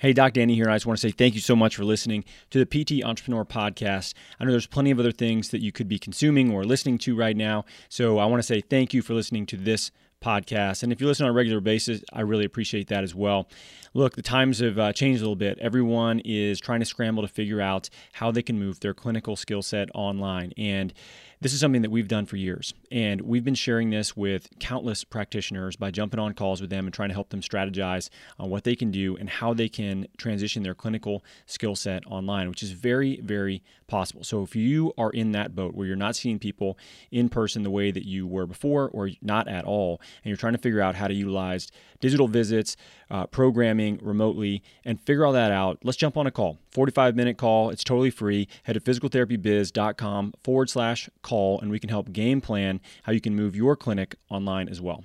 Hey, 0.00 0.12
Doc 0.12 0.34
Danny 0.34 0.54
here. 0.54 0.70
I 0.70 0.76
just 0.76 0.86
want 0.86 0.96
to 1.00 1.08
say 1.08 1.10
thank 1.10 1.34
you 1.34 1.40
so 1.40 1.56
much 1.56 1.74
for 1.74 1.84
listening 1.84 2.24
to 2.50 2.64
the 2.64 2.66
PT 2.66 3.04
Entrepreneur 3.04 3.44
Podcast. 3.44 4.14
I 4.38 4.44
know 4.44 4.52
there's 4.52 4.64
plenty 4.64 4.92
of 4.92 5.00
other 5.00 5.10
things 5.10 5.48
that 5.48 5.60
you 5.60 5.72
could 5.72 5.88
be 5.88 5.98
consuming 5.98 6.52
or 6.52 6.62
listening 6.62 6.98
to 6.98 7.16
right 7.16 7.36
now. 7.36 7.64
So 7.88 8.18
I 8.18 8.26
want 8.26 8.38
to 8.38 8.46
say 8.46 8.60
thank 8.60 8.94
you 8.94 9.02
for 9.02 9.14
listening 9.14 9.44
to 9.46 9.56
this 9.56 9.90
podcast. 10.22 10.84
And 10.84 10.92
if 10.92 11.00
you 11.00 11.08
listen 11.08 11.24
on 11.24 11.30
a 11.30 11.34
regular 11.34 11.60
basis, 11.60 12.00
I 12.12 12.20
really 12.20 12.44
appreciate 12.44 12.86
that 12.88 13.02
as 13.02 13.12
well. 13.12 13.48
Look, 13.92 14.14
the 14.14 14.22
times 14.22 14.60
have 14.60 14.78
uh, 14.78 14.92
changed 14.92 15.20
a 15.20 15.24
little 15.24 15.34
bit. 15.34 15.58
Everyone 15.58 16.20
is 16.24 16.60
trying 16.60 16.78
to 16.78 16.86
scramble 16.86 17.22
to 17.22 17.28
figure 17.28 17.60
out 17.60 17.90
how 18.12 18.30
they 18.30 18.42
can 18.42 18.56
move 18.56 18.78
their 18.78 18.94
clinical 18.94 19.34
skill 19.34 19.62
set 19.62 19.88
online. 19.96 20.52
And 20.56 20.94
this 21.40 21.52
is 21.52 21.60
something 21.60 21.82
that 21.82 21.90
we've 21.90 22.08
done 22.08 22.26
for 22.26 22.36
years. 22.36 22.74
And 22.90 23.20
we've 23.20 23.44
been 23.44 23.54
sharing 23.54 23.90
this 23.90 24.16
with 24.16 24.48
countless 24.58 25.04
practitioners 25.04 25.76
by 25.76 25.90
jumping 25.90 26.18
on 26.18 26.34
calls 26.34 26.60
with 26.60 26.70
them 26.70 26.86
and 26.86 26.92
trying 26.92 27.10
to 27.10 27.14
help 27.14 27.30
them 27.30 27.40
strategize 27.40 28.10
on 28.38 28.50
what 28.50 28.64
they 28.64 28.74
can 28.74 28.90
do 28.90 29.16
and 29.16 29.30
how 29.30 29.54
they 29.54 29.68
can 29.68 30.08
transition 30.16 30.62
their 30.62 30.74
clinical 30.74 31.24
skill 31.46 31.76
set 31.76 32.04
online, 32.06 32.48
which 32.48 32.62
is 32.62 32.72
very, 32.72 33.20
very 33.20 33.62
possible. 33.86 34.24
So 34.24 34.42
if 34.42 34.56
you 34.56 34.92
are 34.98 35.10
in 35.10 35.32
that 35.32 35.54
boat 35.54 35.74
where 35.74 35.86
you're 35.86 35.96
not 35.96 36.16
seeing 36.16 36.38
people 36.38 36.78
in 37.10 37.28
person 37.28 37.62
the 37.62 37.70
way 37.70 37.90
that 37.90 38.06
you 38.06 38.26
were 38.26 38.46
before 38.46 38.88
or 38.92 39.10
not 39.22 39.48
at 39.48 39.64
all, 39.64 40.00
and 40.22 40.30
you're 40.30 40.36
trying 40.36 40.54
to 40.54 40.58
figure 40.58 40.80
out 40.80 40.96
how 40.96 41.08
to 41.08 41.14
utilize 41.14 41.70
digital 42.00 42.28
visits, 42.28 42.76
uh, 43.10 43.26
programming 43.26 43.98
remotely, 44.02 44.62
and 44.84 45.00
figure 45.00 45.24
all 45.24 45.32
that 45.32 45.50
out, 45.50 45.78
let's 45.82 45.96
jump 45.96 46.16
on 46.16 46.26
a 46.26 46.30
call. 46.30 46.58
45 46.72 47.16
minute 47.16 47.38
call. 47.38 47.70
It's 47.70 47.84
totally 47.84 48.10
free. 48.10 48.48
Head 48.64 48.74
to 48.74 48.80
physicaltherapybiz.com 48.80 50.34
forward 50.44 50.70
slash 50.70 51.08
call, 51.22 51.60
and 51.60 51.70
we 51.70 51.78
can 51.78 51.90
help 51.90 52.12
game 52.12 52.40
plan 52.40 52.80
how 53.04 53.12
you 53.12 53.20
can 53.20 53.34
move 53.34 53.56
your 53.56 53.76
clinic 53.76 54.16
online 54.30 54.68
as 54.68 54.80
well. 54.80 55.04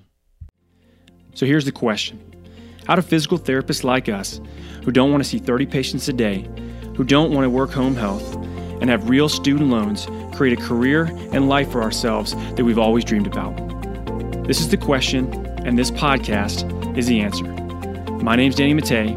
So 1.34 1.46
here's 1.46 1.64
the 1.64 1.72
question 1.72 2.20
How 2.86 2.94
do 2.94 3.02
physical 3.02 3.38
therapists 3.38 3.84
like 3.84 4.08
us, 4.08 4.40
who 4.84 4.90
don't 4.90 5.10
want 5.10 5.22
to 5.22 5.28
see 5.28 5.38
30 5.38 5.66
patients 5.66 6.08
a 6.08 6.12
day, 6.12 6.48
who 6.96 7.04
don't 7.04 7.32
want 7.32 7.44
to 7.44 7.50
work 7.50 7.70
home 7.70 7.96
health, 7.96 8.34
and 8.80 8.90
have 8.90 9.08
real 9.08 9.28
student 9.28 9.70
loans, 9.70 10.06
create 10.34 10.58
a 10.58 10.62
career 10.62 11.04
and 11.32 11.48
life 11.48 11.70
for 11.72 11.82
ourselves 11.82 12.34
that 12.54 12.64
we've 12.64 12.78
always 12.78 13.04
dreamed 13.04 13.26
about? 13.26 13.56
This 14.46 14.60
is 14.60 14.68
the 14.68 14.76
question, 14.76 15.32
and 15.64 15.78
this 15.78 15.90
podcast 15.90 16.98
is 16.98 17.06
the 17.06 17.20
answer. 17.20 17.63
My 18.24 18.36
name 18.36 18.48
is 18.48 18.54
Danny 18.54 18.72
Mattei, 18.72 19.08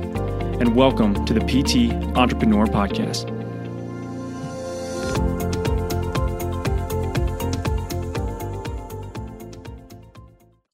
and 0.60 0.76
welcome 0.76 1.26
to 1.28 1.34
the 1.34 1.40
PT 1.40 1.94
Entrepreneur 2.18 2.66
Podcast. 2.66 3.30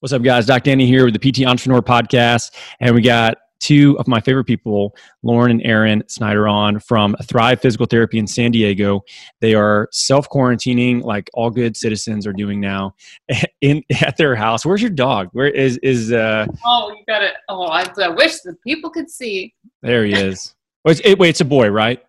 What's 0.00 0.12
up, 0.12 0.22
guys? 0.22 0.46
Doc 0.46 0.64
Danny 0.64 0.84
here 0.84 1.04
with 1.04 1.14
the 1.16 1.20
PT 1.20 1.46
Entrepreneur 1.46 1.80
Podcast, 1.80 2.50
and 2.80 2.96
we 2.96 3.02
got 3.02 3.36
two 3.60 3.98
of 3.98 4.06
my 4.08 4.20
favorite 4.20 4.44
people, 4.44 4.94
Lauren 5.22 5.50
and 5.50 5.62
Aaron 5.64 6.02
Snyder, 6.08 6.46
on 6.48 6.78
from 6.80 7.16
Thrive 7.24 7.60
Physical 7.60 7.86
Therapy 7.86 8.18
in 8.18 8.26
San 8.26 8.50
Diego. 8.50 9.02
They 9.40 9.54
are 9.54 9.88
self 9.92 10.28
quarantining, 10.28 11.02
like 11.02 11.30
all 11.34 11.50
good 11.50 11.76
citizens 11.76 12.26
are 12.26 12.32
doing 12.32 12.60
now, 12.60 12.94
in 13.60 13.82
at 14.02 14.16
their 14.16 14.34
house. 14.34 14.64
Where's 14.66 14.82
your 14.82 14.90
dog? 14.90 15.28
Where 15.32 15.48
is 15.48 15.78
is? 15.78 16.12
uh 16.12 16.46
Oh, 16.64 16.90
you 16.90 17.04
got 17.06 17.22
it. 17.22 17.34
Oh, 17.48 17.64
I, 17.64 17.84
I 18.02 18.08
wish 18.08 18.40
the 18.40 18.54
people 18.66 18.90
could 18.90 19.10
see. 19.10 19.54
There 19.82 20.04
he 20.04 20.12
is. 20.12 20.54
wait, 20.84 21.00
it, 21.04 21.18
wait, 21.18 21.30
it's 21.30 21.40
a 21.40 21.44
boy, 21.44 21.68
right? 21.68 22.04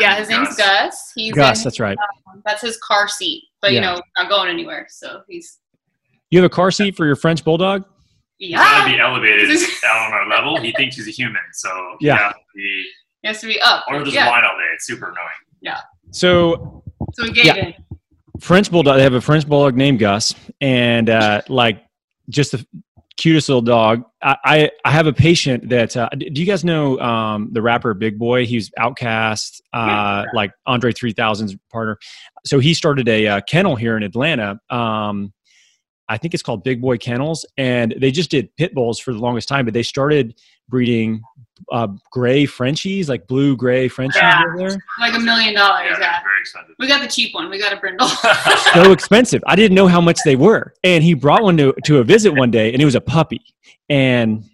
Yeah, 0.00 0.16
his 0.16 0.28
name's 0.28 0.56
Gus. 0.56 1.12
He's 1.14 1.32
Gus, 1.32 1.60
in- 1.60 1.64
that's 1.64 1.78
right. 1.78 1.96
um, 2.32 2.42
that's 2.44 2.60
his 2.62 2.76
car 2.78 3.06
seat, 3.06 3.44
but 3.62 3.72
you 3.72 3.80
know, 3.80 4.00
not 4.16 4.28
going 4.28 4.48
anywhere. 4.48 4.86
So 4.90 5.22
he's 5.28 5.58
You 6.30 6.40
have 6.42 6.50
a 6.50 6.52
car 6.54 6.70
seat 6.72 6.96
for 6.96 7.06
your 7.06 7.14
French 7.16 7.44
bulldog? 7.44 7.84
Yeah. 8.38 8.58
trying 8.58 8.86
to 8.90 8.96
be 8.96 9.00
elevated 9.00 9.48
down 9.82 9.96
on 10.06 10.12
our 10.12 10.28
level. 10.28 10.58
He 10.60 10.72
thinks 10.72 10.96
he's 10.96 11.08
a 11.08 11.10
human, 11.10 11.40
so 11.52 11.68
Yeah. 12.00 12.14
yeah. 12.16 12.32
He, 12.54 12.84
He 13.22 13.28
has 13.28 13.40
to 13.40 13.46
be 13.46 13.60
up. 13.60 13.84
or 13.88 14.02
just 14.04 14.14
yeah. 14.14 14.28
whine 14.28 14.44
all 14.44 14.56
day. 14.58 14.66
It's 14.74 14.86
super 14.86 15.06
annoying. 15.06 15.76
So 16.12 16.82
So 17.14 17.24
we 17.24 17.32
Yeah. 17.42 17.72
French 18.40 18.70
bulldog. 18.70 18.96
They 18.96 19.02
have 19.02 19.14
a 19.14 19.20
French 19.20 19.48
bulldog 19.48 19.76
named 19.76 19.98
Gus, 19.98 20.34
and 20.60 21.08
uh, 21.10 21.40
like 21.48 21.82
just 22.28 22.52
the 22.52 22.64
cutest 23.16 23.48
little 23.48 23.62
dog. 23.62 24.02
I 24.22 24.36
I, 24.44 24.70
I 24.84 24.90
have 24.92 25.06
a 25.06 25.12
patient 25.12 25.68
that. 25.70 25.96
Uh, 25.96 26.08
do 26.10 26.40
you 26.40 26.46
guys 26.46 26.64
know 26.64 26.98
um, 27.00 27.48
the 27.52 27.62
rapper 27.62 27.94
Big 27.94 28.18
Boi? 28.18 28.44
He's 28.46 28.70
OutKast, 28.78 29.60
uh, 29.72 30.24
like 30.34 30.52
Andre 30.66 30.92
3000's 30.92 31.56
partner. 31.72 31.98
So 32.44 32.58
he 32.58 32.74
started 32.74 33.08
a 33.08 33.26
uh, 33.26 33.40
kennel 33.48 33.74
here 33.74 33.96
in 33.96 34.02
Atlanta. 34.02 34.60
Um, 34.70 35.32
I 36.08 36.16
think 36.18 36.34
it's 36.34 36.42
called 36.42 36.62
Big 36.64 36.80
Boi 36.80 36.98
Kennels, 36.98 37.44
and 37.56 37.94
they 37.98 38.10
just 38.10 38.30
did 38.30 38.54
pit 38.56 38.74
bulls 38.74 38.98
for 38.98 39.12
the 39.12 39.18
longest 39.18 39.48
time. 39.48 39.64
But 39.64 39.74
they 39.74 39.82
started 39.82 40.34
breeding 40.68 41.22
uh, 41.72 41.88
gray 42.12 42.44
Frenchies, 42.46 43.08
like 43.08 43.26
blue 43.26 43.56
gray 43.56 43.88
Frenchies 43.88 44.20
Yeah. 44.20 44.42
over 44.46 44.58
there. 44.58 44.78
like 45.00 45.14
a 45.14 45.18
million 45.18 45.54
dollars. 45.54 45.86
Yeah, 45.92 45.98
Yeah. 46.00 46.22
very 46.22 46.40
expensive. 46.40 46.74
We 46.78 46.86
got 46.86 47.00
the 47.02 47.08
cheap 47.08 47.34
one. 47.34 47.48
We 47.50 47.58
got 47.58 47.72
a 47.72 47.76
brindle. 47.76 48.08
so 48.74 48.92
expensive. 48.92 49.42
I 49.46 49.56
didn't 49.56 49.74
know 49.74 49.86
how 49.88 50.00
much 50.00 50.18
they 50.24 50.36
were. 50.36 50.74
And 50.84 51.02
he 51.02 51.14
brought 51.14 51.42
one 51.42 51.56
to, 51.56 51.72
to 51.84 51.98
a 51.98 52.04
visit 52.04 52.32
one 52.32 52.50
day, 52.50 52.72
and 52.72 52.80
it 52.82 52.84
was 52.84 52.94
a 52.94 53.00
puppy. 53.00 53.40
And 53.88 54.44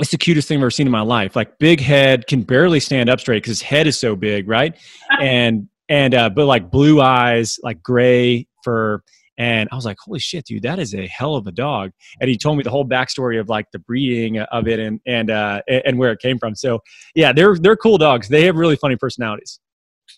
it's 0.00 0.10
the 0.10 0.18
cutest 0.18 0.48
thing 0.48 0.56
I've 0.58 0.62
ever 0.62 0.70
seen 0.70 0.86
in 0.86 0.90
my 0.90 1.00
life. 1.02 1.36
Like 1.36 1.58
big 1.58 1.80
head, 1.80 2.26
can 2.26 2.42
barely 2.42 2.80
stand 2.80 3.08
up 3.10 3.20
straight 3.20 3.42
because 3.42 3.58
his 3.60 3.62
head 3.62 3.86
is 3.86 3.98
so 3.98 4.16
big, 4.16 4.48
right? 4.48 4.74
And 5.20 5.68
and 5.88 6.14
uh, 6.14 6.30
but 6.30 6.46
like 6.46 6.70
blue 6.70 7.00
eyes, 7.00 7.58
like 7.62 7.82
gray 7.82 8.46
fur. 8.64 9.02
And 9.38 9.68
I 9.70 9.74
was 9.74 9.84
like, 9.84 9.96
holy 10.02 10.18
shit, 10.18 10.46
dude, 10.46 10.62
that 10.62 10.78
is 10.78 10.94
a 10.94 11.06
hell 11.08 11.34
of 11.36 11.46
a 11.46 11.52
dog. 11.52 11.90
And 12.20 12.30
he 12.30 12.36
told 12.38 12.56
me 12.56 12.62
the 12.62 12.70
whole 12.70 12.84
backstory 12.86 13.38
of 13.38 13.48
like 13.48 13.66
the 13.72 13.78
breeding 13.80 14.38
of 14.38 14.66
it 14.68 14.78
and 14.78 15.00
and 15.06 15.30
uh, 15.30 15.60
and 15.68 15.98
where 15.98 16.12
it 16.12 16.20
came 16.20 16.38
from. 16.38 16.54
So 16.54 16.80
yeah, 17.14 17.32
they're 17.32 17.56
they're 17.58 17.76
cool 17.76 17.98
dogs. 17.98 18.28
They 18.28 18.44
have 18.46 18.56
really 18.56 18.76
funny 18.76 18.96
personalities. 18.96 19.60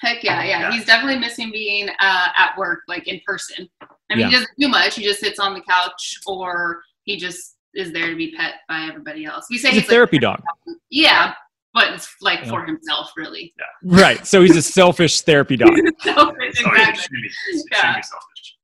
Heck 0.01 0.23
yeah, 0.23 0.43
yeah. 0.45 0.61
Yeah. 0.61 0.73
He's 0.73 0.85
definitely 0.85 1.19
missing 1.19 1.51
being 1.51 1.89
uh, 1.89 2.29
at 2.37 2.57
work, 2.57 2.81
like 2.89 3.09
in 3.09 3.21
person. 3.27 3.69
I 3.83 4.15
mean, 4.15 4.19
Yeah. 4.21 4.27
he 4.27 4.33
doesn't 4.33 4.51
do 4.59 4.69
much. 4.69 4.95
He 4.95 5.03
just 5.03 5.19
sits 5.21 5.39
on 5.39 5.55
the 5.55 5.61
couch, 5.63 6.19
or 6.27 6.83
he 7.05 7.17
just 7.17 7.57
is 7.75 7.93
there 7.93 8.09
to 8.11 8.17
be 8.17 8.33
pet 8.37 8.55
by 8.69 8.87
everybody 8.89 9.25
else. 9.25 9.47
We 9.51 9.59
say 9.59 9.69
He's 9.71 9.79
a 9.79 9.81
he's 9.83 9.91
therapy 9.91 10.19
dog. 10.19 10.43
yeah, 10.91 11.33
but 11.75 11.93
it's 11.95 12.15
like 12.21 12.41
Yeah. 12.45 12.51
for 12.51 12.65
himself, 12.65 13.13
really. 13.17 13.53
Yeah. 13.59 13.99
Right. 14.01 14.27
So 14.27 14.43
he's 14.43 14.57
a 14.57 14.63
selfish 14.63 15.23
therapy 15.23 15.57
dog. 15.57 15.71
So, 16.01 16.15
Oh, 16.17 16.33
exactly. 16.41 17.01
shouldn't 17.03 17.67
Yeah. 17.73 18.01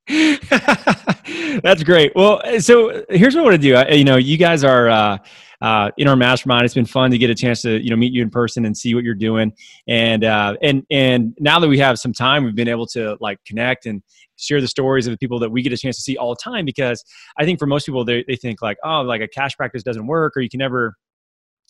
That's 1.63 1.83
great. 1.83 2.13
Well, 2.15 2.43
so 2.61 3.05
here's 3.09 3.35
what 3.35 3.41
I 3.41 3.45
want 3.45 3.55
to 3.55 3.63
do. 3.63 3.75
I, 3.75 3.91
you 3.93 4.05
know, 4.05 4.17
you 4.17 4.37
guys 4.37 4.63
are 4.63 4.89
uh, 4.91 5.19
uh, 5.63 5.91
in 5.97 6.09
our 6.09 6.17
mastermind. 6.17 6.65
It's 6.65 6.75
been 6.75 6.85
fun 6.85 7.11
to 7.11 7.17
get 7.17 7.31
a 7.31 7.35
chance 7.35 7.63
to 7.63 7.83
you 7.83 7.89
know 7.89 7.97
meet 7.97 8.13
you 8.13 8.23
in 8.23 8.29
person 8.29 8.67
and 8.67 8.77
see 8.77 8.95
what 8.95 9.03
you're 9.03 9.15
doing. 9.15 9.53
And 9.89 10.25
uh, 10.25 10.57
and 10.63 10.85
and 10.91 11.35
now 11.41 11.59
that 11.59 11.69
we 11.69 11.79
have 11.79 11.99
some 11.99 12.13
time, 12.13 12.45
we've 12.45 12.55
been 12.55 12.69
able 12.69 12.87
to 12.89 13.17
like 13.21 13.39
connect 13.47 13.87
and 13.87 14.03
share 14.37 14.61
the 14.61 14.69
stories 14.69 15.07
of 15.07 15.13
the 15.13 15.17
people 15.17 15.39
that 15.39 15.51
we 15.51 15.63
get 15.63 15.73
a 15.73 15.77
chance 15.77 15.97
to 15.97 16.03
see 16.03 16.19
all 16.19 16.35
the 16.35 16.41
time. 16.43 16.67
Because 16.67 17.03
I 17.39 17.47
think 17.47 17.59
for 17.59 17.67
most 17.67 17.87
people, 17.87 18.05
they 18.05 18.25
they 18.29 18.37
think 18.37 18.61
like, 18.61 18.77
oh, 18.85 19.01
like 19.01 19.23
a 19.23 19.29
cash 19.29 19.57
practice 19.57 19.83
doesn't 19.83 20.07
work, 20.07 20.37
or 20.37 20.43
you 20.43 20.51
can 20.51 20.59
never 20.59 20.97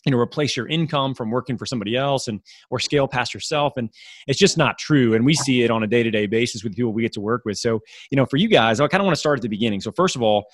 you 0.05 0.11
know 0.11 0.17
replace 0.17 0.55
your 0.55 0.67
income 0.67 1.13
from 1.13 1.31
working 1.31 1.57
for 1.57 1.65
somebody 1.65 1.95
else 1.95 2.27
and 2.27 2.41
or 2.69 2.79
scale 2.79 3.07
past 3.07 3.33
yourself 3.33 3.73
and 3.77 3.89
it's 4.27 4.39
just 4.39 4.57
not 4.57 4.77
true 4.77 5.13
and 5.13 5.25
we 5.25 5.33
see 5.33 5.63
it 5.63 5.71
on 5.71 5.83
a 5.83 5.87
day-to-day 5.87 6.27
basis 6.27 6.63
with 6.63 6.75
people 6.75 6.93
we 6.93 7.01
get 7.01 7.13
to 7.13 7.21
work 7.21 7.43
with. 7.45 7.57
So 7.57 7.79
you 8.11 8.15
know 8.15 8.25
for 8.25 8.37
you 8.37 8.47
guys 8.47 8.79
i 8.79 8.87
kind 8.87 9.01
of 9.01 9.05
want 9.05 9.15
to 9.15 9.19
start 9.19 9.39
at 9.39 9.43
the 9.43 9.49
beginning. 9.49 9.81
So 9.81 9.91
first 9.91 10.15
of 10.15 10.21
all 10.21 10.45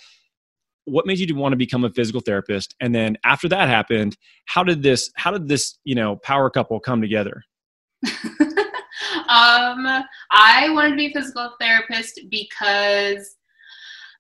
what 0.86 1.06
made 1.06 1.20
you 1.20 1.36
want 1.36 1.54
to 1.54 1.58
become 1.58 1.84
a 1.84 1.92
physical 1.92 2.22
therapist? 2.22 2.76
And 2.80 2.94
then 2.94 3.16
after 3.24 3.48
that 3.50 3.70
happened 3.70 4.18
how 4.46 4.64
did 4.64 4.82
this 4.84 5.12
how 5.16 5.32
did 5.32 5.48
this 5.48 5.78
you 5.84 5.96
know 5.96 6.16
power 6.18 6.50
couple 6.50 6.80
come 6.80 7.02
together? 7.02 7.44
Um, 9.32 9.86
I 10.32 10.70
wanted 10.72 10.92
to 10.92 10.96
be 10.98 11.08
a 11.08 11.14
physical 11.14 11.54
therapist 11.60 12.20
because, 12.30 13.38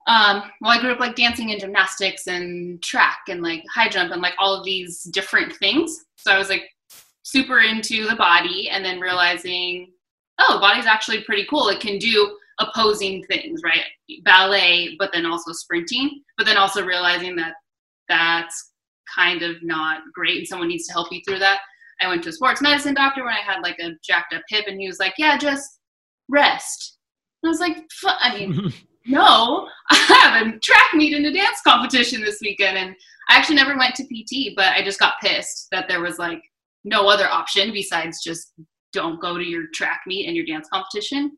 um, 0.07 0.43
well, 0.61 0.71
I 0.71 0.81
grew 0.81 0.91
up 0.91 0.99
like 0.99 1.15
dancing 1.15 1.51
and 1.51 1.59
gymnastics 1.59 2.27
and 2.27 2.81
track 2.81 3.19
and 3.29 3.41
like 3.41 3.63
high 3.73 3.89
jump 3.89 4.11
and 4.11 4.21
like 4.21 4.33
all 4.39 4.55
of 4.55 4.65
these 4.65 5.03
different 5.03 5.55
things. 5.55 6.05
So 6.17 6.31
I 6.31 6.37
was 6.37 6.49
like 6.49 6.69
super 7.23 7.59
into 7.59 8.07
the 8.07 8.15
body 8.15 8.69
and 8.69 8.83
then 8.83 8.99
realizing, 8.99 9.91
oh, 10.39 10.55
the 10.55 10.59
body's 10.59 10.87
actually 10.87 11.23
pretty 11.23 11.45
cool. 11.49 11.69
It 11.69 11.79
can 11.79 11.99
do 11.99 12.37
opposing 12.59 13.23
things, 13.25 13.61
right? 13.63 13.83
Ballet, 14.23 14.95
but 14.97 15.11
then 15.13 15.25
also 15.25 15.51
sprinting, 15.51 16.23
but 16.37 16.45
then 16.45 16.57
also 16.57 16.83
realizing 16.83 17.35
that 17.35 17.53
that's 18.09 18.71
kind 19.13 19.43
of 19.43 19.61
not 19.61 20.01
great 20.13 20.37
and 20.37 20.47
someone 20.47 20.67
needs 20.67 20.87
to 20.87 20.93
help 20.93 21.11
you 21.11 21.21
through 21.27 21.39
that. 21.39 21.59
I 22.01 22.07
went 22.07 22.23
to 22.23 22.29
a 22.29 22.33
sports 22.33 22.61
medicine 22.61 22.95
doctor 22.95 23.23
when 23.23 23.33
I 23.33 23.41
had 23.41 23.61
like 23.61 23.77
a 23.79 23.91
jacked 24.03 24.33
up 24.33 24.41
hip, 24.49 24.65
and 24.67 24.79
he 24.81 24.87
was 24.87 24.99
like, 24.99 25.13
"Yeah, 25.19 25.37
just 25.37 25.79
rest." 26.29 26.97
And 27.43 27.49
I 27.49 27.51
was 27.51 27.59
like, 27.59 27.77
"Fu- 27.91 28.07
"I 28.07 28.37
mean, 28.37 28.73
no, 29.11 29.67
I 29.91 29.95
have 29.95 30.47
a 30.47 30.59
track 30.59 30.93
meet 30.93 31.13
and 31.13 31.25
a 31.25 31.33
dance 31.33 31.61
competition 31.65 32.21
this 32.21 32.39
weekend, 32.41 32.77
and 32.77 32.95
I 33.29 33.35
actually 33.35 33.55
never 33.55 33.77
went 33.77 33.95
to 33.95 34.03
PT, 34.03 34.55
but 34.55 34.67
I 34.67 34.83
just 34.83 34.99
got 34.99 35.13
pissed 35.21 35.67
that 35.71 35.87
there 35.87 36.01
was 36.01 36.17
like 36.17 36.41
no 36.83 37.07
other 37.07 37.27
option 37.27 37.71
besides 37.71 38.23
just 38.23 38.53
don't 38.93 39.21
go 39.21 39.37
to 39.37 39.43
your 39.43 39.67
track 39.73 40.01
meet 40.07 40.27
and 40.27 40.35
your 40.35 40.45
dance 40.45 40.67
competition. 40.71 41.37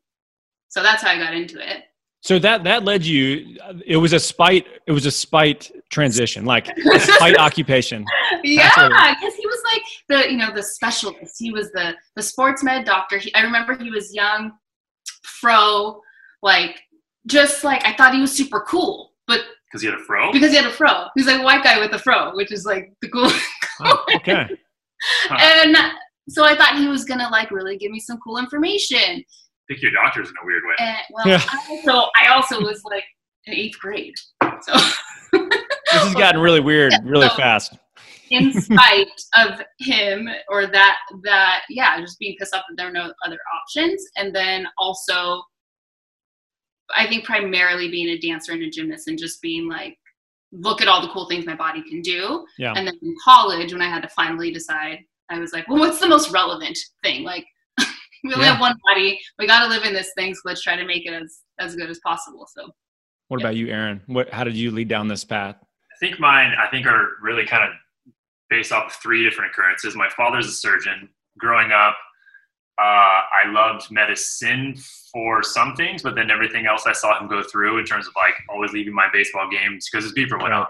So 0.68 0.82
that's 0.82 1.02
how 1.02 1.10
I 1.10 1.18
got 1.18 1.34
into 1.34 1.58
it. 1.60 1.84
So 2.24 2.38
that 2.38 2.64
that 2.64 2.84
led 2.84 3.04
you. 3.04 3.58
It 3.86 3.98
was 3.98 4.14
a 4.14 4.18
spite. 4.18 4.66
It 4.86 4.92
was 4.92 5.04
a 5.04 5.10
spite 5.10 5.70
transition, 5.90 6.46
like 6.46 6.68
a 6.68 6.98
spite 7.16 7.38
occupation. 7.38 8.02
yeah, 8.42 9.14
because 9.14 9.34
he 9.34 9.46
was 9.46 9.62
like 9.72 9.82
the 10.08 10.32
you 10.32 10.38
know 10.38 10.50
the 10.54 10.62
specialist. 10.62 11.34
He 11.38 11.52
was 11.52 11.70
the 11.72 11.94
the 12.16 12.22
sports 12.22 12.64
med 12.64 12.86
doctor. 12.86 13.18
He, 13.18 13.32
I 13.34 13.42
remember 13.42 13.76
he 13.76 13.90
was 13.90 14.14
young, 14.14 14.52
fro, 15.22 16.00
like 16.42 16.80
just 17.26 17.64
like 17.64 17.84
I 17.86 17.94
thought 17.94 18.14
he 18.14 18.20
was 18.20 18.32
super 18.32 18.60
cool, 18.60 19.12
but 19.26 19.40
Because 19.68 19.82
he 19.82 19.88
had 19.88 19.98
a 19.98 20.02
fro. 20.02 20.32
because 20.32 20.50
he 20.50 20.56
had 20.56 20.66
a 20.66 20.70
fro, 20.72 21.06
he's 21.16 21.26
like 21.26 21.40
a 21.40 21.44
white 21.44 21.62
guy 21.64 21.78
with 21.78 21.92
a 21.92 21.98
fro, 21.98 22.34
which 22.36 22.52
is 22.52 22.64
like 22.64 22.92
the 23.00 23.08
cool. 23.08 23.30
Oh, 23.80 24.04
okay. 24.14 24.46
and 25.30 25.76
so 26.28 26.44
I 26.44 26.56
thought 26.56 26.78
he 26.78 26.86
was 26.86 27.04
gonna 27.04 27.28
like 27.30 27.50
really 27.50 27.76
give 27.76 27.90
me 27.90 27.98
some 28.00 28.18
cool 28.18 28.38
information. 28.38 29.24
Pick 29.68 29.82
your 29.82 29.90
doctors 29.92 30.28
in 30.28 30.34
a 30.42 30.46
weird 30.46 30.62
way. 30.64 30.74
And 30.78 30.98
well, 31.10 31.26
Yeah. 31.26 31.42
I 31.50 31.66
also 31.70 32.10
I 32.20 32.26
also 32.28 32.60
was 32.60 32.82
like 32.84 33.04
in 33.46 33.54
eighth 33.54 33.78
grade, 33.80 34.14
so 34.62 34.72
This 35.32 36.02
has 36.02 36.14
gotten 36.14 36.40
really 36.40 36.60
weird, 36.60 36.92
really 37.04 37.28
So- 37.28 37.34
fast. 37.36 37.74
in 38.30 38.52
spite 38.52 39.08
of 39.34 39.60
him 39.80 40.28
or 40.48 40.66
that 40.66 40.96
that 41.24 41.62
yeah 41.68 42.00
just 42.00 42.18
being 42.18 42.36
pissed 42.38 42.54
off 42.54 42.64
that 42.68 42.76
there 42.76 42.88
are 42.88 42.92
no 42.92 43.12
other 43.26 43.38
options 43.60 44.02
and 44.16 44.34
then 44.34 44.66
also 44.78 45.42
i 46.96 47.06
think 47.06 47.24
primarily 47.24 47.90
being 47.90 48.08
a 48.08 48.18
dancer 48.18 48.52
and 48.52 48.62
a 48.62 48.70
gymnast 48.70 49.08
and 49.08 49.18
just 49.18 49.40
being 49.42 49.68
like 49.68 49.96
look 50.52 50.80
at 50.80 50.88
all 50.88 51.00
the 51.02 51.08
cool 51.12 51.26
things 51.28 51.46
my 51.46 51.54
body 51.56 51.82
can 51.88 52.00
do 52.00 52.44
Yeah. 52.58 52.74
and 52.76 52.86
then 52.86 52.94
in 53.02 53.14
college 53.24 53.72
when 53.72 53.82
i 53.82 53.88
had 53.88 54.02
to 54.02 54.08
finally 54.08 54.52
decide 54.52 54.98
i 55.30 55.38
was 55.38 55.52
like 55.52 55.66
well 55.68 55.78
what's 55.78 55.98
the 56.00 56.08
most 56.08 56.30
relevant 56.30 56.78
thing 57.02 57.24
like 57.24 57.44
we 58.24 58.32
only 58.32 58.44
Yeah. 58.46 58.52
have 58.52 58.60
one 58.60 58.76
body 58.86 59.18
we 59.38 59.46
got 59.46 59.60
to 59.64 59.68
live 59.68 59.84
in 59.84 59.92
this 59.92 60.12
thing 60.16 60.34
so 60.34 60.40
let's 60.44 60.62
try 60.62 60.76
to 60.76 60.84
make 60.86 61.06
it 61.06 61.12
as 61.12 61.40
as 61.58 61.74
good 61.76 61.90
as 61.90 61.98
possible 62.04 62.46
so 62.54 62.70
What 63.28 63.40
about 63.40 63.56
you, 63.56 63.68
Aaron? 63.68 64.02
What? 64.06 64.28
How 64.30 64.44
did 64.44 64.54
you 64.56 64.70
lead 64.70 64.88
down 64.88 65.08
this 65.08 65.24
path? 65.24 65.56
I 65.60 65.96
think 65.98 66.20
mine, 66.20 66.52
I 66.58 66.66
think, 66.68 66.86
are 66.86 67.16
really 67.22 67.46
kind 67.46 67.64
of 67.64 67.70
based 68.50 68.70
off 68.70 68.86
of 68.88 68.92
three 69.02 69.24
different 69.24 69.50
occurrences. 69.50 69.96
My 69.96 70.08
father's 70.10 70.46
a 70.46 70.52
surgeon. 70.52 71.08
Growing 71.38 71.72
up, 71.72 71.96
uh, 72.78 72.82
I 72.82 73.46
loved 73.48 73.90
medicine 73.90 74.76
for 75.12 75.42
some 75.42 75.74
things, 75.76 76.02
but 76.02 76.14
then 76.16 76.30
everything 76.30 76.66
else 76.66 76.86
I 76.86 76.92
saw 76.92 77.18
him 77.20 77.28
go 77.28 77.42
through 77.42 77.78
in 77.78 77.84
terms 77.84 78.06
of 78.06 78.12
like 78.16 78.34
always 78.48 78.72
leaving 78.72 78.94
my 78.94 79.06
baseball 79.12 79.48
games 79.50 79.88
because 79.90 80.04
his 80.04 80.12
beeper 80.12 80.40
went 80.40 80.52
Right. 80.54 80.66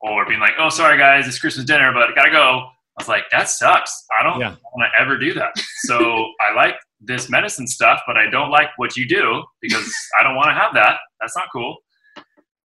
or 0.00 0.26
being 0.26 0.40
like, 0.40 0.54
"Oh, 0.58 0.68
sorry 0.68 0.98
guys, 0.98 1.26
it's 1.28 1.38
Christmas 1.38 1.64
dinner, 1.64 1.92
but 1.92 2.10
I 2.10 2.12
gotta 2.14 2.30
go." 2.30 2.68
I 2.98 3.00
was 3.02 3.08
like, 3.08 3.24
"That 3.30 3.48
sucks. 3.48 4.04
I 4.18 4.22
don't 4.22 4.40
Yeah. 4.40 4.56
want 4.74 4.92
to 4.92 5.00
ever 5.00 5.16
do 5.16 5.32
that." 5.34 5.52
So 5.84 6.32
I 6.48 6.52
like 6.54 6.76
this 7.00 7.30
medicine 7.30 7.66
stuff, 7.66 8.00
but 8.06 8.16
I 8.18 8.26
don't 8.28 8.50
like 8.50 8.68
what 8.76 8.96
you 8.96 9.08
do 9.08 9.42
because 9.60 9.92
I 10.20 10.22
don't 10.22 10.36
want 10.36 10.48
to 10.48 10.54
have 10.54 10.74
that. 10.74 10.98
That's 11.20 11.36
not 11.36 11.46
cool. 11.52 11.78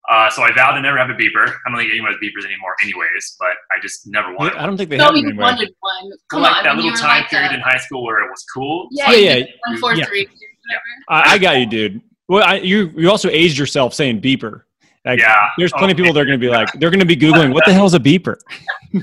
Uh, 0.09 0.31
so 0.31 0.43
I 0.43 0.53
vowed 0.55 0.75
to 0.75 0.81
never 0.83 0.97
have 0.99 1.11
a 1.11 1.15
beeper. 1.15 1.49
I 1.49 1.69
don't 1.69 1.79
think 1.79 1.91
anyone 1.91 2.13
has 2.13 2.21
beepers 2.23 2.45
anymore, 2.47 2.77
anyways. 2.83 3.37
But 3.41 3.49
I 3.77 3.81
just 3.83 4.07
never 4.07 4.33
wanted. 4.35 4.55
I 4.55 4.65
don't 4.67 4.77
think 4.77 4.91
they 4.91 4.97
no 4.99 5.07
have 5.07 5.15
them 5.15 5.23
you 5.25 5.29
anywhere. 5.31 5.47
wanted 5.47 5.75
one 5.81 6.13
come 6.31 6.43
like 6.43 6.57
on 6.59 6.65
that 6.65 6.77
little 6.77 6.93
time 6.93 7.23
like 7.23 7.31
period 7.31 7.51
a- 7.53 7.55
in 7.55 7.61
high 7.61 7.79
school 7.79 8.05
where 8.05 8.25
it 8.25 8.31
was 8.31 8.45
cool. 8.55 8.89
yeah, 8.93 9.11
Yeah, 9.13 9.35
yeah, 9.37 9.45
one 9.67 9.79
four 9.79 9.95
yeah. 9.95 10.05
three 10.07 10.25
whatever 10.27 10.83
I, 11.09 11.35
I 11.35 11.39
got 11.39 11.59
you, 11.59 11.67
dude. 11.67 12.01
Well, 12.29 12.45
I, 12.45 12.57
you 12.57 12.93
you 12.97 13.11
also 13.11 13.29
aged 13.31 13.59
yourself 13.59 13.95
saying 13.95 14.21
beeper. 14.21 14.63
Like, 15.05 15.19
Yeah. 15.21 15.37
There's 15.59 15.73
plenty 15.73 15.93
of 15.93 15.97
Oh, 15.99 16.03
people 16.03 16.15
that 16.15 16.21
are 16.21 16.25
going 16.25 16.39
to 16.41 16.45
be 16.45 16.51
like, 16.51 16.69
they're 16.81 16.91
going 16.91 16.99
to 17.01 17.07
be 17.07 17.17
googling, 17.17 17.53
what 17.55 17.65
the 17.65 17.73
hell 17.73 17.87
is 17.87 17.95
a 17.95 18.01
beeper? 18.01 18.37
Oh, 18.95 19.01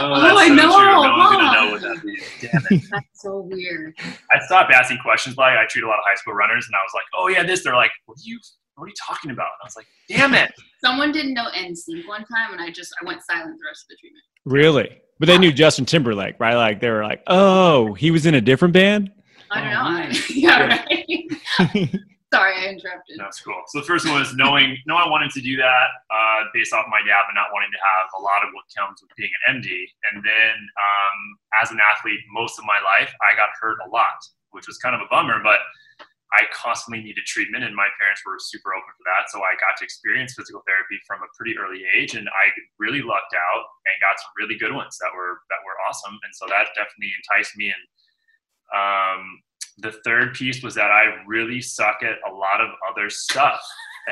Oh, 0.00 0.12
I 0.36 0.48
so 0.48 0.54
know, 0.54 0.62
True. 0.76 0.86
No 0.86 1.12
one's 1.16 1.30
gonna 1.36 1.52
know 1.52 1.70
what 1.70 1.80
that 1.82 2.02
is. 2.04 2.22
Damn 2.40 2.62
it. 2.78 2.82
That's 2.90 3.22
so 3.22 3.42
weird. 3.48 3.94
I 4.32 4.40
stopped 4.46 4.72
asking 4.72 4.98
questions. 4.98 5.36
Like 5.36 5.56
I 5.56 5.66
treat 5.66 5.84
a 5.84 5.86
lot 5.86 5.98
of 5.98 6.04
high 6.04 6.16
school 6.16 6.34
runners, 6.34 6.66
and 6.66 6.74
I 6.74 6.78
was 6.82 6.90
like, 6.94 7.04
"Oh 7.16 7.28
yeah, 7.28 7.44
this." 7.44 7.62
They're 7.62 7.76
like, 7.76 7.92
"What 8.06 8.14
are 8.18 8.22
you? 8.24 8.40
What 8.78 8.86
are 8.86 8.88
you 8.88 8.94
talking 9.06 9.30
about?" 9.30 9.46
And 9.46 9.62
I 9.62 9.66
was 9.66 9.76
like, 9.76 9.86
"Damn 10.08 10.34
it!" 10.34 10.52
Someone 10.82 11.12
didn't 11.12 11.34
know 11.34 11.46
NSYNC 11.54 12.06
one 12.08 12.24
time, 12.24 12.52
and 12.52 12.60
I 12.60 12.70
just 12.70 12.94
I 13.02 13.04
went 13.06 13.22
silent 13.22 13.58
the 13.58 13.64
rest 13.68 13.84
of 13.84 13.88
the 13.90 13.96
treatment. 13.96 14.24
Really? 14.44 15.00
But 15.18 15.26
they 15.26 15.36
knew 15.38 15.52
Justin 15.52 15.84
Timberlake, 15.84 16.36
right? 16.38 16.54
Like 16.54 16.80
they 16.80 16.88
were 16.90 17.02
like, 17.02 17.22
oh, 17.26 17.92
he 17.94 18.10
was 18.12 18.24
in 18.24 18.34
a 18.36 18.40
different 18.40 18.72
band. 18.72 19.10
I 19.50 19.60
don't 19.62 19.72
Oh, 19.74 19.82
know. 19.82 19.90
man. 19.98 20.12
yeah, 20.30 20.84
right. 21.58 21.90
Sorry, 22.32 22.52
I 22.60 22.68
interrupted. 22.68 23.16
That's 23.18 23.40
cool. 23.40 23.56
So 23.72 23.80
the 23.80 23.86
first 23.88 24.04
one 24.06 24.20
was 24.20 24.36
knowing, 24.36 24.76
no, 24.86 24.94
I 24.96 25.08
wanted 25.08 25.30
to 25.32 25.40
do 25.40 25.56
that 25.56 25.86
uh, 26.12 26.44
based 26.52 26.74
off 26.74 26.84
my 26.92 27.00
dad, 27.00 27.24
but 27.26 27.32
not 27.34 27.48
wanting 27.56 27.72
to 27.72 27.80
have 27.80 28.06
a 28.14 28.22
lot 28.22 28.44
of 28.44 28.50
what 28.52 28.68
comes 28.76 29.00
with 29.00 29.08
being 29.16 29.30
an 29.48 29.56
MD. 29.56 29.88
And 30.12 30.20
then 30.22 30.54
um, 30.76 31.16
as 31.64 31.70
an 31.72 31.78
athlete, 31.80 32.20
most 32.30 32.58
of 32.60 32.66
my 32.68 32.76
life, 32.84 33.10
I 33.24 33.34
got 33.34 33.48
hurt 33.58 33.78
a 33.80 33.88
lot, 33.88 34.20
which 34.52 34.68
was 34.68 34.76
kind 34.76 34.94
of 34.94 35.00
a 35.00 35.08
bummer, 35.08 35.40
but 35.42 35.60
I 36.32 36.44
constantly 36.52 37.02
needed 37.02 37.24
treatment, 37.24 37.64
and 37.64 37.74
my 37.74 37.88
parents 37.98 38.20
were 38.26 38.36
super 38.38 38.74
open 38.76 38.92
for 38.96 39.04
that. 39.08 39.32
So 39.32 39.40
I 39.40 39.56
got 39.56 39.80
to 39.80 39.84
experience 39.84 40.34
physical 40.36 40.60
therapy 40.68 41.00
from 41.06 41.24
a 41.24 41.30
pretty 41.32 41.56
early 41.56 41.84
age, 41.96 42.14
and 42.14 42.28
I 42.28 42.52
really 42.78 43.00
lucked 43.00 43.32
out 43.32 43.64
and 43.88 43.94
got 44.04 44.20
some 44.20 44.32
really 44.36 44.56
good 44.60 44.72
ones 44.76 44.98
that 45.00 45.08
were 45.16 45.40
that 45.48 45.64
were 45.64 45.76
awesome. 45.88 46.20
And 46.20 46.32
so 46.36 46.44
that 46.52 46.68
definitely 46.76 47.12
enticed 47.16 47.56
me. 47.56 47.72
And 47.72 47.84
um, 48.76 49.40
the 49.78 49.92
third 50.04 50.34
piece 50.34 50.62
was 50.62 50.74
that 50.74 50.90
I 50.90 51.16
really 51.26 51.60
suck 51.62 52.02
at 52.02 52.20
a 52.28 52.32
lot 52.32 52.60
of 52.60 52.70
other 52.90 53.08
stuff, 53.08 53.60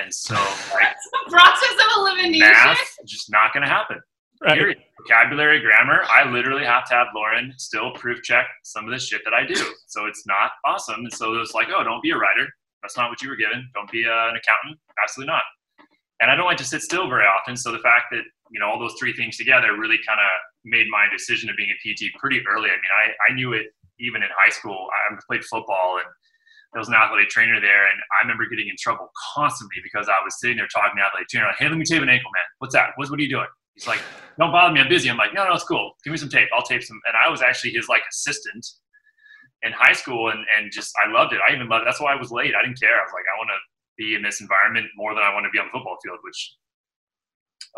and 0.00 0.08
so 0.12 0.34
like 0.74 0.96
Process 1.28 1.76
of 1.84 1.90
elimination. 2.00 2.48
math, 2.48 2.80
just 3.04 3.30
not 3.30 3.52
going 3.52 3.62
to 3.62 3.68
happen. 3.68 4.00
Right. 4.42 4.76
Vocabulary, 5.00 5.60
grammar. 5.60 6.02
I 6.10 6.28
literally 6.28 6.64
have 6.64 6.84
to 6.88 6.94
have 6.94 7.08
Lauren 7.14 7.54
still 7.58 7.92
proof 7.92 8.22
check 8.22 8.46
some 8.64 8.84
of 8.84 8.90
the 8.90 8.98
shit 8.98 9.22
that 9.24 9.34
I 9.34 9.46
do. 9.46 9.54
So 9.86 10.06
it's 10.06 10.26
not 10.26 10.52
awesome. 10.64 11.00
And 11.00 11.12
so 11.12 11.34
it's 11.40 11.54
like, 11.54 11.68
oh, 11.74 11.82
don't 11.82 12.02
be 12.02 12.10
a 12.10 12.16
writer. 12.16 12.46
That's 12.82 12.96
not 12.96 13.10
what 13.10 13.22
you 13.22 13.28
were 13.28 13.36
given. 13.36 13.68
Don't 13.74 13.90
be 13.90 14.04
uh, 14.04 14.28
an 14.28 14.36
accountant. 14.36 14.78
Absolutely 15.02 15.32
not. 15.32 15.42
And 16.20 16.30
I 16.30 16.36
don't 16.36 16.46
like 16.46 16.56
to 16.58 16.64
sit 16.64 16.82
still 16.82 17.08
very 17.08 17.24
often. 17.24 17.56
So 17.56 17.72
the 17.72 17.78
fact 17.78 18.06
that, 18.12 18.22
you 18.50 18.60
know, 18.60 18.66
all 18.66 18.78
those 18.78 18.94
three 18.98 19.12
things 19.12 19.36
together 19.36 19.76
really 19.78 19.98
kind 20.06 20.20
of 20.20 20.30
made 20.64 20.86
my 20.90 21.06
decision 21.10 21.50
of 21.50 21.56
being 21.56 21.70
a 21.70 21.78
PT 21.82 22.12
pretty 22.18 22.40
early. 22.48 22.68
I 22.68 22.76
mean, 22.76 22.94
I, 23.00 23.32
I 23.32 23.34
knew 23.34 23.52
it 23.52 23.66
even 24.00 24.22
in 24.22 24.28
high 24.36 24.50
school. 24.50 24.88
I 24.92 25.16
played 25.26 25.44
football 25.44 25.98
and 25.98 26.06
there 26.72 26.80
was 26.80 26.88
an 26.88 26.94
athletic 26.94 27.28
trainer 27.28 27.60
there. 27.60 27.84
And 27.86 27.98
I 28.18 28.22
remember 28.22 28.46
getting 28.46 28.68
in 28.68 28.76
trouble 28.78 29.10
constantly 29.34 29.76
because 29.82 30.08
I 30.08 30.22
was 30.24 30.38
sitting 30.40 30.56
there 30.56 30.68
talking 30.68 30.96
to 30.98 31.04
athletic 31.04 31.28
trainer, 31.28 31.46
like, 31.46 31.56
hey, 31.58 31.68
let 31.68 31.78
me 31.78 31.84
tape 31.84 32.02
an 32.02 32.08
ankle, 32.08 32.30
man. 32.32 32.48
What's 32.58 32.74
that? 32.74 32.90
What's, 32.96 33.10
what 33.10 33.18
are 33.18 33.22
you 33.22 33.30
doing? 33.30 33.48
He's 33.76 33.86
like, 33.86 34.00
don't 34.38 34.50
bother 34.50 34.72
me. 34.74 34.80
I'm 34.80 34.88
busy. 34.88 35.08
I'm 35.08 35.16
like, 35.16 35.32
no, 35.34 35.46
no, 35.46 35.54
it's 35.54 35.64
cool. 35.64 35.92
Give 36.02 36.10
me 36.10 36.16
some 36.16 36.28
tape. 36.28 36.48
I'll 36.54 36.62
tape 36.64 36.82
some. 36.82 36.98
And 37.06 37.14
I 37.16 37.30
was 37.30 37.42
actually 37.42 37.70
his 37.72 37.88
like 37.88 38.02
assistant 38.10 38.66
in 39.62 39.72
high 39.72 39.92
school, 39.92 40.30
and 40.30 40.40
and 40.58 40.72
just 40.72 40.92
I 41.04 41.10
loved 41.12 41.32
it. 41.32 41.40
I 41.46 41.54
even 41.54 41.68
loved. 41.68 41.86
That's 41.86 42.00
why 42.00 42.12
I 42.12 42.16
was 42.16 42.30
late. 42.32 42.54
I 42.58 42.62
didn't 42.64 42.80
care. 42.80 42.96
I 42.96 43.04
was 43.04 43.12
like, 43.14 43.24
I 43.32 43.38
want 43.38 43.50
to 43.54 43.58
be 43.96 44.14
in 44.14 44.22
this 44.22 44.40
environment 44.40 44.86
more 44.96 45.14
than 45.14 45.22
I 45.22 45.32
want 45.32 45.44
to 45.44 45.50
be 45.50 45.58
on 45.58 45.66
the 45.66 45.72
football 45.72 45.96
field, 46.04 46.18
which 46.24 46.56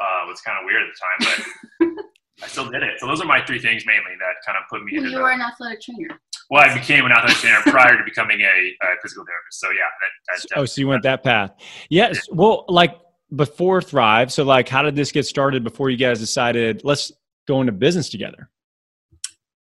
uh, 0.00 0.27
was 0.27 0.41
kind 0.41 0.59
of 0.59 0.65
weird 0.65 0.83
at 0.83 0.89
the 0.91 0.99
time, 0.99 1.19
but 1.21 2.05
I 2.45 2.47
still 2.49 2.71
did 2.71 2.83
it. 2.83 2.99
So 3.00 3.06
those 3.06 3.21
are 3.21 3.27
my 3.27 3.45
three 3.45 3.59
things 3.61 3.85
mainly 3.87 4.15
that 4.19 4.35
kind 4.47 4.59
of 4.59 4.65
put 4.71 4.83
me 4.85 4.99
Well, 4.99 5.11
you 5.11 5.19
were 5.19 5.31
an 5.31 5.41
athletic 5.41 5.81
trainer. 5.83 6.19
well, 6.50 6.62
I 6.69 6.75
became 6.75 7.05
an 7.07 7.12
athletic 7.12 7.38
trainer 7.38 7.61
prior 7.67 7.97
to 7.97 8.05
becoming 8.05 8.40
a, 8.40 8.47
a 8.83 8.88
physical 9.02 9.25
therapist. 9.25 9.61
So 9.61 9.69
yeah, 9.71 9.87
that, 10.00 10.43
that 10.50 10.59
Oh, 10.59 10.64
so 10.64 10.81
you 10.81 10.88
went 10.88 11.02
that 11.02 11.23
path. 11.25 11.52
Yes. 11.88 12.28
Well, 12.31 12.64
like 12.69 12.97
before 13.35 13.82
Thrive. 13.82 14.32
So, 14.32 14.44
like, 14.44 14.68
how 14.68 14.82
did 14.82 14.97
this 14.97 15.12
get 15.12 15.26
started 15.26 15.64
before 15.64 15.90
you 15.90 15.97
guys 15.97 16.18
decided, 16.18 16.82
let's 16.85 17.12
go 17.47 17.61
into 17.61 17.73
business 17.73 18.08
together? 18.08 18.50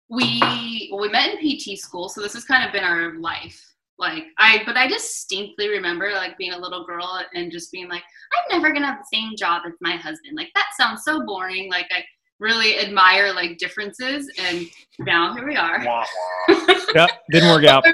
We 0.08 0.88
well, 0.90 1.00
we 1.00 1.08
met 1.08 1.30
in 1.30 1.38
PT 1.38 1.78
school, 1.78 2.08
so 2.08 2.20
this 2.20 2.34
has 2.34 2.44
kind 2.44 2.66
of 2.66 2.72
been 2.72 2.84
our 2.84 3.18
life. 3.18 3.72
Like 3.98 4.24
I, 4.38 4.62
but 4.66 4.76
I 4.76 4.86
distinctly 4.88 5.68
remember 5.68 6.10
like 6.12 6.36
being 6.36 6.52
a 6.52 6.58
little 6.58 6.84
girl 6.84 7.22
and 7.34 7.52
just 7.52 7.70
being 7.70 7.88
like, 7.88 8.02
I'm 8.32 8.58
never 8.58 8.74
gonna 8.74 8.86
have 8.86 8.98
the 8.98 9.16
same 9.16 9.36
job 9.36 9.62
as 9.66 9.72
my 9.80 9.92
husband. 9.92 10.36
Like 10.36 10.50
that 10.54 10.66
sounds 10.78 11.04
so 11.04 11.24
boring. 11.24 11.70
Like 11.70 11.86
I 11.92 12.04
really 12.40 12.78
admire 12.80 13.32
like 13.32 13.58
differences, 13.58 14.30
and 14.38 14.66
now 14.98 15.34
here 15.34 15.46
we 15.46 15.56
are. 15.56 15.82
Wah, 15.84 16.04
wah. 16.48 16.66
Yep. 16.94 17.10
Didn't 17.30 17.48
work 17.48 17.64
out. 17.64 17.86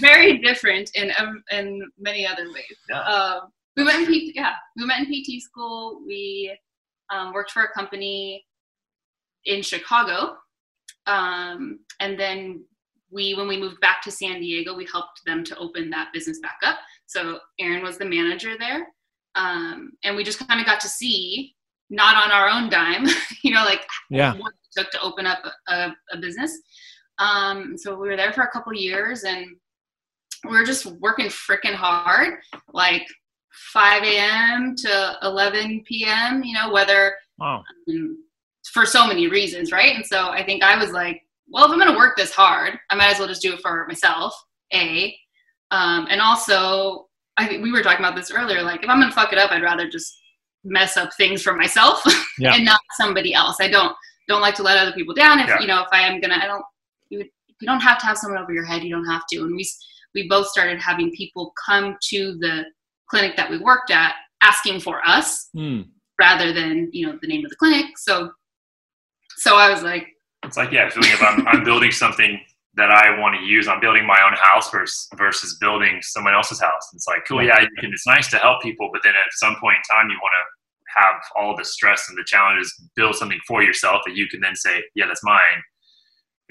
very 0.00 0.36
different 0.38 0.90
in 0.94 1.12
um, 1.18 1.42
in 1.50 1.88
many 1.98 2.26
other 2.26 2.52
ways. 2.52 2.76
Yeah. 2.90 3.00
Um, 3.00 3.52
we 3.76 3.84
met 3.84 4.00
in 4.00 4.06
PT, 4.06 4.32
yeah, 4.34 4.52
we 4.76 4.84
met 4.84 5.00
in 5.00 5.06
PT 5.06 5.42
school. 5.42 6.00
We 6.06 6.56
um, 7.10 7.32
worked 7.32 7.50
for 7.50 7.62
a 7.62 7.72
company 7.72 8.44
in 9.44 9.62
Chicago, 9.62 10.36
um, 11.06 11.80
and 12.00 12.18
then 12.18 12.64
we, 13.10 13.34
when 13.34 13.46
we 13.46 13.58
moved 13.58 13.80
back 13.80 14.02
to 14.02 14.10
San 14.10 14.40
Diego, 14.40 14.74
we 14.74 14.86
helped 14.90 15.20
them 15.26 15.44
to 15.44 15.56
open 15.58 15.90
that 15.90 16.08
business 16.12 16.40
back 16.40 16.58
up. 16.64 16.78
So 17.06 17.38
Aaron 17.60 17.82
was 17.82 17.98
the 17.98 18.04
manager 18.04 18.56
there, 18.58 18.88
um, 19.34 19.92
and 20.02 20.16
we 20.16 20.24
just 20.24 20.46
kind 20.46 20.60
of 20.60 20.66
got 20.66 20.80
to 20.80 20.88
see, 20.88 21.54
not 21.90 22.16
on 22.16 22.32
our 22.32 22.48
own 22.48 22.70
dime, 22.70 23.06
you 23.42 23.52
know, 23.52 23.64
like 23.64 23.82
Yeah. 24.10 24.34
what 24.36 24.52
it 24.52 24.80
took 24.80 24.90
to 24.92 25.00
open 25.00 25.26
up 25.26 25.40
a, 25.68 25.92
a 26.12 26.18
business. 26.18 26.58
Um, 27.18 27.76
so 27.76 27.94
we 27.94 28.08
were 28.08 28.16
there 28.16 28.32
for 28.32 28.42
a 28.42 28.50
couple 28.50 28.74
years 28.74 29.22
and 29.24 29.46
we 30.44 30.50
were 30.50 30.64
just 30.64 30.86
working 30.86 31.26
freaking 31.26 31.74
hard, 31.74 32.40
like 32.72 33.06
5 33.72 34.02
a.m. 34.02 34.74
to 34.76 35.18
11 35.22 35.84
p.m., 35.86 36.42
you 36.44 36.54
know, 36.54 36.72
whether 36.72 37.14
Wow. 37.38 37.64
um, 37.88 38.24
for 38.72 38.86
so 38.86 39.06
many 39.06 39.28
reasons, 39.28 39.72
right? 39.72 39.94
And 39.96 40.04
so 40.06 40.28
I 40.30 40.44
think 40.44 40.62
I 40.62 40.76
was 40.76 40.92
like, 40.92 41.22
well, 41.48 41.64
if 41.64 41.70
I'm 41.70 41.78
going 41.78 41.90
to 41.92 41.96
work 41.96 42.16
this 42.16 42.32
hard, 42.32 42.78
I 42.90 42.94
might 42.94 43.12
as 43.12 43.18
well 43.18 43.28
just 43.28 43.42
do 43.42 43.52
it 43.52 43.60
for 43.60 43.86
myself, 43.86 44.34
A. 44.72 45.16
Um, 45.70 46.06
and 46.10 46.20
also, 46.20 47.08
I 47.36 47.46
think 47.46 47.62
we 47.62 47.72
were 47.72 47.82
talking 47.82 48.04
about 48.04 48.14
this 48.16 48.30
earlier. 48.30 48.62
Like, 48.62 48.82
if 48.84 48.88
I'm 48.88 49.00
gonna 49.00 49.10
fuck 49.12 49.32
it 49.32 49.38
up, 49.38 49.50
I'd 49.50 49.62
rather 49.62 49.88
just 49.88 50.16
mess 50.62 50.96
up 50.96 51.12
things 51.14 51.42
for 51.42 51.54
myself 51.54 52.02
Yeah. 52.38 52.54
and 52.54 52.64
not 52.64 52.80
somebody 52.96 53.34
else. 53.34 53.56
I 53.60 53.68
don't 53.68 53.94
don't 54.28 54.40
like 54.40 54.54
to 54.54 54.62
let 54.62 54.78
other 54.78 54.92
people 54.92 55.14
down. 55.14 55.40
If 55.40 55.48
Yeah. 55.48 55.60
you 55.60 55.66
know, 55.66 55.82
if 55.82 55.88
I 55.92 56.02
am 56.02 56.20
gonna, 56.20 56.38
I 56.40 56.46
don't. 56.46 56.64
You, 57.10 57.18
you 57.60 57.66
don't 57.66 57.80
have 57.80 57.98
to 57.98 58.06
have 58.06 58.16
someone 58.18 58.40
over 58.40 58.52
your 58.52 58.64
head. 58.64 58.82
You 58.84 58.94
don't 58.94 59.06
have 59.06 59.26
to. 59.32 59.38
And 59.38 59.56
we 59.56 59.68
we 60.14 60.28
both 60.28 60.46
started 60.46 60.80
having 60.80 61.10
people 61.12 61.52
come 61.66 61.96
to 62.10 62.36
the 62.38 62.64
clinic 63.08 63.36
that 63.36 63.50
we 63.50 63.58
worked 63.58 63.90
at 63.90 64.14
asking 64.42 64.80
for 64.80 65.00
us 65.06 65.48
Hmm. 65.54 65.82
rather 66.20 66.52
than 66.52 66.90
you 66.92 67.06
know 67.06 67.18
the 67.20 67.26
name 67.28 67.44
of 67.44 67.50
the 67.50 67.56
clinic. 67.56 67.86
So 67.98 68.30
so 69.36 69.56
I 69.56 69.70
was 69.70 69.82
like, 69.82 70.06
It's 70.44 70.56
like 70.56 70.70
yeah, 70.72 70.88
feeling 70.90 71.10
if 71.10 71.22
I'm 71.22 71.46
I'm 71.48 71.64
building 71.64 71.90
something 71.90 72.40
that 72.76 72.90
I 72.90 73.16
want 73.20 73.36
to 73.38 73.42
use, 73.44 73.68
I'm 73.68 73.80
building 73.80 74.04
my 74.06 74.20
own 74.26 74.34
house 74.36 74.70
versus 74.70 75.08
versus 75.16 75.58
building 75.60 76.00
someone 76.02 76.34
else's 76.34 76.60
house. 76.60 76.90
It's 76.94 77.06
like 77.06 77.24
cool, 77.26 77.42
yeah, 77.42 77.60
you 77.60 77.68
can, 77.78 77.92
it's 77.92 78.06
nice 78.06 78.28
to 78.30 78.38
help 78.38 78.62
people, 78.62 78.90
but 78.92 79.02
then 79.04 79.14
at 79.14 79.32
some 79.32 79.56
point 79.60 79.76
in 79.76 79.96
time, 79.96 80.10
you 80.10 80.16
want 80.20 80.32
to 80.32 81.00
have 81.00 81.20
all 81.36 81.56
the 81.56 81.64
stress 81.64 82.08
and 82.08 82.16
the 82.16 82.24
challenges, 82.24 82.72
build 82.94 83.16
something 83.16 83.38
for 83.48 83.62
yourself 83.62 84.02
that 84.06 84.14
you 84.14 84.28
can 84.28 84.40
then 84.40 84.54
say, 84.54 84.82
yeah, 84.94 85.06
that's 85.06 85.24
mine. 85.24 85.58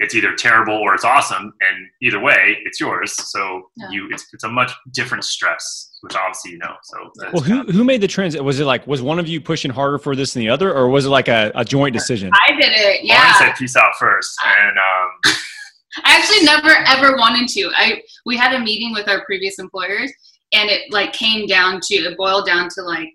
It's 0.00 0.14
either 0.14 0.34
terrible 0.34 0.74
or 0.74 0.94
it's 0.94 1.04
awesome, 1.04 1.52
and 1.60 1.86
either 2.02 2.18
way, 2.18 2.56
it's 2.64 2.80
yours. 2.80 3.12
So 3.30 3.62
Yeah. 3.76 3.90
you, 3.90 4.08
it's 4.10 4.26
it's 4.32 4.42
a 4.44 4.48
much 4.48 4.72
different 4.92 5.22
stress, 5.24 5.90
which 6.00 6.16
obviously 6.16 6.52
you 6.52 6.58
know. 6.58 6.74
So 6.82 6.96
that's 7.16 7.32
Well, 7.32 7.42
who 7.42 7.62
who 7.70 7.84
made 7.84 8.00
the 8.00 8.08
transit? 8.08 8.42
Was 8.42 8.58
it 8.58 8.64
like 8.64 8.84
was 8.88 9.02
one 9.02 9.20
of 9.20 9.28
you 9.28 9.40
pushing 9.40 9.70
harder 9.70 9.98
for 9.98 10.16
this 10.16 10.34
than 10.34 10.40
the 10.40 10.48
other, 10.48 10.74
or 10.74 10.88
was 10.88 11.06
it 11.06 11.10
like 11.10 11.28
a, 11.28 11.52
a 11.54 11.64
joint 11.64 11.92
decision? 11.94 12.30
I 12.34 12.52
did 12.52 12.72
it. 12.72 13.04
Lauren 13.04 13.22
Yeah. 13.24 13.34
said 13.34 13.52
peace 13.56 13.76
out 13.76 13.94
first, 13.96 14.36
and 14.44 14.70
um, 14.76 15.10
I 16.04 16.16
actually 16.16 16.42
never 16.44 16.70
ever 16.88 17.16
wanted 17.16 17.46
to. 17.50 17.70
I 17.76 18.02
we 18.26 18.36
had 18.36 18.52
a 18.52 18.58
meeting 18.58 18.92
with 18.92 19.08
our 19.08 19.24
previous 19.24 19.60
employers, 19.60 20.12
and 20.52 20.68
it 20.70 20.92
like 20.92 21.12
came 21.12 21.46
down 21.46 21.78
to 21.84 21.94
it 21.94 22.16
boiled 22.16 22.46
down 22.46 22.68
to 22.70 22.82
like, 22.82 23.10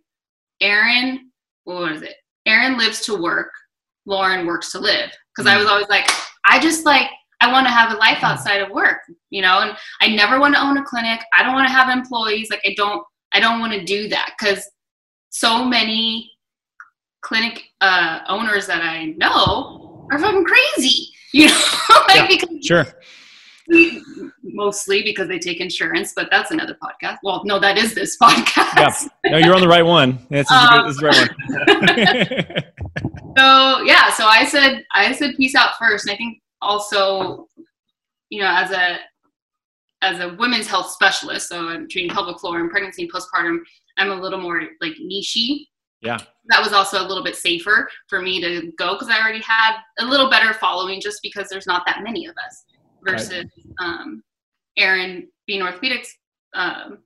Aaron, 0.62 1.29
what 1.65 1.91
was 1.91 2.01
it? 2.03 2.15
Aaron 2.45 2.77
lives 2.77 3.01
to 3.01 3.21
work, 3.21 3.51
Lauren 4.05 4.45
works 4.48 4.71
to 4.71 4.79
live. 4.79 5.12
Because 5.36 5.50
I 5.51 5.57
was 5.57 5.67
always 5.67 5.88
like, 5.89 6.09
I 6.49 6.59
just 6.59 6.85
like 6.85 7.07
I 7.41 7.51
want 7.51 7.65
to 7.67 7.71
have 7.71 7.93
a 7.93 7.97
life 7.97 8.21
outside 8.23 8.61
of 8.61 8.69
work, 8.71 8.97
you 9.29 9.41
know. 9.41 9.59
And 9.61 9.77
I 10.01 10.07
never 10.13 10.39
want 10.41 10.55
to 10.55 10.61
own 10.61 10.77
a 10.77 10.83
clinic. 10.83 11.21
I 11.37 11.43
don't 11.43 11.53
want 11.53 11.67
to 11.69 11.73
have 11.73 11.89
employees. 11.89 12.49
Like 12.49 12.61
I 12.65 12.73
don't 12.75 13.01
I 13.33 13.39
don't 13.39 13.59
want 13.61 13.71
to 13.73 13.83
do 13.85 14.09
that 14.09 14.33
because 14.37 14.67
so 15.29 15.63
many 15.63 16.29
clinic 17.21 17.63
uh, 17.81 18.19
owners 18.27 18.65
that 18.67 18.81
I 18.81 19.13
know 19.17 20.07
are 20.11 20.19
fucking 20.19 20.45
crazy. 20.45 21.07
You 21.31 21.45
know, 21.47 21.53
like 22.07 22.15
Yeah. 22.15 22.27
because 22.27 22.65
Sure. 22.65 22.85
mostly 24.41 25.03
because 25.03 25.27
they 25.27 25.37
take 25.37 25.59
insurance, 25.59 26.13
but 26.15 26.27
that's 26.31 26.49
another 26.49 26.75
podcast. 26.81 27.17
Well, 27.21 27.43
no, 27.45 27.59
that 27.59 27.77
is 27.77 27.93
this 27.93 28.17
podcast. 28.21 29.09
yeah. 29.23 29.31
No, 29.33 29.37
you're 29.37 29.53
on 29.53 29.61
the 29.61 29.67
right 29.67 29.85
one. 29.85 30.25
That's 30.31 30.51
Um, 30.51 30.87
this 30.87 30.95
is 30.95 31.01
the 31.01 31.07
right 31.07 32.53
one. 32.55 32.63
So 33.39 33.84
yeah, 33.84 34.10
so 34.12 34.25
I 34.25 34.43
said 34.46 34.84
I 34.93 35.13
said 35.13 35.36
peace 35.38 35.55
out 35.55 35.72
first, 35.79 36.05
and 36.05 36.13
I 36.13 36.17
think 36.17 36.41
also, 36.62 37.48
you 38.29 38.41
know, 38.41 38.50
as 38.50 38.72
a 38.72 38.98
as 40.01 40.19
a 40.19 40.36
women's 40.36 40.67
health 40.67 40.91
specialist, 40.91 41.48
so 41.48 41.69
I'm 41.69 41.88
treating 41.88 42.12
pelvic 42.12 42.38
floor 42.39 42.60
and 42.60 42.69
pregnancy 42.69 43.03
and 43.03 43.12
postpartum. 43.12 43.60
I'm 43.98 44.12
a 44.12 44.15
little 44.15 44.41
more 44.41 44.62
like 44.81 44.93
nichey. 45.01 45.67
Yeah. 46.01 46.17
That 46.48 46.62
was 46.62 46.74
also 46.74 47.01
a 47.01 47.08
little 47.08 47.24
bit 47.24 47.36
safer 47.36 47.89
for 48.08 48.22
me 48.22 48.41
to 48.41 48.74
go 48.77 48.93
because 48.93 49.10
I 49.10 49.22
already 49.22 49.41
had 49.41 49.77
a 50.00 50.05
little 50.05 50.29
better 50.29 50.53
following, 50.53 51.00
just 51.00 51.22
because 51.22 51.48
there's 51.50 51.67
not 51.67 51.84
that 51.86 52.03
many 52.03 52.25
of 52.25 52.36
us. 52.46 52.65
Versus 53.03 53.46
um, 53.79 54.22
Aaron 54.77 55.29
being 55.48 55.62
orthopedics 55.62 56.08
um, 56.55 56.98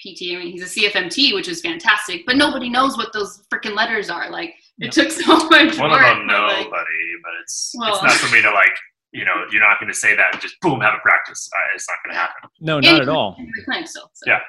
PT. 0.00 0.32
I 0.32 0.36
mean, 0.36 0.52
he's 0.52 0.76
a 0.76 0.80
CFMT, 0.80 1.34
which 1.34 1.48
is 1.48 1.60
fantastic, 1.60 2.24
but 2.24 2.36
nobody 2.36 2.70
knows 2.70 2.96
what 2.96 3.12
those 3.12 3.42
freaking 3.52 3.74
letters 3.74 4.08
are. 4.08 4.30
Like, 4.30 4.54
it 4.78 4.92
took 4.92 5.10
so 5.10 5.24
much 5.50 5.78
One 5.78 5.90
work. 5.90 6.02
of 6.02 6.16
them, 6.18 6.26
but, 6.26 6.42
like, 6.42 6.58
nobody, 6.58 7.08
but 7.22 7.32
it's 7.42 7.72
Well- 7.78 7.94
it's 7.94 8.02
not 8.02 8.12
for 8.12 8.34
me 8.34 8.42
to 8.42 8.50
like. 8.50 8.76
You 9.12 9.24
know, 9.24 9.46
you're 9.50 9.62
not 9.62 9.80
going 9.80 9.90
to 9.90 9.98
say 9.98 10.14
that 10.14 10.34
and 10.34 10.42
just 10.42 10.56
boom 10.60 10.80
have 10.82 10.92
a 10.94 10.98
practice. 11.00 11.48
Uh, 11.54 11.74
it's 11.74 11.88
not 11.88 11.96
going 12.04 12.14
to 12.14 12.20
happen. 12.20 12.50
No, 12.60 12.80
not 12.80 13.00
at 13.00 13.08
all. 13.08 13.34
in 13.38 13.50
clinic 13.64 13.88
still. 13.88 14.10
So. 14.12 14.30
Yeah. 14.30 14.40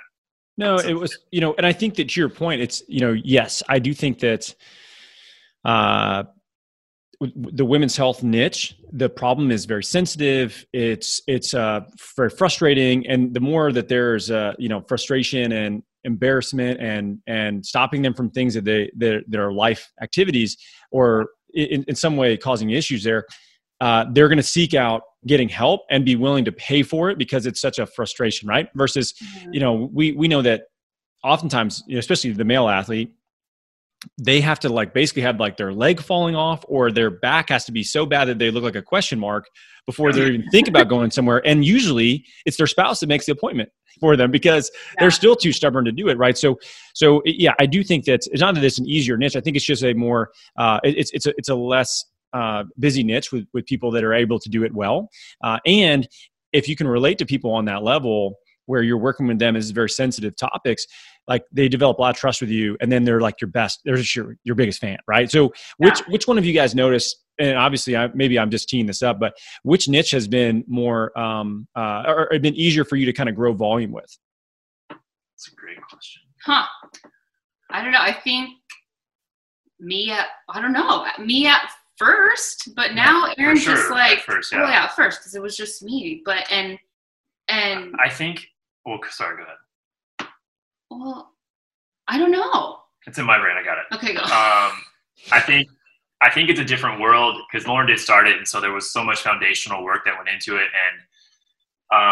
No, 0.58 0.78
it 0.78 0.94
was, 0.94 1.18
you 1.32 1.40
know, 1.40 1.54
and 1.58 1.66
I 1.66 1.72
think 1.72 1.96
that 1.96 2.10
to 2.10 2.20
your 2.20 2.28
point, 2.28 2.60
it's, 2.62 2.82
you 2.90 3.00
know, 3.00 3.14
yes, 3.24 3.64
I 3.70 3.80
do 3.80 3.94
think 3.94 4.20
that 4.20 4.54
uh, 5.64 6.24
w- 7.22 7.34
w- 7.36 7.56
the 7.56 7.64
women's 7.64 7.96
health 7.96 8.24
niche, 8.24 8.76
the 8.92 9.08
problem 9.10 9.52
is 9.52 9.66
very 9.66 9.84
sensitive. 9.84 10.66
It's, 10.74 11.22
it's 11.28 11.54
uh, 11.54 11.82
very 12.18 12.30
frustrating. 12.32 13.08
And 13.08 13.34
the 13.34 13.40
more 13.40 13.72
that 13.72 13.88
there's, 13.88 14.32
uh, 14.32 14.54
you 14.58 14.68
know, 14.68 14.82
frustration 14.82 15.52
and 15.54 15.84
embarrassment 16.08 16.80
and, 16.80 17.20
and 17.28 17.64
stopping 17.64 18.02
them 18.02 18.16
from 18.16 18.32
things 18.32 18.56
that 18.56 18.66
they, 18.66 18.90
that, 18.98 19.24
that 19.28 19.40
are 19.40 19.52
life 19.52 19.92
activities 20.02 20.58
or 20.90 21.30
in, 21.54 21.84
in 21.88 21.96
some 21.96 22.18
way 22.18 22.36
causing 22.38 22.72
issues 22.72 23.04
there, 23.04 23.26
uh, 23.82 24.06
they're 24.14 24.28
going 24.28 24.38
to 24.38 24.44
seek 24.44 24.74
out 24.74 25.04
getting 25.28 25.50
help 25.50 25.82
and 25.92 26.04
be 26.06 26.16
willing 26.16 26.46
to 26.46 26.52
pay 26.52 26.82
for 26.82 27.10
it 27.10 27.18
because 27.18 27.46
it's 27.46 27.62
such 27.62 27.78
a 27.78 27.86
frustration, 27.86 28.48
right? 28.48 28.70
Versus, 28.76 29.14
you 29.52 29.60
know, 29.60 29.90
we 29.94 30.14
we 30.14 30.28
know 30.28 30.42
that 30.42 30.64
oftentimes, 31.24 31.84
you 31.88 31.96
know, 31.96 32.00
especially 32.00 32.32
the 32.32 32.46
male 32.46 32.70
athlete, 32.70 33.12
they 34.18 34.42
have 34.42 34.60
to 34.60 34.70
like 34.70 34.94
basically 34.94 35.24
have 35.24 35.40
like 35.40 35.58
their 35.58 35.74
leg 35.74 36.02
falling 36.02 36.36
off 36.36 36.64
or 36.68 36.92
their 36.92 37.10
back 37.10 37.50
has 37.50 37.66
to 37.66 37.72
be 37.72 37.84
so 37.84 38.06
bad 38.06 38.26
that 38.26 38.40
they 38.40 38.52
look 38.52 38.64
like 38.64 38.76
a 38.76 38.82
question 38.82 39.20
mark 39.20 39.50
before 39.86 40.12
they 40.12 40.26
even 40.26 40.50
think 40.52 40.68
about 40.68 40.88
going 40.88 41.10
somewhere. 41.10 41.42
And 41.46 41.66
usually 41.66 42.26
it's 42.46 42.58
their 42.58 42.68
spouse 42.68 43.00
that 43.00 43.08
makes 43.08 43.26
the 43.26 43.32
appointment 43.32 43.70
for 44.00 44.16
them 44.16 44.30
because 44.30 44.70
they're 45.00 45.12
still 45.12 45.36
too 45.36 45.52
stubborn 45.52 45.86
to 45.86 45.92
do 45.92 46.10
it, 46.10 46.18
right? 46.18 46.38
So, 46.38 46.60
so 46.94 47.22
yeah, 47.26 47.54
I 47.60 47.66
do 47.66 47.84
think 47.84 48.06
that 48.06 48.28
it's 48.32 48.42
not 48.42 48.56
that 48.56 48.64
it's 48.64 48.80
an 48.80 48.88
easier 48.88 49.18
niche. 49.18 49.36
I 49.36 49.42
think 49.42 49.56
it's 49.56 49.66
just 49.66 49.84
a 49.84 49.94
more, 49.94 50.30
uh, 50.58 50.80
it's 50.84 51.12
it's 51.12 51.26
a 51.26 51.34
it's 51.38 51.50
a 51.50 51.56
less 51.56 52.06
uh, 52.34 52.66
busy 52.78 53.04
niche 53.04 53.32
with 53.32 53.48
with 53.54 53.66
people 53.66 53.90
that 53.92 54.04
are 54.04 54.14
able 54.14 54.40
to 54.40 54.50
do 54.50 54.64
it 54.64 54.74
well, 54.74 55.10
uh, 55.44 55.58
and 55.66 56.08
if 56.54 56.70
you 56.70 56.76
can 56.76 56.88
relate 56.88 57.18
to 57.18 57.26
people 57.26 57.52
on 57.52 57.66
that 57.66 57.84
level 57.84 58.36
where 58.68 58.84
you're 58.84 58.98
working 58.98 59.28
with 59.28 59.40
them 59.40 59.56
as 59.56 59.72
very 59.72 59.90
sensitive 59.90 60.36
topics 60.36 60.86
like 61.28 61.44
they 61.52 61.68
develop 61.68 61.98
a 61.98 62.02
lot 62.02 62.16
of 62.16 62.20
trust 62.20 62.42
with 62.42 62.50
you 62.50 62.78
and 62.82 62.92
then 62.92 63.04
they're 63.04 63.22
like 63.22 63.40
your 63.42 63.50
best 63.50 63.82
they're 63.86 63.98
just 63.98 64.16
your, 64.16 64.36
your 64.44 64.56
biggest 64.56 64.80
fan 64.80 64.98
right 65.08 65.30
so 65.30 65.52
which 65.78 66.00
which 66.08 66.28
one 66.28 66.38
of 66.38 66.46
you 66.46 66.54
guys 66.54 66.74
noticed 66.76 67.24
and 67.40 67.58
obviously 67.58 67.96
I, 67.96 68.08
maybe 68.14 68.40
i'm 68.40 68.50
just 68.50 68.70
teeing 68.70 68.86
this 68.86 69.02
up 69.02 69.20
but 69.20 69.38
which 69.64 69.88
niche 69.88 70.12
has 70.12 70.28
been 70.28 70.64
more 70.68 71.18
um 71.18 71.68
uh 71.76 72.04
or, 72.08 72.34
or 72.34 72.40
been 72.40 72.56
easier 72.56 72.84
for 72.86 72.96
you 72.96 73.06
to 73.06 73.14
kind 73.14 73.30
of 73.30 73.36
grow 73.36 73.54
volume 73.54 73.92
with 73.92 74.18
It's 75.36 75.48
a 75.52 75.56
great 75.56 75.78
question. 75.88 76.24
Huh. 76.44 76.66
I 77.70 77.84
don't 77.84 77.92
know. 77.92 78.02
I 78.02 78.14
think 78.14 78.52
me 79.80 80.10
at, 80.12 80.28
I 80.50 80.62
don't 80.62 80.74
know, 80.74 81.06
me 81.20 81.46
at 81.46 81.70
first, 81.98 82.70
but 82.76 82.94
now 82.94 83.28
Aaron's 83.38 83.64
sure, 83.64 83.76
just 83.76 83.92
at 83.92 83.92
like, 83.92 84.20
first, 84.22 84.54
oh 84.54 84.60
yeah. 84.60 84.70
yeah, 84.70 84.84
at 84.86 84.96
first, 84.96 85.20
because 85.20 85.36
it 85.36 85.42
was 85.42 85.56
just 85.58 85.84
me. 85.84 86.22
But, 86.26 86.50
and, 86.52 86.80
and, 87.50 87.94
I 88.04 88.10
think. 88.10 88.48
Well, 88.86 89.00
sorry. 89.10 89.38
Go 89.38 89.44
ahead. 89.44 89.58
Well, 90.90 91.34
I 92.08 92.18
don't 92.18 92.32
know. 92.32 92.80
It's 93.06 93.18
in 93.18 93.26
my 93.26 93.40
brain. 93.40 93.56
I 93.58 93.64
got 93.64 93.78
it. 93.78 93.86
Okay, 93.96 94.14
go. 94.14 94.22
um, 94.22 94.72
I 95.32 95.40
think 95.40 95.68
I 96.22 96.32
think 96.32 96.50
it's 96.50 96.60
a 96.60 96.66
different 96.66 97.00
world 97.00 97.40
because 97.52 97.68
Lauren 97.68 97.88
did 97.88 98.00
start 98.00 98.28
it, 98.28 98.38
and 98.38 98.48
so 98.48 98.60
there 98.60 98.74
was 98.74 98.92
so 98.92 99.04
much 99.04 99.20
foundational 99.20 99.84
work 99.84 100.04
that 100.06 100.16
went 100.18 100.30
into 100.30 100.58
it. 100.58 100.68
And 100.74 101.02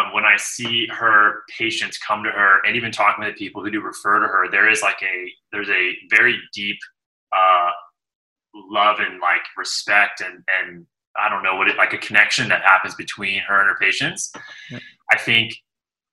um, 0.07 0.13
when 0.13 0.23
I 0.23 0.37
see 0.37 0.87
her 0.87 1.43
patients 1.57 1.97
come 1.97 2.23
to 2.23 2.31
her, 2.31 2.65
and 2.65 2.75
even 2.75 2.91
talking 2.91 3.25
with 3.25 3.33
the 3.33 3.37
people 3.37 3.63
who 3.63 3.71
do 3.71 3.81
refer 3.81 4.19
to 4.19 4.27
her, 4.27 4.49
there 4.49 4.69
is 4.69 4.81
like 4.81 5.01
a 5.01 5.31
there's 5.51 5.69
a 5.69 5.91
very 6.09 6.39
deep 6.53 6.77
uh, 7.35 7.71
love 8.69 8.99
and 8.99 9.19
like 9.19 9.41
respect 9.57 10.21
and 10.21 10.43
and 10.59 10.85
I 11.17 11.29
don't 11.29 11.43
know 11.43 11.55
what 11.55 11.69
it 11.69 11.77
like 11.77 11.93
a 11.93 11.97
connection 11.97 12.49
that 12.49 12.61
happens 12.61 12.95
between 12.95 13.39
her 13.41 13.59
and 13.59 13.69
her 13.69 13.77
patients. 13.79 14.31
Yep. 14.69 14.81
I 15.11 15.17
think 15.17 15.55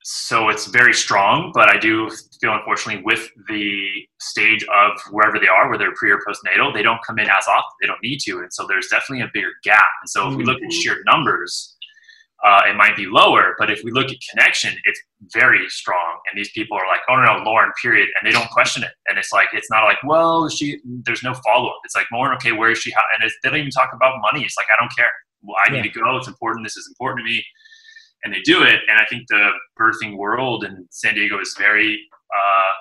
so 0.05 0.49
it's 0.49 0.67
very 0.67 0.93
strong, 0.93 1.53
but 1.55 1.69
I 1.69 1.79
do 1.79 2.11
feel 2.41 2.55
unfortunately 2.55 3.03
with 3.05 3.29
the 3.49 3.89
stage 4.21 4.65
of 4.65 4.99
wherever 5.11 5.39
they 5.39 5.47
are, 5.47 5.71
whether 5.71 5.93
pre 5.97 6.11
or 6.11 6.19
postnatal, 6.19 6.75
they 6.75 6.83
don't 6.83 7.01
come 7.07 7.19
in 7.19 7.29
as 7.29 7.47
often. 7.49 7.71
They 7.81 7.87
don't 7.87 8.03
need 8.03 8.19
to, 8.27 8.39
and 8.39 8.53
so 8.53 8.67
there's 8.67 8.89
definitely 8.89 9.23
a 9.25 9.31
bigger 9.33 9.53
gap. 9.63 9.85
And 10.03 10.11
so 10.11 10.31
if 10.31 10.37
we 10.37 10.45
look 10.45 10.61
at 10.63 10.73
sheer 10.73 11.03
numbers, 11.07 11.77
uh, 12.45 12.63
it 12.69 12.75
might 12.75 12.97
be 12.97 13.07
lower, 13.07 13.55
but 13.59 13.71
if 13.71 13.85
we 13.85 13.93
look 13.93 14.11
at 14.11 14.17
connection, 14.29 14.75
it's 14.85 15.01
very 15.33 15.69
strong. 15.69 16.19
And 16.29 16.37
these 16.37 16.51
people 16.51 16.77
are 16.77 16.87
like, 16.89 17.01
"Oh 17.09 17.15
no, 17.15 17.39
no, 17.39 17.45
Lauren, 17.45 17.71
period," 17.81 18.09
and 18.21 18.29
they 18.29 18.37
don't 18.37 18.51
question 18.51 18.83
it. 18.83 18.91
And 19.07 19.17
it's 19.17 19.33
like 19.33 19.49
it's 19.53 19.71
not 19.71 19.85
like, 19.85 19.99
"Well, 20.03 20.49
she." 20.49 20.81
There's 20.85 21.23
no 21.23 21.35
follow 21.35 21.69
up. 21.69 21.79
It's 21.85 21.95
like, 21.95 22.07
"Lauren, 22.13 22.35
okay, 22.37 22.51
where 22.51 22.73
is 22.73 22.79
she?" 22.79 22.93
And 22.93 23.25
it's, 23.25 23.37
they 23.45 23.51
don't 23.51 23.61
even 23.61 23.71
talk 23.71 23.91
about 23.95 24.21
money. 24.21 24.45
It's 24.45 24.57
like, 24.57 24.67
I 24.77 24.81
don't 24.83 24.95
care. 24.97 25.13
Well, 25.43 25.57
I 25.65 25.71
need 25.71 25.83
to 25.83 25.89
go. 25.89 26.17
It's 26.17 26.29
important. 26.29 26.65
This 26.67 26.77
is 26.77 26.89
important 26.89 27.25
to 27.25 27.31
me 27.33 27.45
and 28.25 28.33
they 28.33 28.41
do 28.43 28.62
it. 28.62 28.81
And 28.88 28.99
I 28.99 29.05
think 29.11 29.25
the 29.29 29.50
birthing 29.79 30.17
world 30.17 30.64
in 30.64 30.87
San 30.91 31.14
Diego 31.14 31.41
is 31.41 31.55
very, 31.59 31.99
uh, 32.35 32.73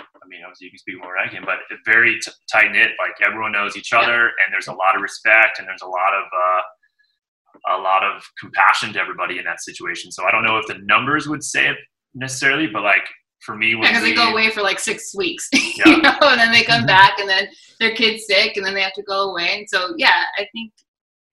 I 0.00 0.28
mean, 0.28 0.40
obviously 0.44 0.66
you 0.66 0.70
can 0.72 0.78
speak 0.78 0.98
more 1.00 1.14
than 1.16 1.28
I 1.28 1.32
can, 1.32 1.44
but 1.44 1.58
very 1.84 2.18
t- 2.20 2.32
tight 2.52 2.72
knit. 2.72 2.90
Like 2.98 3.14
everyone 3.26 3.52
knows 3.52 3.76
each 3.76 3.92
other, 3.92 4.26
and 4.26 4.52
there's 4.52 4.66
a 4.68 4.72
lot 4.72 4.96
of 4.96 5.02
respect, 5.02 5.58
and 5.58 5.68
there's 5.68 5.82
a 5.82 5.86
lot 5.86 6.14
of 6.14 6.24
uh, 6.24 7.76
a 7.76 7.78
lot 7.80 8.02
of 8.04 8.22
compassion 8.38 8.92
to 8.92 9.00
everybody 9.00 9.38
in 9.38 9.44
that 9.44 9.62
situation. 9.62 10.10
So 10.12 10.24
I 10.26 10.30
don't 10.30 10.44
know 10.44 10.58
if 10.58 10.66
the 10.66 10.78
numbers 10.84 11.26
would 11.28 11.42
say 11.42 11.68
it 11.68 11.76
necessarily, 12.14 12.66
but 12.66 12.82
like 12.82 13.06
for 13.40 13.54
me 13.56 13.74
because 13.74 14.02
they 14.02 14.14
go 14.14 14.30
away 14.30 14.50
for 14.50 14.62
like 14.62 14.78
six 14.80 15.14
weeks, 15.14 15.48
Yeah. 15.52 15.88
you 15.88 16.02
know, 16.02 16.16
and 16.22 16.40
then 16.40 16.52
they 16.52 16.62
come 16.64 16.82
Mhm. 16.82 16.86
back, 16.88 17.18
and 17.18 17.28
then 17.28 17.48
their 17.80 17.94
kid's 17.94 18.26
sick, 18.26 18.56
and 18.56 18.64
then 18.66 18.74
they 18.74 18.82
have 18.82 18.94
to 18.94 19.02
go 19.02 19.30
away. 19.30 19.58
And 19.58 19.68
so, 19.68 19.94
yeah, 19.96 20.24
I 20.38 20.46
think 20.52 20.72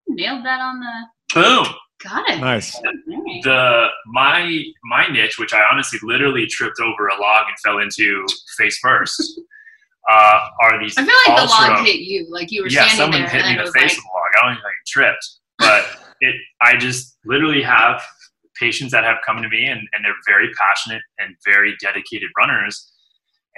nailed 0.08 0.46
that 0.46 0.60
on 0.60 0.80
the. 0.80 1.42
boom. 1.42 1.66
Got 2.04 2.30
it. 2.30 2.40
Nice. 2.42 2.78
The 3.44 3.88
my 4.08 4.64
my 4.84 5.08
niche, 5.08 5.40
which 5.40 5.54
I 5.54 5.62
honestly 5.72 6.00
literally 6.04 6.46
tripped 6.48 6.80
over 6.80 7.08
a 7.08 7.20
log 7.20 7.46
and 7.48 7.58
fell 7.64 7.80
into 7.80 8.26
face 8.58 8.78
first, 8.80 9.40
uh, 10.12 10.40
are 10.62 10.82
these. 10.82 10.98
I 10.98 11.06
feel 11.06 11.16
like 11.28 11.42
the 11.42 11.48
log 11.48 11.86
hit 11.86 12.02
you, 12.02 12.28
like 12.30 12.52
you 12.52 12.64
were 12.64 12.68
yeah, 12.68 12.88
standing 12.88 12.98
someone 12.98 13.22
there, 13.22 13.30
hit 13.30 13.46
me 13.46 13.52
in 13.58 13.66
the 13.66 13.72
face 13.72 13.92
like, 13.92 13.98
with 13.98 14.06
a 14.06 14.14
log. 14.14 14.32
I 14.36 14.42
don't 14.42 14.52
even 14.52 14.64
think 14.64 14.66
I 14.66 14.88
tripped, 14.88 15.30
but 15.60 16.00
it. 16.22 16.36
I 16.62 16.76
just 16.76 17.18
literally 17.26 17.62
have 17.62 18.04
patients 18.60 18.92
that 18.92 19.04
have 19.04 19.18
come 19.26 19.42
to 19.42 19.50
me 19.50 19.66
and, 19.66 19.80
and 19.94 20.06
they're 20.06 20.14
very 20.28 20.50
passionate 20.54 21.02
and 21.20 21.36
very 21.46 21.76
dedicated 21.82 22.30
runners, 22.38 22.92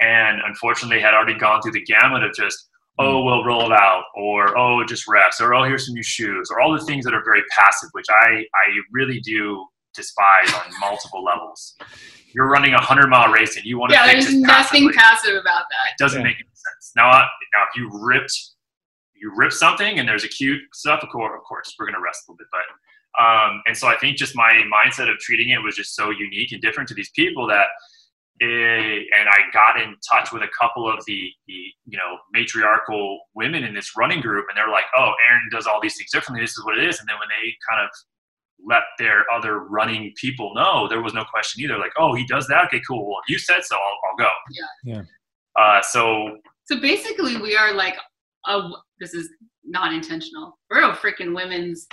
and 0.00 0.40
unfortunately 0.46 1.00
had 1.00 1.14
already 1.14 1.38
gone 1.38 1.62
through 1.62 1.72
the 1.72 1.84
gamut 1.84 2.22
of 2.22 2.32
just 2.32 2.65
oh 2.98 3.22
we'll 3.22 3.44
roll 3.44 3.66
it 3.66 3.72
out 3.72 4.04
or 4.14 4.56
oh 4.56 4.84
just 4.84 5.06
rest 5.06 5.40
or 5.40 5.54
oh 5.54 5.64
here's 5.64 5.86
some 5.86 5.94
new 5.94 6.02
shoes 6.02 6.48
or 6.50 6.60
all 6.60 6.72
the 6.72 6.84
things 6.84 7.04
that 7.04 7.14
are 7.14 7.22
very 7.24 7.42
passive, 7.56 7.88
which 7.92 8.06
I 8.10 8.28
I 8.54 8.66
really 8.92 9.20
do 9.20 9.66
despise 9.94 10.52
on 10.54 10.62
multiple 10.80 11.22
levels. 11.24 11.74
You're 12.34 12.48
running 12.48 12.74
a 12.74 12.80
hundred 12.80 13.08
mile 13.08 13.30
race 13.32 13.56
and 13.56 13.64
you 13.64 13.78
want 13.78 13.90
to 13.90 13.96
yeah, 13.96 14.06
there's 14.12 14.34
nothing 14.34 14.90
passively 14.90 14.92
passive 14.92 15.34
about 15.34 15.64
that. 15.70 15.92
it 15.92 15.98
doesn't 15.98 16.20
Yeah. 16.20 16.24
make 16.28 16.36
any 16.36 16.48
sense. 16.52 16.92
Now, 16.96 17.10
now 17.10 17.62
if 17.70 17.76
you 17.76 17.90
ripped, 17.92 18.32
you 19.14 19.32
rip 19.34 19.52
something 19.52 19.98
and 19.98 20.06
there's 20.08 20.24
acute 20.24 20.60
stuff, 20.74 21.02
of 21.02 21.08
course, 21.08 21.32
of 21.36 21.42
course, 21.44 21.74
we're 21.78 21.86
gonna 21.86 22.00
rest 22.00 22.24
a 22.28 22.32
little 22.32 22.38
bit. 22.38 22.48
But 22.52 23.22
um, 23.22 23.62
and 23.66 23.74
so 23.76 23.88
I 23.88 23.96
think 23.96 24.18
just 24.18 24.36
my 24.36 24.52
mindset 24.70 25.10
of 25.10 25.18
treating 25.18 25.48
it 25.48 25.62
was 25.62 25.74
just 25.74 25.94
so 25.96 26.10
unique 26.10 26.52
and 26.52 26.60
different 26.60 26.88
to 26.90 26.94
these 26.94 27.10
people 27.10 27.46
that. 27.48 27.66
Eh, 28.40 29.00
and 29.18 29.28
I 29.28 29.38
got 29.52 29.80
in 29.80 29.94
touch 30.08 30.32
with 30.32 30.42
a 30.42 30.48
couple 30.58 30.88
of 30.90 31.04
the, 31.06 31.30
the, 31.46 31.54
you 31.86 31.96
know, 31.98 32.18
matriarchal 32.32 33.20
women 33.34 33.64
in 33.64 33.74
this 33.74 33.96
running 33.96 34.20
group, 34.20 34.46
and 34.48 34.56
they're 34.56 34.70
like, 34.70 34.84
"Oh, 34.96 35.12
Aaron 35.28 35.48
does 35.50 35.66
all 35.66 35.80
these 35.80 35.96
things 35.96 36.10
differently. 36.10 36.42
This 36.42 36.56
is 36.56 36.64
what 36.64 36.78
it 36.78 36.84
is." 36.84 37.00
And 37.00 37.08
then 37.08 37.16
when 37.18 37.28
they 37.28 37.54
kind 37.68 37.84
of 37.84 37.90
let 38.66 38.82
their 38.98 39.24
other 39.32 39.60
running 39.60 40.12
people 40.16 40.52
know, 40.54 40.88
there 40.88 41.02
was 41.02 41.14
no 41.14 41.24
question 41.24 41.62
either. 41.62 41.78
Like, 41.78 41.92
"Oh, 41.98 42.14
he 42.14 42.26
does 42.26 42.46
that. 42.48 42.66
Okay, 42.66 42.80
cool. 42.86 43.06
Well, 43.06 43.20
you 43.28 43.38
said 43.38 43.64
so. 43.64 43.76
I'll, 43.76 44.10
I'll 44.10 44.16
go." 44.16 44.30
Yeah. 44.50 44.94
Yeah. 44.94 45.02
Uh, 45.58 45.82
so 45.82 46.38
So 46.64 46.80
basically, 46.80 47.36
we 47.36 47.56
are 47.56 47.72
like 47.72 47.96
a. 48.46 48.68
This 49.00 49.14
is 49.14 49.28
not 49.64 49.92
intentional. 49.92 50.58
We're 50.70 50.88
a 50.90 50.94
freaking 50.94 51.34
women's 51.34 51.86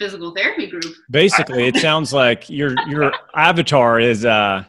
physical 0.00 0.32
therapy 0.34 0.66
group. 0.66 0.94
Basically, 1.10 1.66
it 1.66 1.76
sounds 1.76 2.12
like 2.12 2.48
your 2.48 2.74
your 2.88 3.12
avatar 3.36 4.00
is 4.00 4.24
uh 4.24 4.64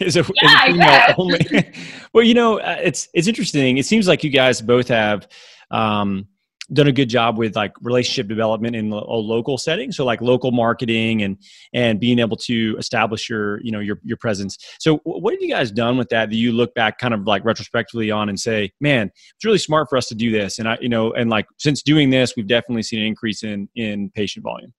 is 0.00 0.16
a, 0.16 0.20
is 0.20 0.30
a 0.30 0.32
Yeah, 0.34 0.58
I 0.60 0.66
female 0.72 0.86
guess. 0.88 1.14
only. 1.18 1.72
well, 2.12 2.24
you 2.24 2.34
know, 2.34 2.58
uh, 2.60 2.78
it's 2.82 3.08
it's 3.14 3.28
interesting. 3.28 3.78
It 3.78 3.86
seems 3.86 4.08
like 4.08 4.24
you 4.24 4.30
guys 4.30 4.60
both 4.60 4.88
have 4.88 5.28
um, 5.70 6.28
done 6.72 6.86
a 6.86 6.92
good 6.92 7.08
job 7.08 7.36
with 7.36 7.56
like 7.56 7.72
relationship 7.82 8.26
development 8.26 8.74
in 8.74 8.90
a 8.90 8.96
local 8.96 9.58
setting. 9.58 9.92
So 9.92 10.04
like 10.04 10.20
local 10.20 10.50
marketing 10.50 11.22
and 11.22 11.36
and 11.72 12.00
being 12.00 12.18
able 12.18 12.36
to 12.38 12.76
establish 12.78 13.28
your 13.28 13.60
you 13.60 13.70
know 13.70 13.80
your 13.80 14.00
your 14.02 14.16
presence. 14.16 14.58
So 14.78 14.98
what 15.04 15.32
have 15.34 15.42
you 15.42 15.50
guys 15.50 15.70
done 15.70 15.96
with 15.96 16.08
that? 16.08 16.30
That 16.30 16.36
you 16.36 16.52
look 16.52 16.74
back 16.74 16.98
kind 16.98 17.14
of 17.14 17.26
like 17.26 17.44
retrospectively 17.44 18.10
on 18.10 18.28
and 18.28 18.38
say, 18.38 18.72
man, 18.80 19.10
it's 19.36 19.44
really 19.44 19.58
smart 19.58 19.88
for 19.90 19.96
us 19.96 20.06
to 20.06 20.14
do 20.14 20.30
this. 20.30 20.58
And 20.58 20.68
I 20.68 20.78
you 20.80 20.88
know 20.88 21.12
and 21.12 21.28
like 21.30 21.46
since 21.58 21.82
doing 21.82 22.10
this, 22.10 22.34
we've 22.36 22.46
definitely 22.48 22.82
seen 22.82 23.00
an 23.00 23.06
increase 23.06 23.42
in 23.42 23.68
in 23.74 24.10
patient 24.10 24.42
volume. 24.44 24.72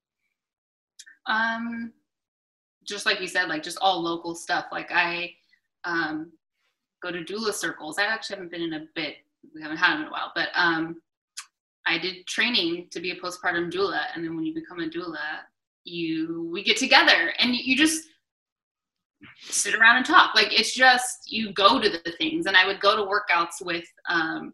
Um, 1.26 1.92
just 2.86 3.06
like 3.06 3.20
you 3.20 3.26
said, 3.26 3.48
like 3.48 3.62
just 3.62 3.78
all 3.80 4.02
local 4.02 4.34
stuff. 4.34 4.66
Like 4.72 4.90
I 4.92 5.32
um, 5.84 6.32
go 7.02 7.10
to 7.10 7.24
doula 7.24 7.52
circles. 7.52 7.98
I 7.98 8.04
actually 8.04 8.36
haven't 8.36 8.52
been 8.52 8.62
in 8.62 8.74
a 8.74 8.86
bit. 8.94 9.16
We 9.54 9.62
haven't 9.62 9.76
had 9.76 9.94
them 9.94 10.02
in 10.02 10.08
a 10.08 10.10
while, 10.10 10.32
but 10.34 10.48
um, 10.54 11.00
I 11.86 11.98
did 11.98 12.26
training 12.26 12.88
to 12.90 13.00
be 13.00 13.12
a 13.12 13.16
postpartum 13.16 13.72
doula, 13.72 14.02
and 14.14 14.24
then 14.24 14.34
when 14.34 14.44
you 14.44 14.54
become 14.54 14.80
a 14.80 14.88
doula, 14.88 15.40
you 15.84 16.50
we 16.52 16.64
get 16.64 16.76
together 16.76 17.32
and 17.38 17.54
you, 17.54 17.76
just 17.76 18.04
sit 19.40 19.74
around 19.74 19.96
and 19.96 20.06
talk. 20.06 20.34
Like 20.34 20.58
it's 20.58 20.74
just 20.74 21.30
you 21.30 21.52
go 21.52 21.80
to 21.80 21.88
the 21.88 22.12
things, 22.18 22.46
and 22.46 22.56
I 22.56 22.66
would 22.66 22.80
go 22.80 22.96
to 22.96 23.02
workouts 23.02 23.64
with 23.64 23.84
um, 24.08 24.52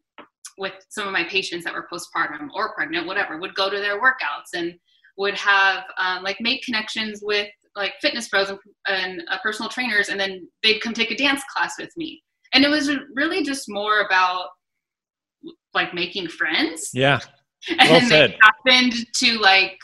with 0.59 0.75
some 0.91 1.07
of 1.07 1.13
my 1.13 1.25
patients 1.25 1.65
that 1.65 1.73
were 1.73 1.89
postpartum 1.91 2.49
or 2.55 2.75
pregnant, 2.75 3.07
whatever. 3.07 3.39
Would 3.39 3.55
go 3.55 3.71
to 3.71 3.79
their 3.79 4.01
workouts 4.01 4.53
and 4.55 4.75
would 5.17 5.35
have 5.35 5.85
um, 5.99 6.23
like 6.23 6.37
make 6.41 6.63
connections 6.63 7.21
with 7.23 7.49
like 7.77 7.95
fitness 8.01 8.29
pros 8.29 8.51
and, 8.51 8.59
and 8.87 9.23
uh, 9.31 9.39
personal 9.43 9.69
trainers, 9.71 10.09
and 10.09 10.19
then 10.21 10.49
they'd 10.63 10.81
come 10.81 10.93
take 10.93 11.11
a 11.11 11.17
dance 11.17 11.43
class 11.55 11.75
with 11.79 11.91
me. 11.97 12.23
And 12.55 12.65
it 12.65 12.69
was 12.69 12.91
really 13.15 13.43
just 13.43 13.65
more 13.69 14.01
about 14.03 14.49
like 15.75 15.95
making 15.95 16.29
friends. 16.29 16.91
Yeah. 16.93 17.21
And 17.79 17.89
Well 17.91 18.01
then 18.01 18.09
said. 18.09 18.31
they 18.33 18.39
happened 18.73 19.07
to 19.19 19.39
like 19.39 19.79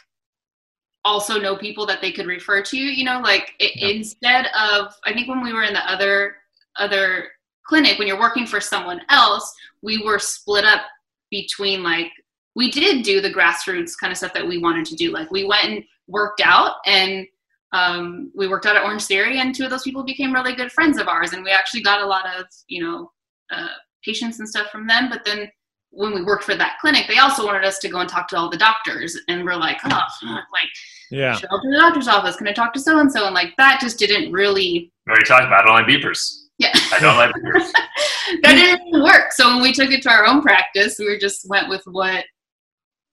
also 1.05 1.39
know 1.41 1.57
people 1.57 1.87
that 1.87 2.01
they 2.01 2.11
could 2.11 2.27
refer 2.27 2.61
to, 2.61 2.77
you 2.77 3.05
know, 3.05 3.21
like 3.21 3.53
it, 3.61 3.73
Yeah. 3.77 3.89
instead 3.91 4.47
of 4.47 4.93
I 5.05 5.13
think 5.13 5.29
when 5.29 5.43
we 5.43 5.53
were 5.53 5.63
in 5.63 5.75
the 5.75 5.89
other 5.91 6.35
other 6.77 7.29
clinic 7.67 7.97
when 7.99 8.09
you're 8.09 8.19
working 8.19 8.47
for 8.47 8.61
someone 8.61 9.01
else, 9.11 9.55
we 9.83 10.03
were 10.05 10.19
split 10.19 10.65
up 10.65 10.83
between 11.31 11.85
like 11.85 12.11
we 12.57 12.69
did 12.71 13.05
do 13.05 13.21
the 13.21 13.33
grassroots 13.33 13.93
kind 14.01 14.11
of 14.11 14.17
stuff 14.17 14.35
that 14.35 14.47
we 14.47 14.59
wanted 14.59 14.85
to 14.87 14.97
do. 14.97 15.13
Like 15.13 15.31
we 15.31 15.45
went 15.45 15.65
and 15.65 15.85
worked 16.09 16.41
out 16.45 16.75
and 16.87 17.25
um, 17.73 18.31
we 18.35 18.49
worked 18.49 18.67
out 18.67 18.77
at 18.77 18.85
Orange 18.85 19.05
Theory 19.05 19.41
and 19.41 19.55
two 19.55 19.65
of 19.65 19.71
those 19.71 19.83
people 19.83 20.03
became 20.03 20.33
really 20.33 20.55
good 20.55 20.73
friends 20.73 20.99
of 20.99 21.09
ours 21.09 21.33
and 21.33 21.45
we 21.45 21.51
actually 21.51 21.83
got 21.83 22.03
a 22.03 22.07
lot 22.07 22.25
of, 22.39 22.47
you 22.67 22.83
know, 22.83 23.11
uh, 23.51 23.69
patients 24.05 24.39
and 24.39 24.49
stuff 24.49 24.71
from 24.71 24.87
them. 24.87 25.09
But 25.11 25.25
then 25.25 25.51
when 25.91 26.15
we 26.15 26.23
worked 26.23 26.45
for 26.45 26.55
that 26.55 26.79
clinic, 26.81 27.07
they 27.09 27.19
also 27.19 27.45
wanted 27.45 27.65
us 27.65 27.79
to 27.81 27.89
go 27.89 27.99
and 28.01 28.09
talk 28.09 28.29
to 28.29 28.37
all 28.37 28.51
the 28.51 28.57
doctors 28.57 29.19
and 29.29 29.45
we're 29.45 29.57
like, 29.57 29.79
oh, 29.85 29.89
fuck, 30.21 30.45
like 30.53 30.69
Yeah. 31.11 31.35
show 31.35 31.49
up 31.49 31.63
to 31.63 31.71
the 31.71 31.77
doctor's 31.79 32.09
office. 32.09 32.37
Can 32.37 32.49
I 32.49 32.53
talk 32.53 32.73
to 32.75 32.81
so 32.81 32.99
and 33.01 33.11
so? 33.11 33.27
And 33.27 33.35
like 33.35 33.55
that 33.59 33.81
just 33.81 33.99
didn't 33.99 34.33
really. 34.33 34.91
we 35.07 35.11
already 35.11 35.25
talked 35.27 35.45
about 35.45 35.61
it. 35.61 35.71
I 35.71 35.77
don't 35.79 35.87
like 35.89 36.03
beepers. 36.03 36.45
Yeah, 36.59 36.73
I 36.75 36.99
don't 37.01 37.17
like 37.17 37.31
beepers. 37.35 37.71
that 38.43 38.55
didn't 38.55 38.85
really 38.87 39.03
work. 39.03 39.33
So 39.33 39.49
when 39.49 39.63
we 39.63 39.73
took 39.73 39.91
it 39.91 40.03
to 40.03 40.11
our 40.11 40.27
own 40.27 40.43
practice, 40.43 40.99
we 40.99 41.17
just 41.19 41.49
went 41.49 41.69
with 41.69 41.83
what 41.87 42.25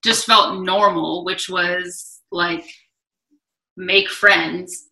just 0.04 0.26
felt 0.26 0.64
normal, 0.64 1.24
which 1.26 1.50
was 1.50 2.22
like 2.32 2.66
make 3.78 4.10
friends, 4.10 4.88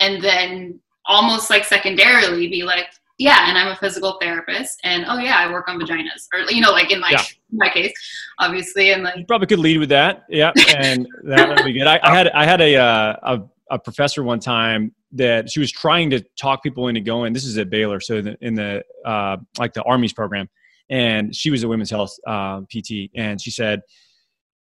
and 0.00 0.22
then 0.22 0.80
almost 1.06 1.50
like 1.50 1.64
secondarily 1.64 2.48
be 2.48 2.62
like, 2.62 2.86
yeah, 3.18 3.48
and 3.48 3.58
I'm 3.58 3.68
a 3.68 3.76
physical 3.76 4.16
therapist, 4.20 4.78
and 4.84 5.04
oh 5.08 5.18
yeah, 5.18 5.36
I 5.38 5.50
work 5.50 5.68
on 5.68 5.78
vaginas, 5.80 6.28
or 6.32 6.50
you 6.52 6.60
know, 6.60 6.70
like 6.70 6.90
in 6.92 7.00
my 7.00 7.10
Yeah. 7.10 7.22
in 7.50 7.58
my 7.58 7.68
case, 7.68 7.92
obviously, 8.38 8.92
and 8.92 9.02
like 9.02 9.16
You 9.16 9.24
probably 9.26 9.48
could 9.48 9.58
lead 9.58 9.78
with 9.78 9.88
that. 9.88 10.24
Yeah, 10.28 10.52
and 10.76 11.06
that 11.24 11.48
would 11.48 11.64
be 11.64 11.72
good. 11.72 11.86
I, 11.86 11.98
I 12.02 12.14
had 12.14 12.28
I 12.28 12.44
had 12.44 12.60
a, 12.60 12.76
uh, 12.76 13.16
a 13.22 13.40
a 13.70 13.78
professor 13.78 14.22
one 14.22 14.40
time 14.40 14.94
that 15.12 15.50
she 15.50 15.58
was 15.60 15.70
trying 15.72 16.10
to 16.10 16.20
talk 16.38 16.62
people 16.62 16.88
into 16.88 17.00
going. 17.00 17.32
This 17.32 17.44
is 17.44 17.58
at 17.58 17.70
Baylor, 17.70 17.98
so 18.00 18.20
the, 18.22 18.36
in 18.40 18.54
the 18.54 18.84
uh, 19.04 19.38
like 19.58 19.72
the 19.72 19.82
Army's 19.82 20.12
program, 20.12 20.48
and 20.88 21.34
she 21.34 21.50
was 21.50 21.64
a 21.64 21.68
women's 21.68 21.90
health 21.90 22.14
uh, 22.26 22.60
PT, 22.72 23.10
and 23.16 23.40
she 23.40 23.50
said, 23.50 23.80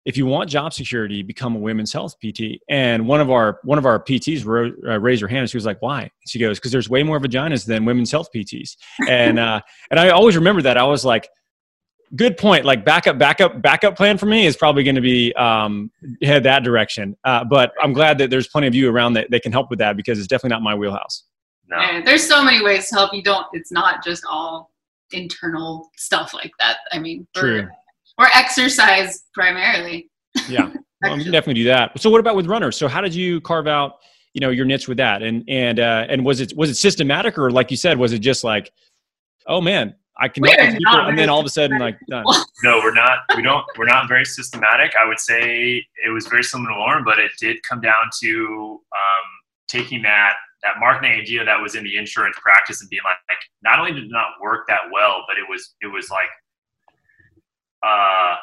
if 0.06 0.18
you 0.18 0.26
want 0.26 0.50
job 0.50 0.74
security, 0.74 1.24
become 1.24 1.56
a 1.56 1.60
women's 1.60 1.92
health 1.92 2.16
PT. 2.20 2.62
And 2.70 3.08
one 3.08 3.22
of 3.22 3.32
our 3.32 3.60
one 3.64 3.78
of 3.78 3.86
our 3.86 4.00
PTs 4.04 4.46
ro- 4.46 4.72
uh, 4.88 5.00
raised 5.00 5.22
her 5.22 5.28
hand. 5.28 5.42
And 5.42 5.50
she 5.50 5.58
was 5.58 5.66
like, 5.66 5.82
"Why?" 5.82 6.12
She 6.28 6.40
goes, 6.40 6.60
"Because 6.60 6.72
there's 6.72 6.90
way 6.90 7.04
more 7.04 7.20
vaginas 7.20 7.66
than 7.66 7.86
women's 7.86 8.12
health 8.12 8.30
PTs." 8.34 8.78
And 9.08 9.40
uh, 9.40 9.62
and 9.92 10.00
I 10.00 10.10
always 10.10 10.36
remember 10.36 10.62
that. 10.62 10.78
I 10.78 10.84
was 10.84 11.04
like, 11.04 11.30
good 12.16 12.38
point. 12.38 12.66
Like 12.66 12.86
backup, 12.86 13.18
backup, 13.18 13.62
backup 13.62 13.96
plan 13.96 14.18
for 14.18 14.26
me 14.26 14.46
is 14.46 14.56
probably 14.56 14.84
going 14.84 14.96
to 14.96 15.02
be 15.02 15.34
um, 15.34 15.92
head 16.22 16.44
that 16.44 16.64
direction. 16.64 17.16
Uh, 17.24 17.44
but 17.44 17.74
I'm 17.82 17.94
glad 17.94 18.18
that 18.20 18.30
there's 18.30 18.48
plenty 18.48 18.68
of 18.68 18.76
you 18.76 18.90
around 18.90 19.14
that, 19.14 19.32
that 19.32 19.44
can 19.44 19.52
help 19.52 19.70
with 19.70 19.80
that 19.80 19.98
because 19.98 20.20
it's 20.20 20.28
definitely 20.28 20.56
not 20.56 20.62
my 20.62 20.76
wheelhouse. 20.76 21.24
No. 21.68 21.78
Yeah, 21.78 22.02
there's 22.04 22.28
so 22.28 22.44
many 22.44 22.64
ways 22.64 22.90
to 22.90 22.96
help. 22.96 23.14
You 23.14 23.24
don't. 23.24 23.48
It's 23.54 23.72
not 23.72 24.04
just 24.04 24.24
all 24.30 24.72
internal 25.12 25.90
stuff 25.98 26.34
like 26.34 26.52
that. 26.60 26.78
I 26.92 27.00
mean, 27.00 27.28
True. 27.36 27.68
Or, 28.18 28.26
or 28.26 28.30
exercise 28.34 29.24
primarily. 29.34 30.10
Yeah, 30.50 30.72
well, 31.02 31.18
we 31.18 31.24
can 31.24 31.32
definitely 31.32 31.62
do 31.62 31.66
that. 31.66 32.00
So 32.00 32.10
what 32.10 32.20
about 32.20 32.36
with 32.36 32.48
runners? 32.48 32.78
So 32.78 32.88
how 32.88 33.02
did 33.02 33.14
you 33.14 33.42
carve 33.42 33.68
out, 33.68 33.98
you 34.34 34.42
know, 34.42 34.50
your 34.50 34.66
niche 34.66 34.88
with 34.88 34.98
that? 34.98 35.24
And 35.24 35.44
and 35.48 35.80
uh, 35.80 36.06
and 36.10 36.26
was 36.26 36.42
it 36.42 36.56
was 36.56 36.70
it 36.70 36.76
systematic 36.76 37.38
or 37.38 37.52
like 37.52 37.72
you 37.72 37.78
said, 37.78 37.98
was 37.98 38.14
it 38.14 38.20
just 38.20 38.44
like, 38.44 38.72
oh 39.48 39.62
man, 39.62 39.96
I 40.18 40.28
can 40.30 40.42
We 40.42 40.52
help 40.52 40.78
people, 40.78 41.00
and 41.00 41.18
then 41.18 41.30
all 41.30 41.40
of 41.40 41.46
a 41.46 41.50
sudden 41.50 41.78
like 41.80 41.98
done. 42.10 42.24
No, 42.64 42.80
we're 42.80 42.94
not. 42.94 43.20
We 43.36 43.42
don't. 43.42 43.66
We're 43.78 43.86
not 43.86 44.08
very 44.08 44.26
systematic. 44.26 44.94
I 45.02 45.08
would 45.08 45.20
say 45.20 45.86
it 46.06 46.10
was 46.10 46.28
very 46.28 46.44
similar 46.44 46.70
to 46.70 46.80
Lauren, 46.80 47.04
but 47.04 47.20
it 47.20 47.32
did 47.40 47.58
come 47.64 47.82
down 47.82 48.10
to 48.22 48.82
um, 48.96 49.28
taking 49.68 50.02
that 50.04 50.36
that 50.64 50.80
marketing 50.80 51.12
idea 51.12 51.44
that 51.44 51.62
was 51.62 51.76
in 51.76 51.84
the 51.84 51.98
insurance 51.98 52.38
practice 52.42 52.82
and 52.82 52.90
being 52.90 53.04
like, 53.04 53.18
like, 53.30 53.38
not 53.62 53.78
only 53.78 53.92
did 53.92 54.06
it 54.06 54.12
not 54.12 54.30
work 54.42 54.66
that 54.68 54.82
well, 54.92 55.24
but 55.28 55.38
it 55.38 55.46
was 55.50 55.76
it 55.82 55.88
was 55.88 56.10
like, 56.10 56.30
uh, 57.86 58.36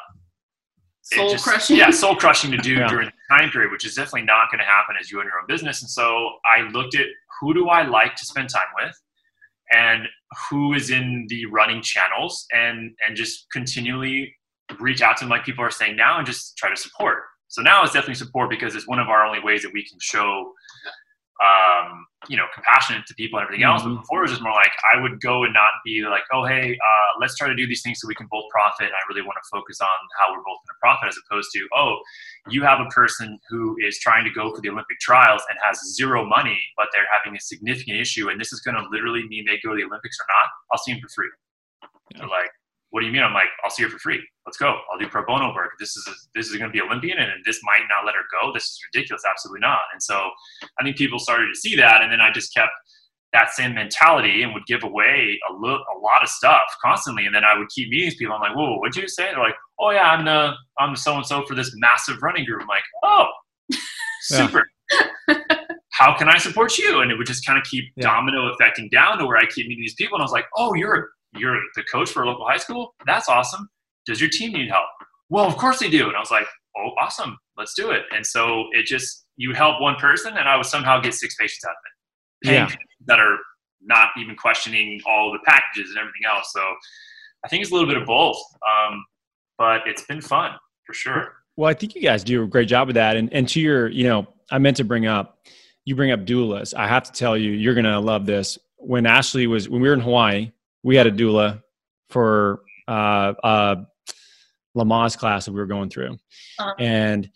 Soul 1.01 1.31
just- 1.31 1.43
crushing. 1.43 1.75
Yeah, 1.77 1.89
soul 1.91 2.15
crushing 2.15 2.51
to 2.51 2.57
do 2.57 2.75
Yeah. 2.75 2.87
during 2.87 3.07
the 3.07 3.35
time 3.37 3.49
period, 3.51 3.71
which 3.71 3.85
is 3.85 3.93
definitely 3.95 4.21
not 4.23 4.49
going 4.49 4.59
to 4.59 4.65
happen 4.65 4.95
as 4.99 5.11
you 5.11 5.19
own 5.19 5.25
your 5.25 5.37
own 5.39 5.47
business. 5.47 5.81
And 5.81 5.89
so 5.89 6.37
I 6.45 6.61
looked 6.61 6.95
at 6.95 7.07
who 7.41 7.53
do 7.53 7.67
I 7.67 7.81
like 7.83 8.15
to 8.15 8.25
spend 8.25 8.49
time 8.49 8.67
with, 8.81 8.95
and 9.71 10.07
who 10.49 10.73
is 10.73 10.89
in 10.91 11.25
the 11.29 11.45
running 11.47 11.81
channels 11.81 12.45
and 12.53 12.95
and 13.05 13.15
just 13.17 13.47
continually 13.51 14.33
reach 14.79 15.01
out 15.01 15.17
to 15.17 15.25
them 15.25 15.29
like 15.29 15.43
people 15.43 15.63
are 15.63 15.71
saying 15.71 15.95
now 15.95 16.17
and 16.17 16.25
just 16.25 16.57
try 16.57 16.69
to 16.69 16.75
support 16.75 17.19
so 17.49 17.61
now 17.61 17.83
it's 17.83 17.93
definitely 17.93 18.15
support 18.15 18.49
because 18.49 18.75
it's 18.75 18.87
one 18.87 18.97
of 18.99 19.09
our 19.09 19.23
only 19.25 19.39
ways 19.39 19.61
that 19.61 19.71
we 19.73 19.83
can 19.87 19.97
show 20.01 20.51
um, 21.43 22.05
you 22.29 22.37
know, 22.37 22.45
compassionate 22.53 23.05
to 23.05 23.13
people 23.15 23.37
and 23.37 23.45
everything 23.45 23.65
else. 23.65 23.83
Mhm. 23.83 23.95
But 23.95 24.01
before 24.01 24.19
it 24.19 24.21
was 24.23 24.31
just 24.31 24.41
more 24.41 24.53
like 24.53 24.71
I 24.93 25.01
would 25.01 25.19
go 25.19 25.43
and 25.43 25.53
not 25.53 25.73
be 25.83 26.01
like, 26.03 26.23
oh, 26.31 26.45
hey, 26.45 26.71
uh, 26.71 27.19
let's 27.19 27.35
try 27.35 27.49
to 27.49 27.55
do 27.55 27.67
these 27.67 27.81
things 27.81 27.99
so 27.99 28.07
we 28.07 28.15
can 28.15 28.27
both 28.31 28.49
profit. 28.49 28.87
And 28.87 28.95
I 28.95 29.01
really 29.09 29.21
want 29.21 29.37
to 29.43 29.47
focus 29.51 29.81
on 29.81 29.89
how 30.19 30.31
we're 30.31 30.37
both 30.37 30.61
going 30.63 30.71
to 30.71 30.79
profit 30.79 31.09
as 31.09 31.17
opposed 31.27 31.49
to, 31.53 31.67
oh, 31.75 31.99
you 32.49 32.63
have 32.63 32.79
a 32.79 32.85
person 32.85 33.37
who 33.49 33.75
is 33.79 33.99
trying 33.99 34.23
to 34.23 34.31
go 34.31 34.55
for 34.55 34.61
the 34.61 34.69
Olympic 34.69 34.99
trials 34.99 35.43
and 35.49 35.59
has 35.61 35.79
zero 35.95 36.25
money, 36.25 36.59
but 36.77 36.87
they're 36.93 37.07
having 37.11 37.35
a 37.35 37.41
significant 37.41 37.99
issue. 37.99 38.29
And 38.29 38.39
this 38.39 38.53
is 38.53 38.61
going 38.61 38.75
to 38.75 38.87
literally 38.89 39.27
mean 39.27 39.45
they 39.45 39.59
go 39.63 39.71
to 39.71 39.75
the 39.75 39.83
Olympics 39.83 40.17
or 40.19 40.25
not. 40.29 40.49
I'll 40.71 40.79
see 40.79 40.93
them 40.93 41.01
for 41.01 41.09
free. 41.09 41.31
They're 42.15 42.27
like, 42.27 42.51
what 42.93 42.99
do 43.01 43.07
you 43.07 43.11
mean? 43.11 43.23
I'm 43.23 43.33
like, 43.33 43.49
I'll 43.63 43.71
see 43.71 43.81
her 43.81 43.89
for 43.89 43.97
free. 43.97 44.21
Let's 44.45 44.57
go. 44.59 44.77
I'll 44.91 44.99
do 44.99 45.07
pro 45.07 45.25
bono 45.25 45.51
work. 45.55 45.71
This 45.79 45.95
is 45.95 46.05
this 46.35 46.47
is 46.49 46.57
going 46.57 46.69
to 46.69 46.71
be 46.73 46.79
Olympian, 46.79 47.17
and 47.17 47.31
this 47.43 47.59
might 47.63 47.81
not 47.89 48.05
let 48.05 48.13
her 48.13 48.21
go. 48.39 48.53
This 48.53 48.65
is 48.65 48.79
ridiculous. 48.93 49.23
Absolutely 49.27 49.61
not. 49.61 49.79
And 49.93 50.01
so, 50.01 50.29
I 50.79 50.83
think 50.83 50.95
people 50.95 51.17
started 51.17 51.47
to 51.51 51.59
see 51.59 51.75
that, 51.77 52.03
and 52.03 52.11
then 52.11 52.21
I 52.21 52.31
just 52.31 52.53
kept 52.53 52.69
that 53.33 53.49
same 53.49 53.73
mentality 53.73 54.43
and 54.43 54.53
would 54.53 54.65
give 54.67 54.83
away 54.83 55.39
a, 55.49 55.53
lo- 55.53 55.81
a 55.95 55.97
lot 55.97 56.21
of 56.21 56.29
stuff 56.29 56.61
constantly. 56.85 57.25
And 57.25 57.33
then 57.33 57.43
I 57.43 57.57
would 57.57 57.67
keep 57.69 57.89
meeting 57.89 58.09
these 58.09 58.15
people. 58.15 58.35
I'm 58.35 58.41
like, 58.41 58.55
whoa, 58.55 58.77
what'd 58.77 58.95
you 58.95 59.07
say? 59.07 59.23
They're 59.31 59.39
like, 59.39 59.55
oh 59.79 59.89
yeah, 59.89 60.11
I'm 60.11 60.23
the 60.23 60.53
I'm 60.77 60.91
the 60.93 60.97
so 60.99 61.15
and 61.15 61.25
so 61.25 61.43
for 61.47 61.55
this 61.55 61.71
massive 61.77 62.21
running 62.21 62.45
group. 62.45 62.61
I'm 62.61 62.67
like, 62.67 62.83
oh, 63.03 63.25
super. 64.21 64.69
How 65.93 66.15
can 66.17 66.27
I 66.27 66.37
support 66.37 66.77
you? 66.77 67.01
And 67.01 67.11
it 67.11 67.17
would 67.17 67.27
just 67.27 67.45
kind 67.45 67.57
of 67.57 67.63
keep 67.65 67.85
Yeah. 67.95 68.03
domino 68.03 68.51
affecting 68.53 68.89
down 68.89 69.17
to 69.19 69.25
where 69.25 69.37
I 69.37 69.45
keep 69.45 69.67
meeting 69.67 69.81
these 69.83 69.95
people, 69.95 70.15
and 70.17 70.21
I 70.21 70.25
was 70.25 70.31
like, 70.31 70.45
oh, 70.55 70.73
you're 70.75 71.09
you're 71.37 71.57
the 71.75 71.83
coach 71.91 72.09
for 72.09 72.23
a 72.23 72.27
local 72.27 72.45
high 72.47 72.57
school. 72.57 72.93
That's 73.05 73.29
awesome. 73.29 73.67
Does 74.05 74.19
your 74.21 74.29
team 74.29 74.51
need 74.53 74.69
help? 74.69 74.85
Well, 75.29 75.45
of 75.45 75.57
course 75.57 75.79
they 75.79 75.89
do. 75.89 76.07
And 76.07 76.15
I 76.15 76.19
was 76.19 76.31
like, 76.31 76.47
oh, 76.77 76.89
awesome. 77.01 77.37
Let's 77.57 77.73
do 77.75 77.91
it. 77.91 78.03
And 78.13 78.25
so 78.25 78.65
it 78.71 78.85
just 78.85 79.25
you 79.37 79.53
help 79.53 79.81
one 79.81 79.95
person, 79.95 80.37
and 80.37 80.47
I 80.47 80.55
would 80.57 80.65
somehow 80.65 80.99
get 80.99 81.13
six 81.13 81.35
patients 81.35 81.63
out 81.65 81.71
of 81.71 81.75
it. 81.85 82.47
Paying 82.49 82.69
Yeah. 82.69 82.75
that 83.07 83.19
are 83.19 83.37
not 83.81 84.09
even 84.19 84.35
questioning 84.35 84.99
all 85.07 85.31
the 85.31 85.39
packages 85.45 85.89
and 85.89 85.97
everything 85.99 86.21
else. 86.29 86.51
So 86.53 86.61
I 87.43 87.47
think 87.47 87.61
it's 87.63 87.71
a 87.71 87.73
little 87.73 87.89
bit 87.89 87.97
of 87.97 88.05
both. 88.05 88.37
Um, 88.67 89.03
but 89.57 89.81
it's 89.87 90.03
been 90.05 90.21
fun 90.21 90.51
for 90.85 90.93
sure. 90.93 91.33
Well, 91.55 91.69
I 91.69 91.73
think 91.73 91.95
you 91.95 92.01
guys 92.01 92.23
do 92.23 92.43
a 92.43 92.47
great 92.47 92.67
job 92.67 92.87
with 92.87 92.95
that. 92.95 93.15
And 93.15 93.31
and 93.33 93.47
to 93.49 93.59
your, 93.61 93.87
you 93.89 94.03
know, 94.05 94.27
I 94.51 94.57
meant 94.59 94.77
to 94.77 94.83
bring 94.83 95.05
up, 95.05 95.39
you 95.85 95.95
bring 95.95 96.11
up 96.11 96.21
doulas. 96.25 96.73
I 96.73 96.87
have 96.87 97.03
to 97.03 97.11
tell 97.11 97.37
you, 97.37 97.51
you're 97.51 97.75
gonna 97.75 97.99
love 97.99 98.25
this. 98.25 98.57
When 98.77 99.05
Ashley 99.05 99.47
was 99.47 99.69
when 99.69 99.81
we 99.81 99.87
were 99.87 99.93
in 99.93 99.99
Hawaii, 100.01 100.51
we 100.83 100.95
had 100.95 101.07
a 101.07 101.11
doula 101.11 101.61
for 102.09 102.61
uh 102.87 103.33
uh 103.43 103.75
Lamaze 104.75 105.17
class 105.17 105.45
that 105.45 105.51
we 105.51 105.59
were 105.59 105.67
going 105.67 105.89
through. 105.89 106.17
Uh-huh. 106.59 106.73
And 106.79 107.29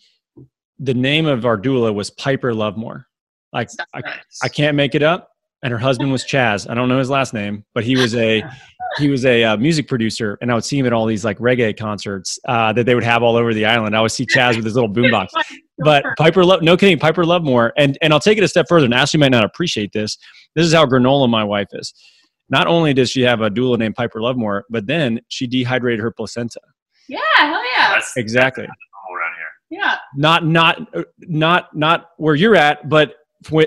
the 0.78 0.94
name 0.94 1.26
of 1.26 1.46
our 1.46 1.56
doula 1.56 1.94
was 1.94 2.10
Piper 2.10 2.52
Lovemore. 2.52 3.06
Like 3.52 3.70
I, 3.94 4.00
Nice. 4.00 4.14
I 4.42 4.48
can't 4.48 4.76
make 4.76 4.94
it 4.94 5.02
up. 5.02 5.30
And 5.62 5.72
her 5.72 5.78
husband 5.78 6.12
was 6.12 6.24
Chaz. 6.24 6.70
I 6.70 6.74
don't 6.74 6.88
know 6.88 6.98
his 6.98 7.10
last 7.10 7.34
name, 7.34 7.64
but 7.74 7.82
he 7.82 7.96
was 7.96 8.14
a 8.14 8.44
he 8.96 9.08
was 9.08 9.24
a 9.24 9.42
uh, 9.42 9.56
music 9.56 9.88
producer, 9.88 10.38
and 10.40 10.52
I 10.52 10.54
would 10.54 10.64
see 10.64 10.78
him 10.78 10.86
at 10.86 10.92
all 10.92 11.04
these 11.04 11.24
like 11.24 11.36
reggae 11.38 11.76
concerts 11.76 12.38
uh, 12.46 12.72
that 12.74 12.86
they 12.86 12.94
would 12.94 13.02
have 13.02 13.24
all 13.24 13.34
over 13.34 13.52
the 13.52 13.66
island. 13.66 13.96
I 13.96 14.00
would 14.00 14.12
see 14.12 14.24
Chaz 14.24 14.54
with 14.54 14.64
his 14.64 14.74
little 14.76 14.88
boombox. 14.92 15.28
But 15.78 16.04
Piper, 16.16 16.44
Lo- 16.44 16.60
no 16.60 16.76
kidding, 16.76 16.96
Piper 16.96 17.24
Lovemore, 17.24 17.72
and 17.76 17.98
and 18.02 18.12
I'll 18.12 18.20
take 18.20 18.38
it 18.38 18.44
a 18.44 18.48
step 18.48 18.66
further. 18.68 18.84
And 18.84 18.94
Ashley 18.94 19.18
might 19.18 19.32
not 19.32 19.44
appreciate 19.44 19.90
this. 19.92 20.16
This 20.54 20.64
is 20.64 20.72
how 20.72 20.86
granola 20.86 21.28
my 21.28 21.42
wife 21.42 21.68
is. 21.72 21.92
Not 22.50 22.66
only 22.66 22.94
does 22.94 23.10
she 23.10 23.22
have 23.22 23.40
a 23.40 23.50
doula 23.50 23.78
named 23.78 23.94
Piper 23.96 24.20
Lovemore, 24.22 24.64
but 24.70 24.86
then 24.86 25.20
she 25.28 25.46
dehydrated 25.46 26.00
her 26.00 26.10
placenta. 26.10 26.60
Yeah, 27.08 27.18
hell 27.36 27.62
yeah. 27.76 27.90
That's 27.94 28.16
Exactly. 28.16 28.64
all 28.64 29.14
around 29.16 29.32
here. 29.36 29.78
Yeah. 29.80 29.96
not 30.16 30.46
not 30.46 30.80
not 31.20 31.76
not 31.76 32.10
where 32.16 32.34
you're 32.34 32.56
at 32.56 32.88
but 32.88 33.16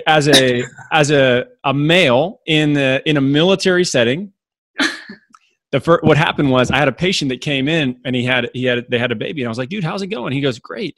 as 0.08 0.26
a 0.28 0.64
as 0.92 1.10
a, 1.12 1.46
a 1.64 1.72
male 1.72 2.40
in 2.46 2.72
the 2.72 3.00
in 3.06 3.16
a 3.16 3.20
military 3.20 3.84
setting 3.84 4.32
the 5.70 5.80
fir- 5.80 6.00
what 6.02 6.16
happened 6.16 6.50
was 6.50 6.70
i 6.72 6.76
had 6.76 6.88
a 6.88 6.92
patient 6.92 7.28
that 7.28 7.40
came 7.40 7.68
in 7.68 8.00
and 8.04 8.16
he 8.16 8.24
had 8.24 8.50
he 8.52 8.64
had 8.64 8.84
they 8.90 8.98
had 8.98 9.12
a 9.12 9.14
baby 9.14 9.42
and 9.42 9.46
i 9.46 9.50
was 9.50 9.58
like 9.58 9.68
dude 9.68 9.84
how's 9.84 10.02
it 10.02 10.08
going 10.08 10.32
he 10.32 10.40
goes 10.40 10.58
great 10.58 10.96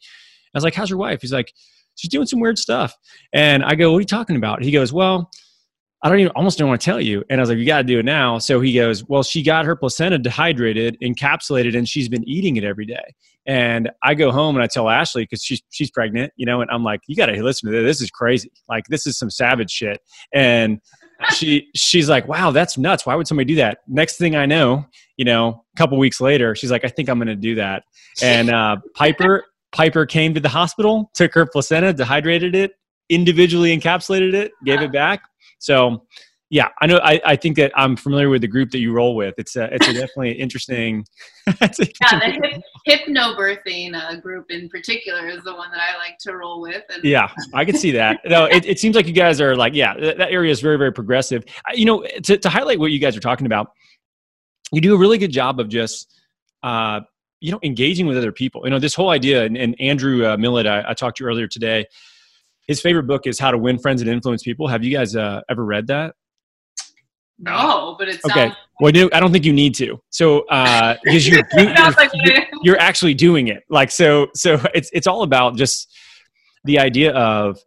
i 0.54 0.56
was 0.56 0.64
like 0.64 0.74
how's 0.74 0.88
your 0.88 0.98
wife 0.98 1.20
he's 1.20 1.32
like 1.34 1.52
she's 1.96 2.10
doing 2.10 2.26
some 2.26 2.40
weird 2.40 2.56
stuff 2.58 2.96
and 3.34 3.62
i 3.62 3.74
go 3.74 3.90
what 3.92 3.98
are 3.98 4.00
you 4.00 4.06
talking 4.06 4.36
about 4.36 4.62
he 4.62 4.70
goes 4.70 4.90
well 4.92 5.30
I 6.04 6.10
don't 6.10 6.20
even 6.20 6.32
almost 6.32 6.58
don't 6.58 6.68
want 6.68 6.82
to 6.82 6.84
tell 6.84 7.00
you. 7.00 7.24
And 7.30 7.40
I 7.40 7.42
was 7.42 7.48
like, 7.48 7.56
you 7.56 7.64
got 7.64 7.78
to 7.78 7.84
do 7.84 7.98
it 7.98 8.04
now. 8.04 8.36
So 8.36 8.60
he 8.60 8.74
goes, 8.74 9.08
well, 9.08 9.22
she 9.22 9.42
got 9.42 9.64
her 9.64 9.74
placenta 9.74 10.18
dehydrated, 10.18 10.98
encapsulated, 11.02 11.74
and 11.74 11.88
she's 11.88 12.10
been 12.10 12.28
eating 12.28 12.56
it 12.56 12.64
every 12.64 12.84
day. 12.84 13.14
And 13.46 13.90
I 14.02 14.12
go 14.14 14.30
home 14.30 14.54
and 14.54 14.62
I 14.62 14.66
tell 14.66 14.90
Ashley 14.90 15.22
because 15.22 15.42
she's 15.42 15.62
she's 15.70 15.90
pregnant, 15.90 16.32
you 16.36 16.44
know, 16.44 16.60
and 16.60 16.70
I'm 16.70 16.84
like, 16.84 17.00
you 17.06 17.16
got 17.16 17.26
to 17.26 17.42
listen 17.42 17.70
to 17.70 17.76
this. 17.76 17.98
This 17.98 18.02
is 18.02 18.10
crazy. 18.10 18.52
Like 18.68 18.84
this 18.88 19.06
is 19.06 19.18
some 19.18 19.30
savage 19.30 19.70
shit. 19.70 20.00
And 20.34 20.78
she 21.30 21.68
she's 21.74 22.08
like, 22.08 22.28
wow, 22.28 22.50
that's 22.50 22.76
nuts. 22.76 23.06
Why 23.06 23.14
would 23.14 23.26
somebody 23.26 23.46
do 23.46 23.56
that? 23.56 23.78
Next 23.88 24.18
thing 24.18 24.36
I 24.36 24.44
know, 24.44 24.84
you 25.16 25.24
know, 25.24 25.64
a 25.74 25.76
couple 25.78 25.96
weeks 25.96 26.20
later, 26.20 26.54
she's 26.54 26.70
like, 26.70 26.84
I 26.84 26.88
think 26.88 27.08
I'm 27.08 27.18
going 27.18 27.28
to 27.28 27.36
do 27.36 27.54
that. 27.54 27.84
And 28.22 28.50
uh, 28.50 28.76
Piper 28.94 29.44
Piper 29.72 30.04
came 30.04 30.34
to 30.34 30.40
the 30.40 30.50
hospital, 30.50 31.10
took 31.14 31.32
her 31.34 31.46
placenta, 31.46 31.94
dehydrated 31.94 32.54
it, 32.54 32.72
individually 33.08 33.76
encapsulated 33.76 34.34
it, 34.34 34.52
gave 34.64 34.80
it 34.82 34.92
back. 34.92 35.22
So. 35.58 36.06
Yeah, 36.50 36.68
I 36.80 36.86
know. 36.86 37.00
I, 37.02 37.20
I 37.24 37.36
think 37.36 37.56
that 37.56 37.72
I'm 37.74 37.96
familiar 37.96 38.28
with 38.28 38.42
the 38.42 38.46
group 38.46 38.70
that 38.72 38.78
you 38.78 38.92
roll 38.92 39.16
with. 39.16 39.34
It's 39.38 39.56
a, 39.56 39.74
it's 39.74 39.88
a 39.88 39.92
definitely 39.92 40.32
interesting. 40.38 41.04
it's 41.46 41.80
a- 41.80 41.86
Yeah, 42.00 42.20
the 42.20 42.62
hip, 42.86 43.08
hypnobirthing 43.08 43.94
uh, 43.94 44.20
group 44.20 44.50
in 44.50 44.68
particular 44.68 45.26
is 45.26 45.42
the 45.42 45.52
one 45.54 45.72
that 45.72 45.80
I 45.80 45.96
like 45.96 46.16
to 46.20 46.36
roll 46.36 46.60
with. 46.60 46.84
And 46.94 47.02
Yeah, 47.02 47.28
I 47.54 47.64
can 47.64 47.76
see 47.76 47.90
that. 47.92 48.20
No, 48.26 48.44
it, 48.44 48.66
it 48.66 48.78
seems 48.78 48.94
like 48.94 49.08
you 49.08 49.12
guys 49.12 49.40
are 49.40 49.56
like, 49.56 49.74
yeah, 49.74 49.94
that, 49.98 50.18
that 50.18 50.30
area 50.30 50.52
is 50.52 50.60
very, 50.60 50.76
very 50.76 50.92
progressive. 50.92 51.44
You 51.72 51.86
know, 51.86 52.06
to, 52.22 52.36
to 52.36 52.48
highlight 52.48 52.78
what 52.78 52.92
you 52.92 53.00
guys 53.00 53.16
are 53.16 53.20
talking 53.20 53.46
about, 53.46 53.72
you 54.70 54.80
do 54.80 54.94
a 54.94 54.98
really 54.98 55.18
good 55.18 55.32
job 55.32 55.58
of 55.58 55.68
just, 55.68 56.20
uh, 56.62 57.00
you 57.40 57.50
know, 57.50 57.58
engaging 57.64 58.06
with 58.06 58.16
other 58.16 58.32
people. 58.32 58.60
You 58.64 58.70
know, 58.70 58.78
this 58.78 58.94
whole 58.94 59.10
idea, 59.10 59.44
and, 59.44 59.56
and 59.56 59.74
Andrew 59.80 60.24
uh, 60.24 60.36
Millett, 60.36 60.68
I, 60.68 60.84
I 60.90 60.94
talked 60.94 61.16
to 61.16 61.24
earlier 61.24 61.48
today, 61.48 61.86
his 62.66 62.80
favorite 62.80 63.04
book 63.04 63.26
is 63.26 63.38
How 63.38 63.50
to 63.50 63.58
Win 63.58 63.78
Friends 63.78 64.00
and 64.00 64.10
Influence 64.10 64.42
People. 64.42 64.68
Have 64.68 64.82
you 64.84 64.90
guys 64.90 65.16
uh, 65.16 65.42
ever 65.48 65.64
read 65.64 65.86
that? 65.88 66.14
no, 67.38 67.96
but 67.98 68.08
it 68.08 68.20
sounds. 68.22 68.36
Okay. 68.36 68.52
Well, 68.80 68.92
no, 68.92 69.08
I 69.12 69.20
don't 69.20 69.32
think 69.32 69.44
you 69.44 69.52
need 69.52 69.74
to. 69.76 70.00
So, 70.10 70.40
uh, 70.48 70.96
because 71.04 71.26
you, 71.26 71.36
you, 71.56 71.76
sounds 71.76 71.96
like 71.96 72.10
you're, 72.14 72.42
you're 72.62 72.78
actually 72.78 73.14
doing 73.14 73.48
it. 73.48 73.62
Like, 73.68 73.90
so, 73.90 74.28
so 74.34 74.60
it's, 74.74 74.90
it's 74.92 75.06
all 75.06 75.22
about 75.22 75.56
just 75.56 75.92
the 76.64 76.78
idea 76.78 77.12
of, 77.12 77.58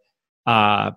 uh, 0.46 0.92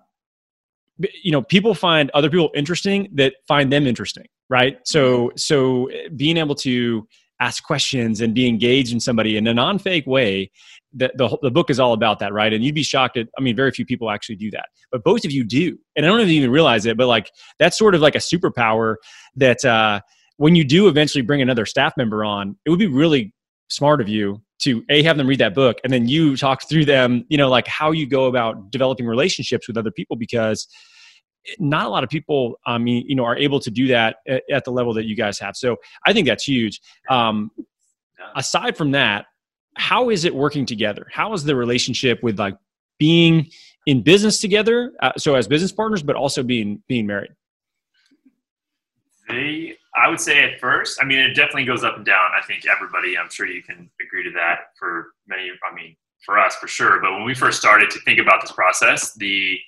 you 1.22 1.32
know, 1.32 1.42
people 1.42 1.74
find 1.74 2.10
other 2.14 2.30
people 2.30 2.50
interesting 2.54 3.08
that 3.14 3.34
find 3.46 3.72
them 3.72 3.86
interesting. 3.86 4.26
Right. 4.48 4.78
So, 4.84 5.32
so 5.36 5.88
being 6.16 6.36
able 6.36 6.54
to 6.56 7.06
ask 7.40 7.64
questions 7.64 8.20
and 8.20 8.34
be 8.34 8.46
engaged 8.46 8.92
in 8.92 9.00
somebody 9.00 9.36
in 9.36 9.46
a 9.46 9.54
non-fake 9.54 10.06
way, 10.06 10.50
the, 10.94 11.10
the, 11.16 11.38
the 11.42 11.50
book 11.50 11.70
is 11.70 11.80
all 11.80 11.92
about 11.92 12.18
that. 12.18 12.32
Right. 12.32 12.52
And 12.52 12.64
you'd 12.64 12.74
be 12.74 12.82
shocked 12.82 13.16
at, 13.16 13.28
I 13.38 13.40
mean, 13.40 13.56
very 13.56 13.70
few 13.70 13.84
people 13.84 14.10
actually 14.10 14.36
do 14.36 14.50
that, 14.50 14.66
but 14.90 15.02
both 15.04 15.24
of 15.24 15.32
you 15.32 15.44
do. 15.44 15.78
And 15.96 16.04
I 16.04 16.08
don't 16.08 16.20
even 16.20 16.50
realize 16.50 16.86
it, 16.86 16.96
but 16.96 17.06
like, 17.06 17.30
that's 17.58 17.78
sort 17.78 17.94
of 17.94 18.00
like 18.00 18.14
a 18.14 18.18
superpower 18.18 18.96
that, 19.36 19.64
uh, 19.64 20.00
when 20.36 20.56
you 20.56 20.64
do 20.64 20.88
eventually 20.88 21.22
bring 21.22 21.40
another 21.40 21.66
staff 21.66 21.92
member 21.96 22.24
on, 22.24 22.56
it 22.64 22.70
would 22.70 22.78
be 22.78 22.86
really 22.86 23.32
smart 23.68 24.00
of 24.00 24.08
you 24.08 24.42
to 24.60 24.84
a 24.90 25.02
have 25.02 25.16
them 25.16 25.26
read 25.26 25.40
that 25.40 25.54
book 25.54 25.78
and 25.84 25.92
then 25.92 26.08
you 26.08 26.36
talk 26.36 26.68
through 26.68 26.84
them, 26.84 27.24
you 27.28 27.36
know, 27.36 27.48
like 27.48 27.66
how 27.66 27.90
you 27.90 28.06
go 28.06 28.26
about 28.26 28.70
developing 28.70 29.06
relationships 29.06 29.66
with 29.68 29.76
other 29.76 29.90
people 29.90 30.16
because 30.16 30.66
not 31.58 31.86
a 31.86 31.88
lot 31.88 32.04
of 32.04 32.10
people, 32.10 32.54
I 32.66 32.78
mean, 32.78 33.04
you 33.08 33.16
know, 33.16 33.24
are 33.24 33.36
able 33.36 33.60
to 33.60 33.70
do 33.70 33.88
that 33.88 34.16
at, 34.28 34.42
at 34.50 34.64
the 34.64 34.70
level 34.70 34.94
that 34.94 35.06
you 35.06 35.16
guys 35.16 35.38
have. 35.40 35.56
So 35.56 35.76
I 36.06 36.12
think 36.12 36.26
that's 36.26 36.44
huge. 36.44 36.80
Um, 37.10 37.50
aside 38.36 38.76
from 38.76 38.92
that, 38.92 39.26
how 39.76 40.10
is 40.10 40.24
it 40.24 40.34
working 40.34 40.66
together? 40.66 41.06
How 41.12 41.32
is 41.32 41.44
the 41.44 41.56
relationship 41.56 42.22
with 42.22 42.38
like 42.38 42.56
being 42.98 43.50
in 43.86 44.02
business 44.02 44.40
together? 44.40 44.92
Uh, 45.00 45.12
so 45.16 45.34
as 45.34 45.48
business 45.48 45.72
partners, 45.72 46.02
but 46.02 46.16
also 46.16 46.42
being 46.42 46.82
being 46.88 47.06
married. 47.06 47.32
They, 49.28 49.76
I 49.94 50.08
would 50.08 50.20
say 50.20 50.42
at 50.42 50.60
first, 50.60 50.98
I 51.00 51.04
mean, 51.04 51.18
it 51.18 51.34
definitely 51.34 51.64
goes 51.64 51.84
up 51.84 51.96
and 51.96 52.04
down. 52.04 52.30
I 52.36 52.44
think 52.44 52.66
everybody, 52.66 53.16
I'm 53.16 53.30
sure 53.30 53.46
you 53.46 53.62
can 53.62 53.88
agree 54.04 54.24
to 54.24 54.30
that 54.32 54.58
for 54.78 55.12
many, 55.26 55.50
I 55.70 55.74
mean, 55.74 55.96
for 56.24 56.38
us 56.38 56.56
for 56.56 56.68
sure. 56.68 57.00
But 57.00 57.12
when 57.12 57.24
we 57.24 57.34
first 57.34 57.58
started 57.58 57.90
to 57.90 58.00
think 58.00 58.18
about 58.18 58.40
this 58.40 58.52
process, 58.52 59.14
the 59.14 59.58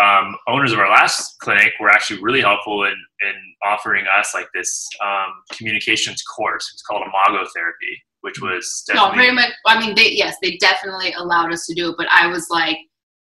um, 0.00 0.36
owners 0.48 0.72
of 0.72 0.78
our 0.78 0.90
last 0.90 1.38
clinic 1.40 1.72
were 1.80 1.88
actually 1.88 2.22
really 2.22 2.40
helpful 2.40 2.84
in, 2.84 2.94
in 3.22 3.34
offering 3.64 4.06
us 4.18 4.32
like 4.34 4.48
this 4.54 4.88
um, 5.02 5.32
communications 5.52 6.22
course. 6.22 6.70
It's 6.72 6.82
called 6.82 7.02
Imago 7.02 7.46
Therapy, 7.54 8.02
which 8.24 8.40
was 8.40 8.84
no, 8.88 8.94
definitely. 8.94 9.18
very 9.18 9.34
much. 9.34 9.50
I 9.66 9.78
mean, 9.78 9.94
they, 9.94 10.12
yes, 10.12 10.36
they 10.40 10.56
definitely 10.56 11.12
allowed 11.12 11.52
us 11.52 11.66
to 11.66 11.74
do 11.74 11.90
it, 11.90 11.96
but 11.98 12.06
I 12.10 12.26
was 12.26 12.48
like, 12.48 12.78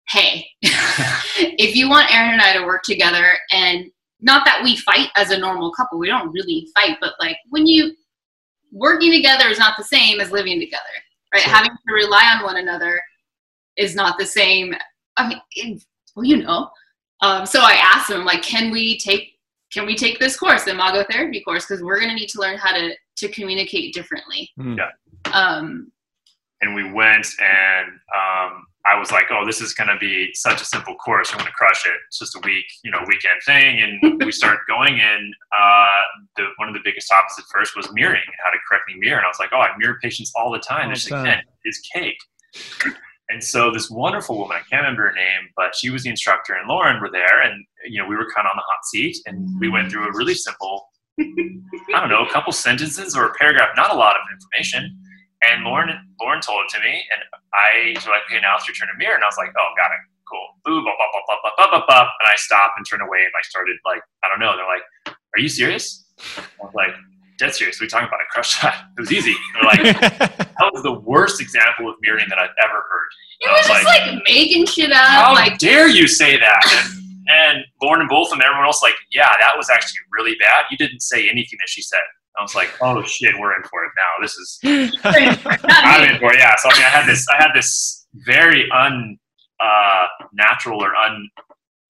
hey, 0.09 0.45
if 0.61 1.75
you 1.75 1.89
want 1.89 2.13
Aaron 2.13 2.33
and 2.33 2.41
I 2.41 2.53
to 2.53 2.65
work 2.65 2.83
together 2.83 3.33
and 3.51 3.85
not 4.19 4.45
that 4.45 4.61
we 4.63 4.77
fight 4.77 5.09
as 5.15 5.31
a 5.31 5.37
normal 5.39 5.71
couple. 5.71 5.97
We 5.97 6.07
don't 6.07 6.31
really 6.31 6.67
fight, 6.75 6.97
but 7.01 7.13
like 7.19 7.37
when 7.49 7.65
you 7.65 7.95
working 8.71 9.11
together 9.11 9.47
is 9.47 9.57
not 9.57 9.73
the 9.75 9.83
same 9.83 10.19
as 10.19 10.31
living 10.31 10.59
together, 10.59 10.83
right? 11.33 11.41
Sure. 11.41 11.51
Having 11.51 11.71
to 11.71 11.93
rely 11.93 12.31
on 12.35 12.43
one 12.43 12.57
another 12.57 13.01
is 13.77 13.95
not 13.95 14.19
the 14.19 14.25
same. 14.25 14.75
I 15.17 15.27
mean, 15.27 15.41
it, 15.55 15.83
well, 16.15 16.25
you 16.25 16.37
know. 16.37 16.69
Um, 17.21 17.45
so 17.45 17.61
I 17.61 17.73
asked 17.73 18.09
him, 18.09 18.23
like, 18.23 18.43
can 18.43 18.71
we 18.71 18.99
take 18.99 19.33
can 19.71 19.85
we 19.85 19.95
take 19.95 20.19
this 20.19 20.37
course, 20.37 20.63
the 20.63 20.71
Imago 20.71 21.03
therapy 21.09 21.41
course, 21.41 21.65
because 21.65 21.83
we're 21.83 21.99
going 21.99 22.09
to 22.09 22.15
need 22.15 22.29
to 22.29 22.39
learn 22.39 22.57
how 22.57 22.73
to 22.73 22.93
to 23.17 23.27
communicate 23.29 23.93
differently. 23.93 24.49
Mm. 24.59 24.77
Yeah. 24.77 25.31
Um, 25.31 25.91
and 26.61 26.75
we 26.75 26.91
went 26.91 27.27
and 27.39 27.87
um, 27.87 28.65
I 28.85 28.97
was 28.97 29.11
like, 29.11 29.25
oh, 29.29 29.45
this 29.45 29.61
is 29.61 29.73
going 29.73 29.89
to 29.89 29.97
be 29.97 30.31
such 30.33 30.61
a 30.61 30.65
simple 30.65 30.95
course. 30.95 31.29
I'm 31.31 31.37
going 31.37 31.47
to 31.47 31.53
crush 31.53 31.85
it. 31.85 31.93
It's 32.07 32.19
just 32.19 32.35
a 32.35 32.39
week, 32.43 32.65
you 32.83 32.91
know, 32.91 32.99
weekend 33.07 33.41
thing. 33.45 33.81
And 33.81 34.21
we 34.25 34.31
started 34.31 34.59
going 34.67 34.97
in. 34.97 35.33
Uh, 35.55 36.01
the, 36.37 36.47
one 36.57 36.67
of 36.67 36.73
the 36.73 36.81
biggest 36.83 37.07
topics 37.09 37.37
at 37.37 37.45
first 37.51 37.75
was 37.75 37.91
mirroring, 37.93 38.23
and 38.25 38.35
how 38.43 38.49
to 38.49 38.57
correctly 38.67 38.95
mirror. 38.97 39.17
And 39.17 39.25
I 39.25 39.29
was 39.29 39.39
like, 39.39 39.49
oh, 39.53 39.59
I 39.59 39.69
mirror 39.77 39.99
patients 40.01 40.31
all 40.35 40.51
the 40.51 40.59
time. 40.59 40.83
All 40.83 40.87
There's 40.87 41.05
the 41.05 41.15
like, 41.15 41.25
time. 41.25 41.35
"Man, 41.35 41.43
it's 41.63 41.79
cake. 41.93 42.17
And 43.31 43.41
so 43.41 43.71
this 43.71 43.89
wonderful 43.89 44.37
woman, 44.37 44.57
I 44.57 44.63
can't 44.69 44.81
remember 44.81 45.07
her 45.07 45.13
name, 45.13 45.49
but 45.55 45.73
she 45.73 45.89
was 45.89 46.03
the 46.03 46.09
instructor 46.09 46.53
and 46.53 46.67
Lauren 46.67 46.99
were 47.01 47.09
there 47.09 47.41
and 47.41 47.65
you 47.85 48.01
know, 48.01 48.07
we 48.07 48.15
were 48.15 48.29
kind 48.35 48.45
of 48.45 48.51
on 48.51 48.57
the 48.57 48.67
hot 48.67 48.85
seat 48.85 49.17
and 49.25 49.47
we 49.59 49.69
went 49.69 49.89
through 49.89 50.05
a 50.05 50.11
really 50.13 50.33
simple, 50.33 50.89
I 51.17 51.99
don't 51.99 52.09
know, 52.09 52.25
a 52.25 52.29
couple 52.29 52.51
sentences 52.51 53.15
or 53.15 53.25
a 53.25 53.33
paragraph, 53.35 53.69
not 53.77 53.93
a 53.93 53.97
lot 53.97 54.15
of 54.15 54.21
information. 54.33 54.97
And 55.49 55.63
Lauren 55.63 55.89
Lauren 56.19 56.41
told 56.41 56.65
it 56.65 56.69
to 56.75 56.83
me 56.83 57.03
and 57.11 57.21
I 57.53 57.93
was 57.95 58.05
like, 58.05 58.21
okay, 58.29 58.41
now 58.41 58.57
it's 58.57 58.67
your 58.67 58.75
turn 58.75 58.89
to 58.89 58.97
mirror. 58.97 59.15
And 59.15 59.23
I 59.23 59.27
was 59.27 59.37
like, 59.37 59.53
oh, 59.57 59.73
got 59.77 59.91
it. 59.91 60.03
Cool. 60.27 60.47
Ooh. 60.67 60.79
And 60.79 62.27
I 62.27 62.35
stopped 62.35 62.73
and 62.77 62.85
turned 62.85 63.01
away 63.01 63.19
and 63.19 63.31
I 63.37 63.41
started 63.43 63.77
like, 63.85 64.01
I 64.23 64.29
don't 64.29 64.39
know. 64.39 64.55
They're 64.55 64.67
like, 64.67 64.83
are 65.07 65.39
you 65.39 65.49
serious? 65.49 66.05
I 66.37 66.43
was 66.59 66.73
like, 66.75 66.93
dead 67.41 67.55
serious. 67.55 67.77
What 67.77 67.81
are 67.81 67.85
you 67.85 67.89
talking 67.89 68.07
about? 68.07 68.19
I 68.21 68.29
crushed 68.29 68.61
that. 68.61 68.85
It 68.97 69.01
was 69.01 69.11
easy. 69.11 69.35
They're 69.53 69.63
like, 69.63 69.99
that 69.99 70.71
was 70.71 70.83
the 70.83 70.93
worst 70.93 71.41
example 71.41 71.89
of 71.89 71.95
mirroring 72.01 72.27
that 72.29 72.37
I've 72.37 72.53
ever 72.63 72.85
heard. 72.87 73.09
it 73.39 73.49
I 73.49 73.51
was 73.53 73.69
was 73.69 73.83
just 73.83 74.13
like, 74.13 74.21
making 74.25 74.65
shit 74.67 74.91
up, 74.91 74.97
How 74.97 75.33
like 75.33 75.57
dare 75.57 75.87
you 75.89 76.07
say 76.07 76.37
that? 76.37 76.61
And, 76.71 77.01
and 77.29 77.65
Lauren 77.81 78.01
and 78.01 78.09
both 78.09 78.31
and 78.31 78.41
everyone 78.41 78.65
else 78.65 78.81
like, 78.83 78.93
yeah, 79.11 79.29
that 79.39 79.57
was 79.57 79.69
actually 79.69 79.99
really 80.11 80.35
bad. 80.39 80.65
You 80.69 80.77
didn't 80.77 81.01
say 81.01 81.27
anything 81.29 81.57
that 81.59 81.69
she 81.69 81.81
said. 81.81 82.01
I 82.39 82.43
was 82.43 82.55
like, 82.55 82.69
oh 82.81 83.03
shit, 83.03 83.35
we're 83.37 83.55
in 83.55 83.63
for 83.63 83.83
it 83.83 83.91
now. 83.97 84.21
This 84.21 84.37
is 84.37 84.59
I'm 85.03 86.09
in 86.09 86.19
for 86.19 86.31
it. 86.31 86.39
Yeah. 86.39 86.55
So 86.57 86.69
I 86.69 86.73
mean, 86.73 86.83
I 86.85 86.89
had 86.89 87.05
this, 87.07 87.27
I 87.27 87.35
had 87.41 87.51
this 87.53 88.07
very 88.25 88.69
un 88.71 89.17
uh, 89.59 90.07
natural 90.33 90.81
or 90.81 90.95
un 90.95 91.29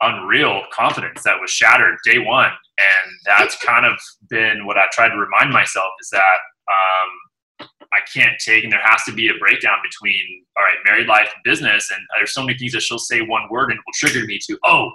unreal 0.02 0.64
confidence 0.74 1.24
that 1.24 1.40
was 1.40 1.52
shattered 1.52 1.98
day 2.04 2.18
one, 2.18 2.50
and 2.78 3.12
that's 3.26 3.56
kind 3.58 3.86
of 3.86 4.00
been 4.30 4.66
what 4.66 4.78
I 4.78 4.86
tried 4.92 5.10
to 5.10 5.18
remind 5.18 5.52
myself 5.52 5.90
is 6.02 6.10
that 6.10 6.38
um, 6.72 7.68
I 7.94 8.00
can't 8.14 8.34
take, 8.44 8.64
and 8.64 8.72
there 8.72 8.82
has 8.84 9.04
to 9.04 9.14
be 9.14 9.28
a 9.28 9.38
breakdown 9.40 9.78
between 9.84 10.46
all 10.58 10.64
right, 10.64 10.78
married 10.86 11.08
life 11.08 11.30
and 11.34 11.44
business, 11.44 11.92
and 11.92 12.02
there's 12.18 12.34
so 12.34 12.42
many 12.44 12.58
things 12.58 12.74
that 12.74 12.82
she'll 12.82 13.00
say 13.00 13.22
one 13.22 13.48
word 13.50 13.72
and 13.72 13.80
it 13.80 13.84
will 13.86 13.94
trigger 13.94 14.26
me 14.26 14.40
to 14.48 14.58
oh. 14.66 14.92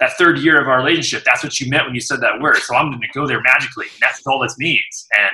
That 0.00 0.18
third 0.18 0.38
year 0.38 0.60
of 0.60 0.66
our 0.66 0.78
relationship, 0.78 1.22
that's 1.24 1.44
what 1.44 1.60
you 1.60 1.70
meant 1.70 1.84
when 1.84 1.94
you 1.94 2.00
said 2.00 2.20
that 2.22 2.40
word. 2.40 2.56
So 2.56 2.74
I'm 2.74 2.90
going 2.90 3.02
to 3.02 3.08
go 3.14 3.24
there 3.24 3.40
magically. 3.40 3.84
And 3.84 4.00
that's 4.00 4.26
all 4.26 4.40
this 4.40 4.58
means. 4.58 5.06
And 5.16 5.30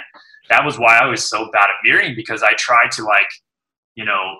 that 0.50 0.62
was 0.62 0.78
why 0.78 0.98
I 0.98 1.06
was 1.06 1.24
so 1.24 1.48
bad 1.52 1.70
at 1.70 1.76
mirroring 1.82 2.14
because 2.14 2.42
I 2.42 2.52
tried 2.58 2.90
to 2.92 3.02
like, 3.04 3.28
you 3.94 4.04
know, 4.04 4.38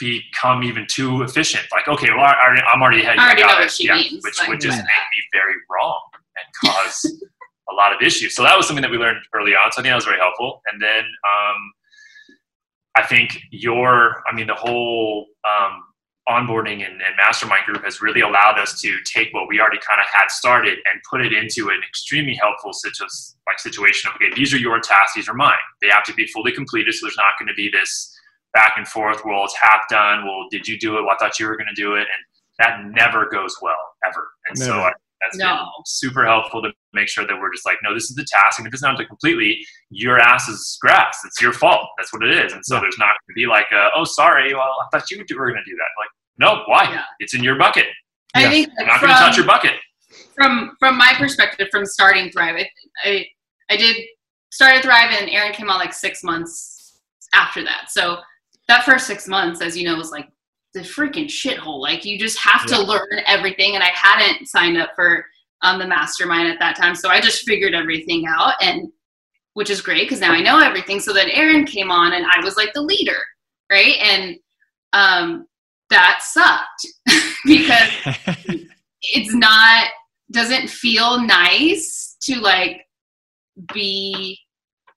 become 0.00 0.62
even 0.64 0.86
too 0.90 1.22
efficient. 1.22 1.64
Like, 1.70 1.86
okay, 1.86 2.08
well, 2.10 2.24
I, 2.24 2.34
already- 2.44 2.62
I'm 2.62 2.82
already 2.82 3.02
ahead. 3.02 3.18
I 3.18 3.26
already 3.26 3.42
know 3.42 3.48
what 3.48 3.70
she 3.70 3.86
yeah, 3.86 3.94
means, 3.96 4.24
which 4.24 4.38
like- 4.38 4.48
would 4.48 4.60
just 4.60 4.78
Yeah. 4.78 4.82
make 4.82 5.06
me 5.16 5.22
very 5.32 5.54
wrong 5.70 6.00
and 6.36 6.70
cause 6.72 7.22
a 7.70 7.74
lot 7.74 7.92
of 7.92 8.02
issues. 8.02 8.34
So 8.34 8.42
that 8.42 8.56
was 8.56 8.66
something 8.66 8.82
that 8.82 8.90
we 8.90 8.96
learned 8.98 9.20
early 9.34 9.52
on. 9.54 9.70
So 9.70 9.80
I 9.80 9.82
think 9.82 9.92
that 9.92 9.96
was 9.96 10.04
very 10.04 10.18
helpful. 10.18 10.60
And 10.72 10.82
then 10.82 11.04
um, 11.04 11.72
I 12.96 13.02
think 13.06 13.38
your, 13.52 14.22
I 14.30 14.34
mean, 14.34 14.48
the 14.48 14.54
whole 14.54 15.26
um, 15.44 15.82
onboarding 16.28 16.84
and, 16.86 17.00
and 17.02 17.14
mastermind 17.16 17.64
group 17.66 17.84
has 17.84 18.00
really 18.02 18.20
allowed 18.20 18.58
us 18.58 18.80
to 18.80 18.96
take 19.04 19.32
what 19.32 19.48
we 19.48 19.60
already 19.60 19.78
kind 19.86 20.00
of 20.00 20.06
had 20.12 20.30
started 20.30 20.78
and 20.92 21.00
put 21.08 21.20
it 21.24 21.32
into 21.32 21.68
an 21.70 21.80
extremely 21.88 22.34
helpful 22.34 22.72
situ- 22.72 23.04
like 23.46 23.58
situation 23.58 24.10
of 24.10 24.16
okay, 24.16 24.32
these 24.34 24.52
are 24.52 24.58
your 24.58 24.80
tasks, 24.80 25.14
these 25.14 25.28
are 25.28 25.34
mine. 25.34 25.54
They 25.80 25.88
have 25.88 26.04
to 26.04 26.14
be 26.14 26.26
fully 26.26 26.52
completed, 26.52 26.94
so 26.94 27.06
there's 27.06 27.16
not 27.16 27.34
going 27.38 27.48
to 27.48 27.54
be 27.54 27.70
this 27.70 28.09
back 28.54 28.74
and 28.76 28.86
forth. 28.86 29.22
Well, 29.24 29.44
it's 29.44 29.56
half 29.60 29.80
done. 29.88 30.24
Well, 30.26 30.46
did 30.50 30.66
you 30.66 30.78
do 30.78 30.98
it? 30.98 31.02
Well, 31.02 31.10
I 31.12 31.16
thought 31.18 31.38
you 31.38 31.46
were 31.46 31.56
going 31.56 31.68
to 31.74 31.80
do 31.80 31.94
it, 31.94 32.00
and 32.00 32.08
that 32.58 32.84
never 32.94 33.28
goes 33.30 33.56
well 33.62 33.76
ever. 34.06 34.28
And 34.48 34.58
so 34.58 34.66
Never. 34.74 34.80
I, 34.88 34.92
that's 35.22 35.36
been 35.36 35.46
No. 35.46 35.66
super 35.86 36.24
helpful 36.26 36.62
to 36.62 36.70
make 36.94 37.08
sure 37.08 37.26
that 37.26 37.38
we're 37.38 37.52
just 37.52 37.66
like, 37.66 37.76
no, 37.82 37.92
this 37.94 38.04
is 38.10 38.16
the 38.16 38.24
task, 38.24 38.58
and 38.58 38.66
if 38.66 38.72
it's 38.72 38.82
not 38.82 38.96
done 38.96 39.06
completely, 39.06 39.64
your 39.90 40.18
ass 40.18 40.48
is 40.48 40.78
grass. 40.80 41.18
It's 41.24 41.40
your 41.40 41.52
fault. 41.52 41.86
That's 41.98 42.12
what 42.12 42.22
it 42.22 42.32
is. 42.44 42.52
And 42.52 42.64
so 42.64 42.74
Yeah. 42.76 42.80
there's 42.82 42.98
not 42.98 43.08
going 43.08 43.28
to 43.28 43.34
be 43.34 43.46
like, 43.46 43.66
uh, 43.72 43.90
oh, 43.94 44.04
sorry. 44.04 44.52
Well, 44.54 44.62
I 44.82 44.86
thought 44.98 45.10
you 45.10 45.18
were 45.18 45.50
going 45.50 45.62
to 45.64 45.70
do 45.70 45.76
that. 45.76 45.88
Like, 45.98 46.08
no, 46.38 46.62
why? 46.66 46.84
Yeah. 46.92 47.04
It's 47.18 47.34
in 47.34 47.42
your 47.44 47.56
bucket. 47.56 47.86
I 48.34 48.42
Yeah. 48.42 48.50
think 48.50 48.68
I'm 48.80 48.86
not 48.86 49.00
going 49.00 49.12
to 49.12 49.18
touch 49.18 49.34
from- 49.36 49.44
your 49.44 49.46
bucket. 49.46 49.72
from 50.34 50.76
from 50.80 50.96
my 50.98 51.14
perspective 51.18 51.68
from 51.70 51.84
starting 51.86 52.30
thrive 52.32 52.56
I, 52.56 52.68
I 53.04 53.26
i 53.70 53.76
did 53.76 53.96
started 54.50 54.82
thrive 54.82 55.10
and 55.12 55.30
aaron 55.30 55.52
came 55.52 55.70
out 55.70 55.78
like 55.78 55.92
six 55.92 56.24
months 56.24 56.98
after 57.34 57.62
that 57.62 57.90
so 57.90 58.18
that 58.70 58.84
first 58.84 59.06
six 59.06 59.28
months 59.28 59.60
as 59.60 59.76
you 59.76 59.84
know 59.84 59.96
was 59.96 60.10
like 60.10 60.28
the 60.74 60.80
freaking 60.80 61.26
shithole. 61.26 61.80
Like 61.80 62.04
you 62.04 62.18
just 62.18 62.38
have 62.38 62.64
to 62.66 62.80
learn 62.80 63.20
everything 63.26 63.74
and 63.74 63.84
i 63.84 63.90
hadn't 63.92 64.46
signed 64.46 64.78
up 64.78 64.90
for 64.94 65.24
um, 65.62 65.78
the 65.78 65.86
mastermind 65.86 66.48
at 66.48 66.58
that 66.58 66.74
time 66.74 66.94
so 66.94 67.10
i 67.10 67.20
just 67.20 67.46
figured 67.46 67.74
everything 67.74 68.24
out 68.26 68.54
and 68.62 68.90
which 69.52 69.68
is 69.68 69.82
great 69.82 70.04
because 70.04 70.20
now 70.20 70.32
i 70.32 70.40
know 70.40 70.58
everything. 70.58 71.00
So 71.00 71.12
then 71.12 71.28
aaron 71.30 71.66
came 71.66 71.90
on 71.90 72.14
and 72.14 72.24
i 72.24 72.42
was 72.42 72.56
like 72.56 72.72
the 72.72 72.80
leader 72.80 73.18
right? 73.70 73.96
And 74.02 74.36
um 74.92 75.46
that 75.88 76.20
sucked 76.22 76.86
because 77.46 77.90
it's 79.02 79.34
not 79.34 79.86
doesn't 80.30 80.68
feel 80.68 81.20
nice 81.24 82.16
to 82.22 82.38
like 82.40 82.82
be 83.72 84.38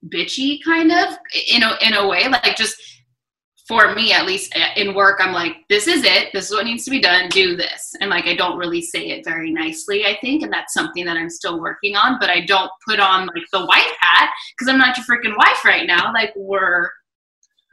bitchy 0.06 0.58
kind 0.64 0.92
of 0.92 1.16
in 1.52 1.62
a 1.62 1.76
in 1.80 1.94
a 1.94 2.06
way. 2.06 2.28
Like 2.28 2.56
just 2.56 2.76
for 3.66 3.94
me 3.94 4.12
at 4.12 4.26
least 4.26 4.52
eh, 4.56 4.70
in 4.76 4.94
work 4.94 5.18
i'm 5.20 5.32
like 5.32 5.56
this 5.68 5.86
is 5.86 6.04
it 6.04 6.28
this 6.32 6.50
is 6.50 6.52
what 6.52 6.66
needs 6.66 6.84
to 6.84 6.90
be 6.90 7.00
done 7.00 7.28
do 7.30 7.56
this 7.56 7.94
and 8.00 8.10
like 8.10 8.26
i 8.26 8.34
don't 8.34 8.58
really 8.58 8.82
say 8.82 9.08
it 9.08 9.24
very 9.24 9.50
nicely 9.50 10.04
i 10.04 10.16
think 10.20 10.42
and 10.42 10.52
that's 10.52 10.74
something 10.74 11.04
that 11.04 11.16
i'm 11.16 11.30
still 11.30 11.60
working 11.60 11.96
on 11.96 12.18
but 12.20 12.30
i 12.30 12.44
don't 12.44 12.70
put 12.86 13.00
on 13.00 13.26
like 13.28 13.44
the 13.52 13.64
wife 13.64 13.96
hat 14.00 14.30
because 14.56 14.70
i'm 14.70 14.78
not 14.78 14.96
your 14.96 15.06
freaking 15.06 15.36
wife 15.36 15.64
right 15.64 15.86
now 15.86 16.12
like 16.12 16.32
we're 16.36 16.90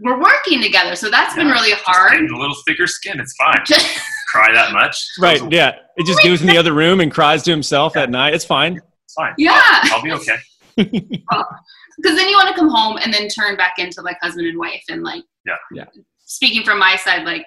we're 0.03 0.19
working 0.19 0.61
together 0.61 0.95
so 0.95 1.09
that's 1.09 1.35
been 1.35 1.47
really 1.47 1.73
hard 1.73 2.13
a 2.29 2.37
little 2.37 2.55
thicker 2.65 2.87
skin. 2.87 3.19
It's 3.19 3.35
fine. 3.35 3.63
Cry 4.31 4.53
that 4.53 4.71
much. 4.71 4.97
right. 5.19 5.41
Yeah. 5.51 5.75
It 5.97 6.05
just 6.05 6.23
goes 6.23 6.41
in 6.41 6.47
the 6.47 6.57
other 6.57 6.73
room 6.73 7.01
and 7.01 7.11
cries 7.11 7.43
to 7.43 7.51
himself 7.51 7.97
at 7.97 8.09
night. 8.09 8.33
It's 8.33 8.45
fine. 8.45 8.79
It's 9.05 9.13
fine. 9.13 9.33
yeah 9.37 9.61
I'll 9.61 10.01
be 10.01 10.11
okay. 10.13 10.37
because 11.97 12.17
then 12.17 12.27
you 12.29 12.35
want 12.35 12.49
to 12.49 12.55
come 12.55 12.69
home 12.69 12.97
and 13.03 13.13
then 13.13 13.27
turn 13.27 13.55
back 13.55 13.79
into 13.79 14.01
like 14.01 14.17
husband 14.21 14.47
and 14.47 14.57
wife 14.57 14.83
and 14.89 15.03
like 15.03 15.23
Yeah. 15.45 15.55
Yeah. 15.71 15.85
speaking 16.25 16.63
from 16.63 16.79
my 16.79 16.95
side 16.95 17.25
like 17.25 17.45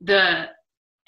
the 0.00 0.48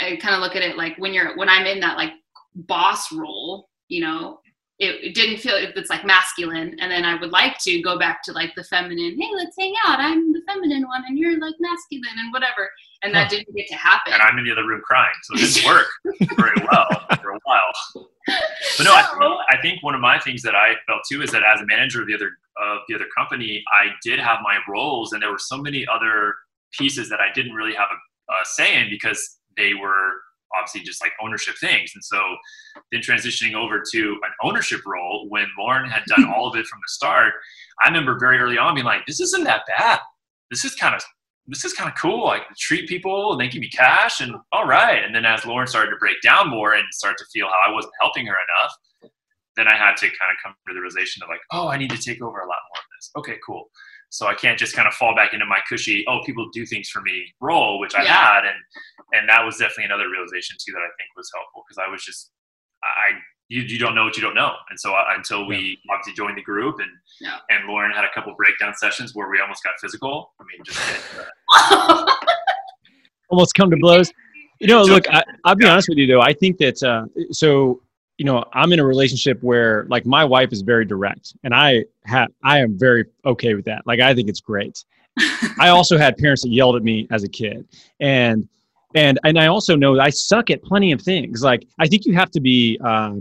i 0.01 0.16
kind 0.16 0.35
of 0.35 0.40
look 0.40 0.57
at 0.57 0.62
it 0.62 0.77
like 0.77 0.97
when 0.99 1.12
you're 1.14 1.37
when 1.37 1.49
i'm 1.49 1.66
in 1.66 1.81
that 1.81 1.97
like 1.97 2.12
boss 2.55 3.12
role 3.12 3.69
you 3.88 4.01
know 4.01 4.39
it, 4.83 5.14
didn't 5.14 5.38
feel 5.38 5.55
it's 5.57 5.90
like 5.90 6.05
masculine 6.05 6.75
and 6.81 6.90
then 6.90 7.05
i 7.05 7.14
would 7.21 7.31
like 7.31 7.57
to 7.59 7.81
go 7.83 7.99
back 7.99 8.23
to 8.23 8.33
like 8.33 8.53
the 8.57 8.64
feminine 8.64 9.14
hey 9.21 9.29
let's 9.37 9.55
hang 9.59 9.75
out 9.87 9.99
i'm 10.01 10.33
the 10.33 10.40
feminine 10.49 10.87
one 10.87 11.03
and 11.07 11.19
you're 11.19 11.38
like 11.38 11.55
masculine 11.61 12.16
and 12.19 12.33
whatever 12.33 12.69
and 13.03 13.14
that 13.14 13.25
Huh. 13.25 13.29
didn't 13.31 13.55
get 13.57 13.66
to 13.69 13.77
happen 13.77 14.12
And 14.12 14.21
I'm 14.23 14.37
in 14.38 14.45
the 14.45 14.53
other 14.53 14.66
room 14.66 14.83
crying. 14.85 15.12
So 15.23 15.35
it 15.35 15.55
didn't 15.55 15.64
work 15.66 15.87
very 16.37 16.66
well 16.71 16.87
for 17.23 17.31
a 17.31 17.38
while. 17.45 17.73
But 18.77 18.85
no, 18.85 18.93
I, 18.93 19.03
So- 19.19 19.38
I 19.49 19.57
think 19.62 19.83
one 19.83 19.95
of 19.95 20.03
my 20.03 20.19
things 20.19 20.43
that 20.43 20.55
I 20.55 20.75
felt 20.87 21.01
too 21.11 21.23
is 21.23 21.31
that 21.31 21.43
as 21.43 21.62
a 21.62 21.66
manager 21.66 22.03
of 22.03 22.07
the 22.09 22.14
other 22.14 22.31
of 22.61 22.81
the 22.88 22.95
other 22.95 23.07
company, 23.16 23.64
I 23.73 23.87
did 24.05 24.19
have 24.21 24.40
my 24.43 24.59
roles, 24.69 25.12
and 25.14 25.23
there 25.23 25.31
were 25.31 25.38
so 25.38 25.57
many 25.57 25.87
other 25.90 26.35
pieces 26.79 27.09
that 27.09 27.21
I 27.21 27.33
didn't 27.33 27.55
really 27.55 27.75
have 27.75 27.88
a, 27.90 28.33
a 28.33 28.37
say 28.45 28.79
in 28.79 28.90
because 28.90 29.38
they 29.57 29.73
were 29.73 30.12
obviously 30.56 30.82
just 30.82 31.02
like 31.02 31.12
ownership 31.22 31.54
things. 31.60 31.92
And 31.94 32.04
so 32.04 32.20
then 32.92 33.00
transitioning 33.00 33.54
over 33.54 33.82
to 33.92 34.00
an 34.00 34.30
ownership 34.42 34.80
role 34.86 35.26
when 35.28 35.46
Lauren 35.58 35.88
had 35.90 36.04
done 36.06 36.32
all 36.34 36.48
of 36.48 36.56
it 36.56 36.66
from 36.66 36.78
the 36.78 36.88
start, 36.88 37.32
I 37.82 37.88
remember 37.88 38.18
very 38.18 38.38
early 38.38 38.58
on 38.58 38.74
being 38.74 38.86
like, 38.86 39.06
"This 39.06 39.20
isn't 39.20 39.44
that 39.44 39.62
bad. 39.66 40.00
This 40.50 40.64
is 40.64 40.74
kind 40.74 40.94
of." 40.94 41.02
This 41.46 41.64
is 41.64 41.72
kind 41.72 41.90
of 41.90 41.96
cool. 41.96 42.26
Like 42.26 42.42
treat 42.58 42.88
people 42.88 43.32
and 43.32 43.40
they 43.40 43.48
give 43.48 43.60
me 43.60 43.70
cash 43.70 44.20
and 44.20 44.36
all 44.52 44.66
right. 44.68 45.02
And 45.02 45.12
then 45.12 45.24
as 45.24 45.44
Lauren 45.44 45.66
started 45.66 45.90
to 45.90 45.96
break 45.96 46.20
down 46.22 46.48
more 46.48 46.74
and 46.74 46.84
start 46.92 47.18
to 47.18 47.24
feel 47.32 47.48
how 47.48 47.70
I 47.70 47.74
wasn't 47.74 47.94
helping 48.00 48.26
her 48.26 48.34
enough, 48.34 49.10
then 49.56 49.66
I 49.66 49.74
had 49.74 49.96
to 49.96 50.06
kind 50.06 50.30
of 50.30 50.36
come 50.42 50.54
to 50.68 50.74
the 50.74 50.80
realization 50.80 51.22
of 51.22 51.28
like, 51.28 51.40
oh, 51.50 51.66
I 51.68 51.76
need 51.76 51.90
to 51.90 51.98
take 51.98 52.22
over 52.22 52.38
a 52.38 52.46
lot 52.46 52.58
more 52.70 52.78
of 52.78 52.88
this. 52.96 53.10
Okay, 53.16 53.38
cool. 53.44 53.68
So 54.11 54.27
I 54.27 54.35
can't 54.35 54.59
just 54.59 54.75
kind 54.75 54.88
of 54.88 54.94
fall 54.94 55.14
back 55.14 55.33
into 55.33 55.46
my 55.46 55.61
cushy, 55.68 56.05
oh, 56.09 56.20
people 56.27 56.49
do 56.53 56.66
things 56.66 56.88
for 56.88 57.01
me 57.01 57.33
role, 57.40 57.79
which 57.79 57.94
I 57.94 58.03
Yeah. 58.03 58.35
had, 58.35 58.44
and 58.44 58.59
and 59.12 59.29
that 59.29 59.44
was 59.44 59.57
definitely 59.57 59.85
another 59.85 60.09
realization 60.11 60.57
too 60.64 60.73
that 60.73 60.81
I 60.81 60.90
think 60.99 61.09
was 61.16 61.31
helpful 61.35 61.64
because 61.66 61.79
I 61.85 61.90
was 61.90 62.05
just 62.05 62.31
I 62.83 63.18
you, 63.49 63.62
you 63.62 63.79
don't 63.81 63.96
know 63.96 64.05
what 64.05 64.16
you 64.16 64.23
don't 64.23 64.37
know. 64.37 64.53
And 64.70 64.79
so 64.79 64.94
uh, 64.94 65.05
until 65.16 65.46
we 65.46 65.81
yeah. 65.85 65.94
obviously 65.94 66.14
joined 66.14 66.38
the 66.38 66.42
group 66.42 66.77
and 66.79 66.90
yeah. 67.20 67.38
and 67.51 67.66
Lauren 67.68 67.90
had 67.90 68.05
a 68.05 68.11
couple 68.14 68.33
breakdown 68.37 68.75
sessions 68.75 69.14
where 69.14 69.29
we 69.29 69.40
almost 69.40 69.62
got 69.64 69.75
physical. 69.81 70.33
I 70.40 70.44
mean, 70.44 70.64
just 70.64 72.09
almost 73.29 73.55
come 73.55 73.70
to 73.70 73.77
blows. 73.77 74.12
You 74.61 74.68
know, 74.68 74.83
look, 74.83 75.05
I, 75.11 75.25
will 75.44 75.57
be 75.57 75.66
honest 75.66 75.88
with 75.88 75.99
you 75.99 76.07
though. 76.07 76.20
I 76.20 76.33
think 76.33 76.59
that 76.59 76.83
uh, 76.83 77.07
so 77.33 77.81
you 78.20 78.26
know 78.26 78.44
I'm 78.52 78.70
in 78.74 78.80
a 78.80 78.85
relationship 78.85 79.42
where 79.42 79.87
like 79.88 80.04
my 80.04 80.26
wife 80.26 80.52
is 80.52 80.61
very 80.61 80.85
direct, 80.85 81.35
and 81.42 81.54
I 81.54 81.87
have 82.04 82.28
I 82.44 82.59
am 82.59 82.78
very 82.78 83.06
okay 83.24 83.54
with 83.54 83.64
that. 83.64 83.87
Like 83.87 83.98
I 83.98 84.14
think 84.14 84.28
it's 84.28 84.42
great. 84.42 84.85
I 85.59 85.68
also 85.68 85.96
had 85.96 86.18
parents 86.18 86.42
that 86.42 86.50
yelled 86.50 86.76
at 86.76 86.83
me 86.83 87.09
as 87.11 87.24
a 87.24 87.28
kid, 87.30 87.66
and 87.98 88.46
and 88.94 89.18
and 89.24 89.38
I 89.38 89.46
also 89.46 89.74
know 89.74 89.98
I 89.98 90.11
suck 90.11 90.50
at 90.50 90.62
plenty 90.62 90.92
of 90.92 91.00
things. 91.00 91.42
Like 91.42 91.66
I 91.78 91.87
think 91.87 92.04
you 92.04 92.12
have 92.12 92.30
to 92.33 92.40
be 92.40 92.78
uh, 92.85 93.14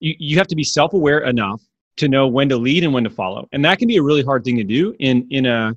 you 0.00 0.16
you 0.18 0.36
have 0.36 0.48
to 0.48 0.56
be 0.56 0.64
self 0.64 0.94
aware 0.94 1.20
enough 1.20 1.62
to 1.98 2.08
know 2.08 2.26
when 2.26 2.48
to 2.48 2.56
lead 2.56 2.82
and 2.82 2.92
when 2.92 3.04
to 3.04 3.10
follow, 3.10 3.48
and 3.52 3.64
that 3.64 3.78
can 3.78 3.86
be 3.86 3.98
a 3.98 4.02
really 4.02 4.24
hard 4.24 4.42
thing 4.42 4.56
to 4.56 4.64
do 4.64 4.96
in 4.98 5.28
in 5.30 5.46
a 5.46 5.76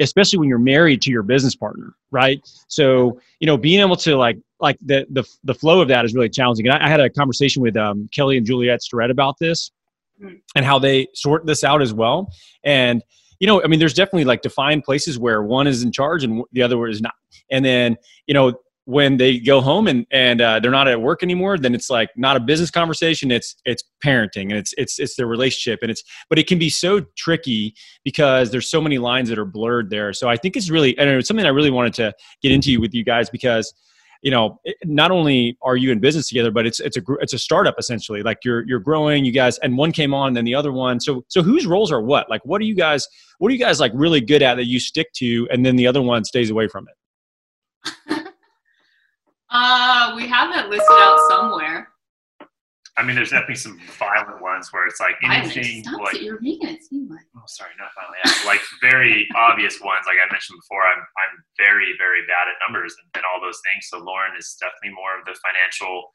especially 0.00 0.38
when 0.38 0.50
you're 0.50 0.58
married 0.58 1.00
to 1.00 1.10
your 1.10 1.22
business 1.22 1.56
partner, 1.56 1.94
right? 2.10 2.46
So 2.68 3.18
you 3.38 3.46
know 3.46 3.56
being 3.56 3.80
able 3.80 3.96
to 3.96 4.18
like 4.18 4.36
like 4.60 4.78
the 4.80 5.06
the 5.10 5.24
the 5.44 5.54
flow 5.54 5.80
of 5.80 5.88
that 5.88 6.04
is 6.04 6.14
really 6.14 6.28
challenging. 6.28 6.66
And 6.66 6.74
I, 6.74 6.86
I 6.86 6.88
had 6.88 7.00
a 7.00 7.10
conversation 7.10 7.62
with 7.62 7.76
um, 7.76 8.08
Kelly 8.12 8.36
and 8.36 8.46
Juliet 8.46 8.82
Starrett 8.82 9.10
about 9.10 9.38
this 9.38 9.70
hmm. 10.20 10.34
and 10.54 10.64
how 10.64 10.78
they 10.78 11.08
sort 11.14 11.46
this 11.46 11.64
out 11.64 11.82
as 11.82 11.92
well. 11.92 12.32
And 12.64 13.02
you 13.40 13.46
know, 13.46 13.62
I 13.62 13.66
mean, 13.66 13.78
there's 13.78 13.94
definitely 13.94 14.24
like 14.24 14.42
defined 14.42 14.84
places 14.84 15.18
where 15.18 15.42
one 15.42 15.66
is 15.66 15.82
in 15.82 15.92
charge 15.92 16.24
and 16.24 16.44
the 16.52 16.62
other 16.62 16.76
one 16.76 16.90
is 16.90 17.00
not. 17.00 17.14
And 17.50 17.64
then, 17.64 17.96
you 18.26 18.34
know, 18.34 18.52
when 18.84 19.18
they 19.18 19.38
go 19.38 19.60
home 19.60 19.86
and 19.86 20.06
and 20.10 20.40
uh, 20.40 20.58
they're 20.58 20.70
not 20.70 20.88
at 20.88 21.00
work 21.00 21.22
anymore, 21.22 21.56
then 21.56 21.74
it's 21.74 21.90
like 21.90 22.10
not 22.16 22.36
a 22.36 22.40
business 22.40 22.70
conversation. 22.70 23.30
It's 23.30 23.56
it's 23.64 23.84
parenting 24.04 24.50
and 24.50 24.54
it's 24.54 24.74
it's 24.76 24.98
it's 24.98 25.16
their 25.16 25.26
relationship 25.26 25.80
and 25.82 25.90
it's 25.90 26.02
but 26.28 26.38
it 26.38 26.46
can 26.46 26.58
be 26.58 26.68
so 26.70 27.00
tricky 27.16 27.74
because 28.04 28.50
there's 28.50 28.70
so 28.70 28.80
many 28.80 28.98
lines 28.98 29.28
that 29.28 29.38
are 29.38 29.44
blurred 29.44 29.90
there. 29.90 30.12
So 30.12 30.28
I 30.28 30.36
think 30.36 30.56
it's 30.56 30.70
really 30.70 30.98
and 30.98 31.08
it's 31.08 31.28
something 31.28 31.46
I 31.46 31.50
really 31.50 31.70
wanted 31.70 31.94
to 31.94 32.12
get 32.42 32.52
into 32.52 32.80
with 32.80 32.92
you 32.92 33.04
guys 33.04 33.30
because 33.30 33.72
you 34.22 34.30
know, 34.30 34.60
not 34.84 35.10
only 35.10 35.56
are 35.62 35.76
you 35.76 35.90
in 35.90 35.98
business 35.98 36.28
together, 36.28 36.50
but 36.50 36.66
it's 36.66 36.80
it's 36.80 36.96
a 36.96 37.02
it's 37.20 37.32
a 37.32 37.38
startup 37.38 37.76
essentially. 37.78 38.22
Like 38.22 38.38
you're 38.44 38.66
you're 38.66 38.80
growing, 38.80 39.24
you 39.24 39.32
guys, 39.32 39.58
and 39.58 39.78
one 39.78 39.92
came 39.92 40.12
on, 40.12 40.34
then 40.34 40.44
the 40.44 40.54
other 40.54 40.72
one. 40.72 41.00
So 41.00 41.24
so 41.28 41.42
whose 41.42 41.66
roles 41.66 41.90
are 41.90 42.02
what? 42.02 42.28
Like 42.28 42.44
what 42.44 42.60
are 42.60 42.64
you 42.64 42.74
guys 42.74 43.08
what 43.38 43.48
are 43.48 43.52
you 43.52 43.58
guys 43.58 43.80
like 43.80 43.92
really 43.94 44.20
good 44.20 44.42
at 44.42 44.56
that 44.56 44.66
you 44.66 44.78
stick 44.78 45.12
to, 45.14 45.48
and 45.50 45.64
then 45.64 45.76
the 45.76 45.86
other 45.86 46.02
one 46.02 46.24
stays 46.24 46.50
away 46.50 46.68
from 46.68 46.86
it? 46.88 46.94
uh, 49.50 50.12
we 50.16 50.28
have 50.28 50.52
that 50.52 50.68
listed 50.68 50.86
out 50.90 51.18
somewhere. 51.28 51.88
I 53.00 53.02
mean, 53.02 53.16
there's 53.16 53.32
definitely 53.32 53.56
some 53.56 53.80
violent 53.96 54.44
ones 54.44 54.68
where 54.76 54.84
it's 54.84 55.00
like 55.00 55.16
anything 55.24 55.80
Stop 55.80 56.04
like 56.04 56.20
you're 56.20 56.38
making 56.44 56.68
it 56.68 56.84
seem 56.84 57.08
like. 57.08 57.24
Oh, 57.34 57.48
sorry, 57.48 57.72
not 57.80 57.88
violent. 57.96 58.20
Yeah, 58.20 58.44
like 58.44 58.60
very 58.84 59.26
obvious 59.34 59.80
ones. 59.80 60.04
Like 60.04 60.20
I 60.20 60.28
mentioned 60.28 60.60
before, 60.60 60.84
I'm 60.84 61.00
I'm 61.00 61.34
very 61.56 61.96
very 61.96 62.20
bad 62.28 62.52
at 62.52 62.60
numbers 62.60 62.92
and, 63.00 63.08
and 63.16 63.24
all 63.24 63.40
those 63.40 63.56
things. 63.64 63.88
So 63.88 64.04
Lauren 64.04 64.36
is 64.36 64.52
definitely 64.60 64.92
more 64.92 65.16
of 65.16 65.24
the 65.24 65.32
financial 65.40 66.12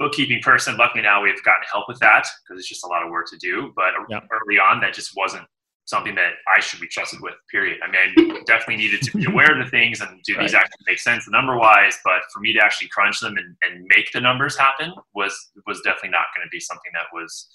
bookkeeping 0.00 0.40
person. 0.40 0.80
Luckily 0.80 1.04
now 1.04 1.20
we've 1.20 1.44
gotten 1.44 1.68
help 1.70 1.84
with 1.92 2.00
that 2.00 2.24
because 2.40 2.56
it's 2.56 2.72
just 2.72 2.84
a 2.84 2.88
lot 2.88 3.04
of 3.04 3.12
work 3.12 3.28
to 3.28 3.36
do. 3.36 3.76
But 3.76 3.92
early 4.00 4.56
on, 4.56 4.80
that 4.80 4.94
just 4.96 5.12
wasn't 5.12 5.44
something 5.88 6.14
that 6.14 6.32
I 6.54 6.60
should 6.60 6.80
be 6.80 6.86
trusted 6.86 7.20
with, 7.22 7.32
period. 7.50 7.78
I 7.82 7.90
mean, 7.90 8.36
I 8.36 8.40
definitely 8.46 8.76
needed 8.76 9.00
to 9.00 9.16
be 9.16 9.24
aware 9.24 9.58
of 9.58 9.64
the 9.64 9.70
things 9.70 10.02
and 10.02 10.22
do 10.22 10.34
right. 10.34 10.42
these 10.42 10.52
actually 10.52 10.84
make 10.86 10.98
sense 10.98 11.26
number 11.30 11.56
wise, 11.56 11.98
but 12.04 12.20
for 12.32 12.40
me 12.40 12.52
to 12.52 12.60
actually 12.62 12.88
crunch 12.88 13.20
them 13.20 13.38
and, 13.38 13.56
and 13.62 13.86
make 13.96 14.12
the 14.12 14.20
numbers 14.20 14.54
happen 14.54 14.92
was 15.14 15.34
was 15.66 15.80
definitely 15.80 16.10
not 16.10 16.26
going 16.36 16.46
to 16.46 16.50
be 16.50 16.60
something 16.60 16.92
that 16.92 17.06
was 17.12 17.48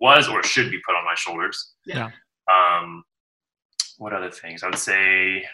was 0.00 0.28
or 0.28 0.42
should 0.42 0.70
be 0.70 0.80
put 0.86 0.96
on 0.96 1.04
my 1.04 1.14
shoulders. 1.14 1.74
Yeah. 1.84 2.10
Um, 2.50 3.04
what 3.98 4.14
other 4.14 4.30
things? 4.30 4.62
I 4.62 4.68
would 4.68 4.78
say 4.78 5.44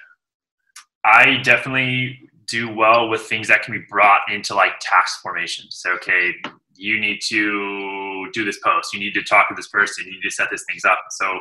I 1.05 1.38
definitely 1.42 2.21
do 2.47 2.73
well 2.73 3.09
with 3.09 3.23
things 3.23 3.49
that 3.49 3.62
can 3.62 3.73
be 3.73 3.85
brought 3.90 4.21
into 4.33 4.55
like 4.55 4.73
task 4.81 5.21
formation. 5.21 5.66
So, 5.71 5.90
okay, 5.95 6.33
you 6.75 7.01
need 7.01 7.21
to 7.29 8.02
do 8.33 8.45
this 8.45 8.59
post, 8.61 8.92
you 8.92 9.01
need 9.01 9.14
to 9.14 9.23
talk 9.23 9.49
to 9.49 9.55
this 9.55 9.68
person, 9.68 10.07
you 10.07 10.12
need 10.12 10.23
to 10.23 10.31
set 10.31 10.49
these 10.51 10.64
things 10.68 10.85
up. 10.85 10.99
So 11.11 11.38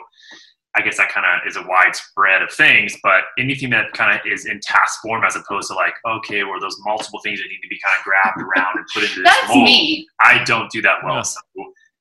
I 0.75 0.81
guess 0.81 0.97
that 0.97 1.09
kind 1.09 1.25
of 1.25 1.47
is 1.47 1.57
a 1.57 1.67
widespread 1.67 2.41
of 2.41 2.51
things, 2.51 2.95
but 3.03 3.23
anything 3.37 3.69
that 3.71 3.91
kind 3.93 4.17
of 4.17 4.25
is 4.25 4.45
in 4.45 4.59
task 4.61 5.01
form 5.01 5.23
as 5.25 5.35
opposed 5.35 5.67
to 5.67 5.73
like, 5.73 5.93
okay, 6.07 6.43
where 6.43 6.59
those 6.59 6.77
multiple 6.85 7.19
things 7.23 7.39
that 7.39 7.47
need 7.49 7.59
to 7.61 7.67
be 7.67 7.79
kind 7.83 7.95
of 7.97 8.03
grabbed 8.05 8.41
around 8.41 8.77
and 8.77 8.85
put 8.93 9.03
into 9.03 9.21
this 9.21 9.33
That's 9.33 9.49
mold, 9.49 9.65
me. 9.65 10.07
I 10.21 10.43
don't 10.45 10.71
do 10.71 10.81
that 10.83 10.99
well. 11.03 11.15
Yeah. 11.15 11.21
So 11.23 11.41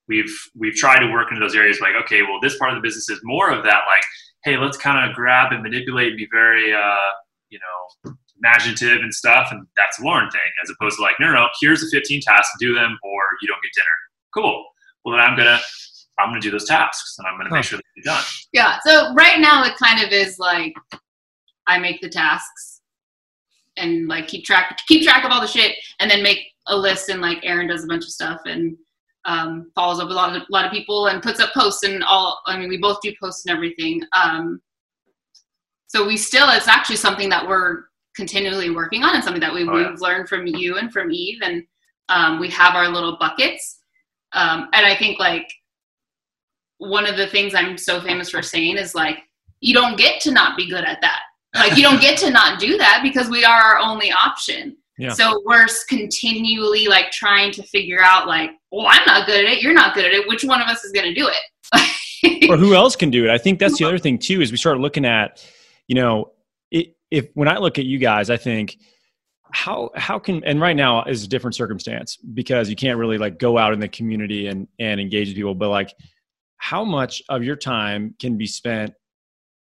we've 0.07 0.37
we've 0.57 0.75
tried 0.75 1.01
to 1.01 1.11
work 1.11 1.31
into 1.31 1.41
those 1.41 1.57
areas 1.57 1.81
like, 1.81 1.95
okay, 2.05 2.23
well, 2.23 2.39
this 2.41 2.57
part 2.59 2.71
of 2.71 2.77
the 2.77 2.83
business 2.83 3.11
is 3.11 3.21
more 3.25 3.51
of 3.51 3.65
that, 3.65 3.83
like, 3.89 4.03
hey, 4.45 4.57
let's 4.57 4.77
kind 4.77 5.09
of 5.09 5.17
grab 5.17 5.53
and 5.53 5.63
manipulate 5.63 6.09
and 6.09 6.17
be 6.17 6.29
very, 6.31 6.73
uh, 6.73 7.11
you 7.49 7.59
know, 7.59 8.15
imaginative 8.43 9.03
and 9.03 9.13
stuff, 9.13 9.49
and 9.51 9.67
that's 9.77 9.99
a 9.99 10.03
Lauren 10.03 10.31
thing, 10.31 10.41
as 10.63 10.71
opposed 10.71 10.97
to 10.97 11.03
like, 11.03 11.15
no, 11.21 11.27
no, 11.27 11.35
no, 11.35 11.49
here's 11.61 11.81
the 11.81 11.89
15 11.91 12.23
tasks, 12.23 12.55
do 12.59 12.75
them, 12.75 12.99
or 13.03 13.21
you 13.43 13.49
don't 13.49 13.61
get 13.63 13.73
dinner. 13.75 13.87
Cool. 14.33 14.65
Well, 15.05 15.17
then 15.17 15.25
I'm 15.25 15.37
gonna 15.37 15.61
I'm 16.19 16.31
gonna 16.31 16.41
do 16.41 16.51
those 16.51 16.67
tasks, 16.67 17.17
and 17.19 17.27
I'm 17.27 17.39
gonna 17.39 17.51
make 17.53 17.65
sure 17.65 17.79
that 17.79 17.85
they're 17.97 18.15
done. 18.15 18.25
Yeah. 18.53 18.79
So 18.85 19.15
right 19.15 19.41
now, 19.41 19.65
it 19.65 19.75
kind 19.77 20.05
of 20.05 20.13
is 20.13 20.39
like 20.39 20.75
I 21.67 21.79
make 21.79 22.01
the 22.01 22.09
tasks 22.09 22.83
and 23.77 24.09
like 24.09 24.29
keep 24.29 24.45
track 24.45 24.79
keep 24.89 25.05
track 25.05 25.25
of 25.25 25.31
all 25.31 25.41
the 25.41 25.47
shit, 25.47 25.77
and 26.01 26.11
then 26.11 26.23
make 26.23 26.41
a 26.67 26.77
list, 26.77 27.09
and 27.09 27.21
like 27.21 27.39
Aaron 27.43 27.69
does 27.69 27.85
a 27.85 27.87
bunch 27.87 28.05
of 28.05 28.11
stuff 28.11 28.41
and 28.45 28.77
um, 29.27 29.71
follows 29.75 30.01
up 30.01 30.09
a 30.09 30.13
lot 30.13 30.35
of 30.35 30.43
a 30.43 30.47
lot 30.51 30.65
of 30.65 30.73
people 30.73 31.07
and 31.07 31.23
puts 31.23 31.41
up 31.41 31.53
posts 31.53 31.83
and 31.83 32.03
all. 32.05 32.41
I 32.47 32.59
mean, 32.59 32.69
we 32.69 32.79
both 32.79 32.99
do 33.03 33.13
posts 33.21 33.47
and 33.47 33.55
everything. 33.55 34.03
Um, 34.13 34.61
so 35.87 36.07
we 36.07 36.17
still 36.17 36.49
it's 36.51 36.69
actually 36.69 36.97
something 36.97 37.29
that 37.31 37.47
we're 37.47 37.85
continually 38.17 38.71
working 38.71 39.03
on 39.03 39.15
and 39.15 39.25
something 39.25 39.41
that 39.41 39.53
we, 39.53 39.67
oh, 39.69 39.77
yeah. 39.77 39.91
we've 39.91 40.01
learned 40.01 40.29
from 40.29 40.47
you 40.47 40.79
and 40.79 40.93
from 40.93 41.11
Eve. 41.11 41.41
And 41.43 41.65
um, 42.09 42.41
we 42.41 42.49
have 42.51 42.75
our 42.75 42.89
little 42.89 43.17
buckets. 43.19 43.80
Um, 44.33 44.69
and 44.73 44.87
I 44.87 44.97
think 44.97 45.19
like 45.19 45.53
one 46.79 47.07
of 47.07 47.17
the 47.17 47.27
things 47.27 47.55
I'm 47.55 47.77
so 47.77 48.01
famous 48.01 48.31
for 48.31 48.43
saying 48.43 48.77
is 48.77 48.95
like, 48.95 49.19
you 49.61 49.75
don't 49.75 49.99
get 49.99 50.21
to 50.23 50.31
not 50.31 50.57
be 50.57 50.69
good 50.69 50.85
at 50.85 51.01
that. 51.03 51.21
Like 51.55 51.77
you 51.77 51.83
don't 51.83 52.01
get 52.01 52.19
to 52.21 52.31
not 52.31 52.59
do 52.59 52.79
that 52.79 53.01
because 53.03 53.29
we 53.29 53.45
are 53.45 53.61
our 53.61 53.79
only 53.79 54.11
option. 54.13 54.77
Yeah. 54.99 55.13
So 55.13 55.43
we're 55.45 55.67
continually 55.89 56.87
like 56.87 57.11
trying 57.11 57.53
to 57.53 57.63
figure 57.63 58.03
out 58.03 58.27
like, 58.27 58.51
well, 58.71 58.87
I'm 58.89 59.03
not 59.07 59.27
good 59.27 59.45
at 59.45 59.51
it. 59.51 59.63
You're 59.63 59.75
not 59.75 59.95
good 59.95 60.05
at 60.05 60.13
it. 60.13 60.29
Which 60.29 60.45
one 60.45 60.61
of 60.61 60.69
us 60.69 60.85
is 60.85 60.93
going 60.93 61.07
to 61.07 61.15
do 61.15 61.29
it? 61.29 62.51
or 62.51 62.57
who 62.57 62.75
else 62.75 62.97
can 62.97 63.11
do 63.11 63.25
it? 63.25 63.31
I 63.31 63.39
think 63.39 63.59
that's 63.59 63.79
the 63.79 63.85
other 63.85 63.99
thing 63.99 64.19
too, 64.19 64.41
is 64.41 64.51
we 64.51 64.59
start 64.59 64.79
looking 64.79 65.05
at, 65.05 65.47
you 65.89 65.95
know, 65.95 66.33
if 66.71 67.29
when 67.35 67.49
I 67.49 67.59
look 67.59 67.79
at 67.79 67.87
you 67.87 67.99
guys, 67.99 68.31
I 68.31 68.37
think 68.37 68.79
how 69.53 69.91
how 69.95 70.19
can 70.19 70.43
and 70.45 70.61
right 70.61 70.77
now 70.77 71.05
is 71.05 71.25
a 71.25 71.29
different 71.29 71.55
circumstance 71.55 72.17
because 72.17 72.69
you 72.69 72.77
can't 72.77 72.99
really 72.99 73.19
like 73.19 73.39
go 73.39 73.59
out 73.59 73.73
in 73.73 73.81
the 73.81 73.89
community 73.89 74.47
and 74.47 74.69
and 74.79 75.01
engage 75.01 75.29
with 75.29 75.37
people, 75.37 75.55
but 75.55 75.69
like 75.69 75.95
how 76.57 76.85
much 76.85 77.23
of 77.29 77.43
your 77.43 77.57
time 77.57 78.15
can 78.19 78.37
be 78.37 78.47
spent 78.47 78.93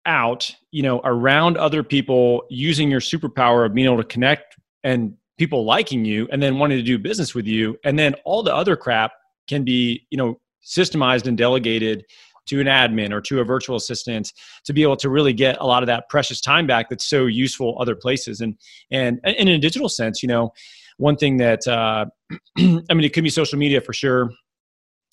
out, 0.06 0.50
you 0.70 0.82
know, 0.82 1.00
around 1.04 1.56
other 1.56 1.82
people 1.82 2.44
using 2.50 2.90
your 2.90 3.00
superpower 3.00 3.66
of 3.66 3.74
being 3.74 3.86
able 3.86 3.96
to 3.96 4.04
connect 4.04 4.56
and 4.84 5.14
people 5.38 5.64
liking 5.64 6.04
you 6.04 6.28
and 6.30 6.42
then 6.42 6.58
wanting 6.58 6.78
to 6.78 6.84
do 6.84 6.98
business 6.98 7.34
with 7.34 7.46
you? 7.46 7.76
And 7.84 7.98
then 7.98 8.14
all 8.24 8.42
the 8.42 8.54
other 8.54 8.76
crap 8.76 9.12
can 9.48 9.64
be, 9.64 10.06
you 10.10 10.18
know, 10.18 10.40
systemized 10.64 11.26
and 11.26 11.36
delegated 11.36 12.04
to 12.50 12.60
an 12.60 12.66
admin 12.66 13.12
or 13.12 13.20
to 13.20 13.40
a 13.40 13.44
virtual 13.44 13.76
assistant 13.76 14.32
to 14.64 14.72
be 14.72 14.82
able 14.82 14.96
to 14.96 15.08
really 15.08 15.32
get 15.32 15.56
a 15.60 15.66
lot 15.66 15.82
of 15.82 15.86
that 15.86 16.08
precious 16.08 16.40
time 16.40 16.66
back 16.66 16.88
that's 16.90 17.06
so 17.06 17.26
useful 17.26 17.76
other 17.80 17.94
places. 17.94 18.40
And 18.40 18.56
and, 18.90 19.20
and 19.24 19.36
in 19.36 19.48
a 19.48 19.58
digital 19.58 19.88
sense 19.88 20.22
you 20.22 20.28
know 20.28 20.52
one 20.96 21.16
thing 21.16 21.38
that 21.38 21.66
uh, 21.66 22.06
i 22.58 22.94
mean 22.94 23.04
it 23.04 23.12
could 23.12 23.24
be 23.24 23.30
social 23.30 23.58
media 23.58 23.80
for 23.80 23.92
sure 23.92 24.30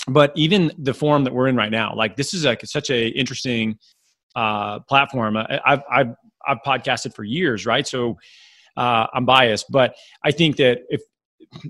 but 0.08 0.32
even 0.36 0.72
the 0.78 0.94
form 0.94 1.24
that 1.24 1.34
we're 1.34 1.48
in 1.48 1.56
right 1.56 1.72
now 1.72 1.94
like 1.96 2.16
this 2.16 2.34
is 2.34 2.46
like 2.46 2.66
such 2.66 2.90
a 2.90 3.08
interesting 3.10 3.78
uh, 4.36 4.80
platform. 4.82 5.38
I've, 5.38 5.82
I've 5.92 6.14
i've 6.48 6.58
podcasted 6.66 7.14
for 7.14 7.24
years 7.24 7.66
right? 7.66 7.88
So 7.88 8.18
uh, 8.78 9.08
i'm 9.14 9.26
biased 9.26 9.66
but 9.72 9.96
i 10.24 10.32
think 10.32 10.58
that 10.58 10.80
if 10.90 11.02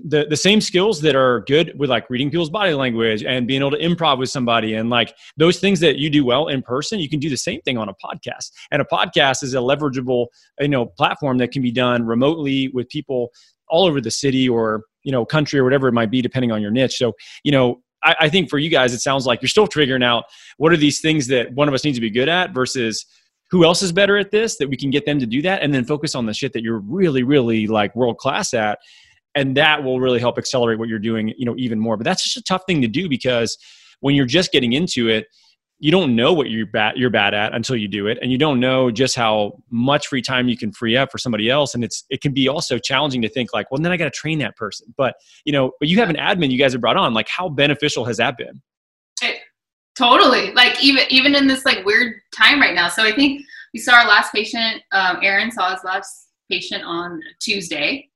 the 0.04 0.26
the 0.28 0.36
same 0.36 0.60
skills 0.60 1.00
that 1.00 1.14
are 1.14 1.40
good 1.46 1.78
with 1.78 1.90
like 1.90 2.08
reading 2.10 2.30
people's 2.30 2.50
body 2.50 2.74
language 2.74 3.22
and 3.22 3.46
being 3.46 3.60
able 3.60 3.70
to 3.70 3.78
improv 3.78 4.18
with 4.18 4.30
somebody 4.30 4.74
and 4.74 4.90
like 4.90 5.14
those 5.36 5.60
things 5.60 5.80
that 5.80 5.96
you 5.96 6.10
do 6.10 6.24
well 6.24 6.48
in 6.48 6.62
person 6.62 6.98
you 6.98 7.08
can 7.08 7.20
do 7.20 7.30
the 7.30 7.36
same 7.36 7.60
thing 7.62 7.78
on 7.78 7.88
a 7.88 7.94
podcast. 7.94 8.50
And 8.70 8.82
a 8.82 8.84
podcast 8.84 9.42
is 9.42 9.54
a 9.54 9.58
leverageable 9.58 10.26
you 10.60 10.68
know 10.68 10.86
platform 10.86 11.38
that 11.38 11.52
can 11.52 11.62
be 11.62 11.72
done 11.72 12.04
remotely 12.04 12.68
with 12.68 12.88
people 12.88 13.30
all 13.68 13.86
over 13.86 14.00
the 14.00 14.10
city 14.10 14.48
or 14.48 14.84
you 15.02 15.12
know 15.12 15.24
country 15.24 15.58
or 15.58 15.64
whatever 15.64 15.88
it 15.88 15.92
might 15.92 16.10
be 16.10 16.22
depending 16.22 16.52
on 16.52 16.60
your 16.60 16.70
niche. 16.70 16.96
So 16.96 17.12
you 17.44 17.52
know 17.52 17.82
I, 18.02 18.14
I 18.20 18.28
think 18.28 18.50
for 18.50 18.58
you 18.58 18.70
guys 18.70 18.92
it 18.92 19.00
sounds 19.00 19.26
like 19.26 19.42
you're 19.42 19.48
still 19.48 19.66
figuring 19.66 20.02
out 20.02 20.24
what 20.56 20.72
are 20.72 20.76
these 20.76 21.00
things 21.00 21.26
that 21.28 21.52
one 21.52 21.68
of 21.68 21.74
us 21.74 21.84
needs 21.84 21.96
to 21.96 22.02
be 22.02 22.10
good 22.10 22.28
at 22.28 22.52
versus 22.52 23.06
who 23.50 23.64
else 23.64 23.82
is 23.82 23.92
better 23.92 24.18
at 24.18 24.30
this 24.30 24.58
that 24.58 24.68
we 24.68 24.76
can 24.76 24.90
get 24.90 25.06
them 25.06 25.18
to 25.18 25.26
do 25.26 25.40
that 25.42 25.62
and 25.62 25.72
then 25.72 25.84
focus 25.84 26.14
on 26.14 26.26
the 26.26 26.34
shit 26.34 26.52
that 26.52 26.62
you're 26.62 26.80
really 26.80 27.22
really 27.22 27.66
like 27.66 27.94
world 27.96 28.18
class 28.18 28.52
at 28.54 28.78
and 29.34 29.56
that 29.56 29.82
will 29.82 30.00
really 30.00 30.18
help 30.18 30.38
accelerate 30.38 30.78
what 30.78 30.88
you're 30.88 30.98
doing 30.98 31.32
you 31.36 31.44
know 31.44 31.54
even 31.56 31.78
more. 31.78 31.96
But 31.96 32.04
that's 32.04 32.22
just 32.22 32.36
a 32.36 32.42
tough 32.42 32.62
thing 32.66 32.82
to 32.82 32.88
do 32.88 33.08
because 33.08 33.58
when 34.00 34.14
you're 34.14 34.26
just 34.26 34.52
getting 34.52 34.72
into 34.72 35.08
it 35.08 35.26
you 35.80 35.92
don't 35.92 36.16
know 36.16 36.32
what 36.32 36.50
you're 36.50 36.66
bad 36.66 36.96
you're 36.96 37.10
bad 37.10 37.34
at 37.34 37.54
until 37.54 37.76
you 37.76 37.86
do 37.86 38.06
it 38.06 38.18
and 38.20 38.32
you 38.32 38.38
don't 38.38 38.58
know 38.58 38.90
just 38.90 39.14
how 39.14 39.52
much 39.70 40.08
free 40.08 40.22
time 40.22 40.48
you 40.48 40.56
can 40.56 40.72
free 40.72 40.96
up 40.96 41.10
for 41.10 41.18
somebody 41.18 41.48
else 41.48 41.74
and 41.74 41.84
it's 41.84 42.04
it 42.10 42.20
can 42.20 42.32
be 42.32 42.48
also 42.48 42.78
challenging 42.78 43.22
to 43.22 43.28
think 43.28 43.52
like 43.52 43.70
well 43.70 43.80
then 43.80 43.92
i 43.92 43.96
got 43.96 44.04
to 44.04 44.10
train 44.10 44.38
that 44.38 44.56
person. 44.56 44.92
But 44.96 45.14
you 45.44 45.52
know 45.52 45.72
but 45.78 45.88
you 45.88 45.98
have 45.98 46.10
an 46.10 46.16
admin 46.16 46.50
you 46.50 46.58
guys 46.58 46.72
have 46.72 46.80
brought 46.80 46.96
on. 46.96 47.14
Like 47.14 47.28
how 47.28 47.48
beneficial 47.48 48.04
has 48.06 48.16
that 48.16 48.36
been? 48.36 48.60
It, 49.22 49.40
totally. 49.96 50.52
Like 50.52 50.82
even 50.82 51.04
even 51.10 51.34
in 51.34 51.46
this 51.46 51.64
like 51.64 51.84
weird 51.84 52.20
time 52.34 52.60
right 52.60 52.74
now. 52.74 52.88
So 52.88 53.04
i 53.04 53.12
think 53.12 53.42
we 53.72 53.80
saw 53.80 53.94
our 53.94 54.08
last 54.08 54.32
patient 54.32 54.82
um, 54.92 55.18
aaron 55.22 55.50
saw 55.50 55.72
his 55.72 55.84
last 55.84 56.30
patient 56.50 56.82
on 56.84 57.20
tuesday 57.40 58.07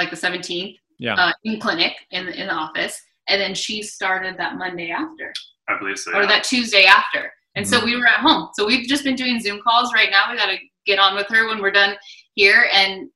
like 0.00 0.10
the 0.10 0.16
17th 0.16 0.74
yeah 0.98 1.14
uh, 1.14 1.32
in 1.44 1.60
clinic 1.60 1.92
in, 2.10 2.28
in 2.28 2.46
the 2.48 2.52
office 2.52 2.94
and 3.28 3.40
then 3.40 3.54
she 3.54 3.82
started 3.82 4.32
that 4.38 4.56
monday 4.56 4.90
after 4.90 5.32
I 5.68 5.78
believe 5.78 5.98
so. 5.98 6.10
or 6.12 6.22
yeah. 6.22 6.26
that 6.32 6.42
Tuesday 6.44 6.84
after. 6.84 7.22
And 7.54 7.64
Mm-hmm. 7.64 7.74
so 7.80 7.84
we 7.84 7.94
were 7.96 8.06
at 8.06 8.20
home. 8.20 8.48
So 8.54 8.66
we've 8.66 8.88
just 8.88 9.04
been 9.04 9.14
doing 9.14 9.38
Zoom 9.40 9.60
calls 9.62 9.92
right 9.94 10.10
now. 10.10 10.22
We 10.30 10.36
got 10.36 10.46
to 10.50 10.56
get 10.84 10.98
on 10.98 11.14
with 11.14 11.28
her 11.28 11.46
when 11.48 11.60
we're 11.62 11.70
done 11.70 11.94
here. 12.34 12.68
And 12.72 13.08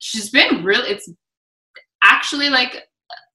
she's 0.00 0.30
been 0.30 0.64
really, 0.64 0.88
it's 0.90 1.08
actually 2.02 2.48
like 2.48 2.72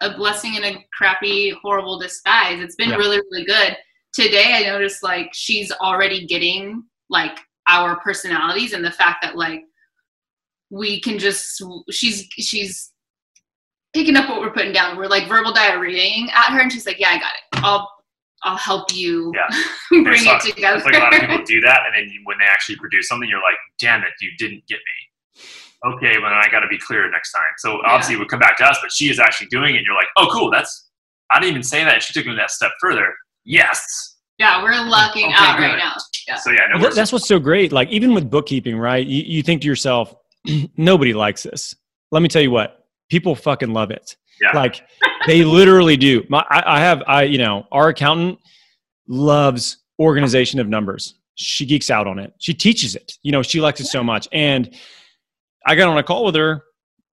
a 0.02 0.16
blessing 0.18 0.56
in 0.56 0.64
a 0.66 0.86
crappy, 0.98 1.52
horrible 1.62 1.98
disguise. 1.98 2.60
It's 2.60 2.76
been 2.76 2.90
Yeah. 2.90 2.96
really, 2.98 3.22
really 3.32 3.46
good. 3.46 3.78
Today, 4.14 4.54
I 4.56 4.70
noticed 4.70 5.02
like 5.04 5.30
she's 5.34 5.72
already 5.72 6.26
getting 6.28 6.84
like 7.10 7.38
our 7.70 8.00
personalities 8.02 8.74
and 8.74 8.84
the 8.84 8.92
fact 8.92 9.20
that 9.22 9.38
like 9.38 9.62
we 10.70 11.00
can 11.02 11.18
just, 11.20 11.62
she's, 11.92 12.28
she's, 12.38 12.92
picking 13.94 14.16
up 14.18 14.30
what 14.30 14.42
we're 14.42 14.52
putting 14.52 14.74
down. 14.74 14.96
We're 14.98 15.08
like 15.08 15.28
verbal 15.28 15.54
diarrheaing 15.54 16.30
at 16.32 16.52
her, 16.52 16.60
and 16.60 16.72
she's 16.72 16.86
like, 16.86 17.00
"Yeah, 17.00 17.10
I 17.10 17.18
got 17.18 17.32
it. 17.34 17.64
I'll 17.66 17.90
I'll 18.44 18.58
help 18.58 18.94
you 18.94 19.34
Yeah. 19.34 19.48
bring 20.04 20.22
it 20.26 20.42
together." 20.42 20.78
It's 20.78 20.86
like 20.86 20.96
a 20.96 21.00
lot 21.00 21.14
of 21.16 21.22
people 21.22 21.44
do 21.46 21.60
that, 21.68 21.82
and 21.86 21.96
then 21.96 22.14
you, 22.14 22.22
when 22.26 22.38
they 22.38 22.46
actually 22.46 22.76
produce 22.76 23.08
something, 23.08 23.28
you're 23.28 23.42
like, 23.42 23.56
"Damn 23.80 24.02
it, 24.04 24.10
you 24.22 24.30
didn't 24.38 24.64
get 24.68 24.78
me." 24.78 25.44
Okay, 25.96 26.20
well 26.20 26.30
then 26.30 26.38
I 26.40 26.48
got 26.52 26.60
to 26.60 26.68
be 26.68 26.78
clear 26.78 27.10
next 27.10 27.32
time. 27.32 27.44
So 27.58 27.80
obviously 27.86 28.16
it 28.16 28.20
would 28.20 28.28
come 28.30 28.40
back 28.40 28.58
to 28.58 28.66
us, 28.66 28.78
but 28.82 28.92
she 28.92 29.10
is 29.10 29.20
actually 29.20 29.48
doing 29.48 29.74
it. 29.74 29.78
And 29.78 29.86
you're 29.86 29.96
like, 29.96 30.10
"Oh, 30.18 30.28
cool. 30.32 30.52
That's." 30.52 30.90
I 31.32 31.40
didn't 31.40 31.52
even 31.52 31.64
say 31.64 31.84
that. 31.84 32.04
She 32.04 32.14
took 32.14 32.26
me 32.28 32.36
that 32.36 32.52
step 32.52 32.72
further. 32.80 33.14
Yes. 33.46 34.18
yeah, 34.38 34.62
we're 34.62 34.72
lucking 34.86 35.26
Okay, 35.26 35.34
out 35.36 35.58
good. 35.58 35.64
right 35.64 35.78
now. 35.78 35.94
Yeah. 36.28 36.36
So 36.36 36.52
yeah, 36.52 36.58
no, 36.58 36.76
Well, 36.76 36.84
we're 36.84 36.90
that- 36.90 36.96
that's 36.96 37.12
what's 37.12 37.28
so 37.28 37.40
great. 37.40 37.72
Like 37.72 37.90
even 37.90 38.14
with 38.14 38.30
bookkeeping, 38.30 38.78
right? 38.78 39.06
You, 39.08 39.24
you 39.26 39.42
think 39.44 39.62
to 39.64 39.68
yourself, 39.68 40.14
nobody 40.78 41.14
likes 41.14 41.44
this. 41.44 41.76
Let 42.12 42.22
me 42.22 42.30
tell 42.30 42.42
you 42.42 42.52
what, 42.52 42.86
people 43.10 43.36
fucking 43.36 43.72
love 43.72 43.92
it. 43.92 44.16
Yeah. 44.42 44.52
Like 44.60 44.82
they 45.26 45.44
literally 45.44 45.98
do. 45.98 46.24
My, 46.30 46.46
I, 46.50 46.78
I 46.78 46.80
have, 46.80 47.04
I 47.08 47.24
you 47.24 47.38
know, 47.38 47.68
our 47.72 47.90
accountant 47.90 48.40
loves 49.08 49.78
organization 50.00 50.60
of 50.60 50.68
numbers. 50.68 51.16
She 51.36 51.66
geeks 51.66 51.90
out 51.90 52.08
on 52.08 52.20
it. 52.20 52.34
She 52.40 52.54
teaches 52.54 52.96
it. 52.96 53.18
You 53.24 53.32
know, 53.32 53.42
she 53.42 53.62
likes 53.62 53.80
it 53.80 53.86
so 53.86 54.04
much. 54.04 54.28
And 54.32 54.76
I 55.66 55.76
got 55.76 55.88
on 55.88 55.98
a 55.98 56.04
call 56.04 56.26
with 56.26 56.36
her. 56.36 56.64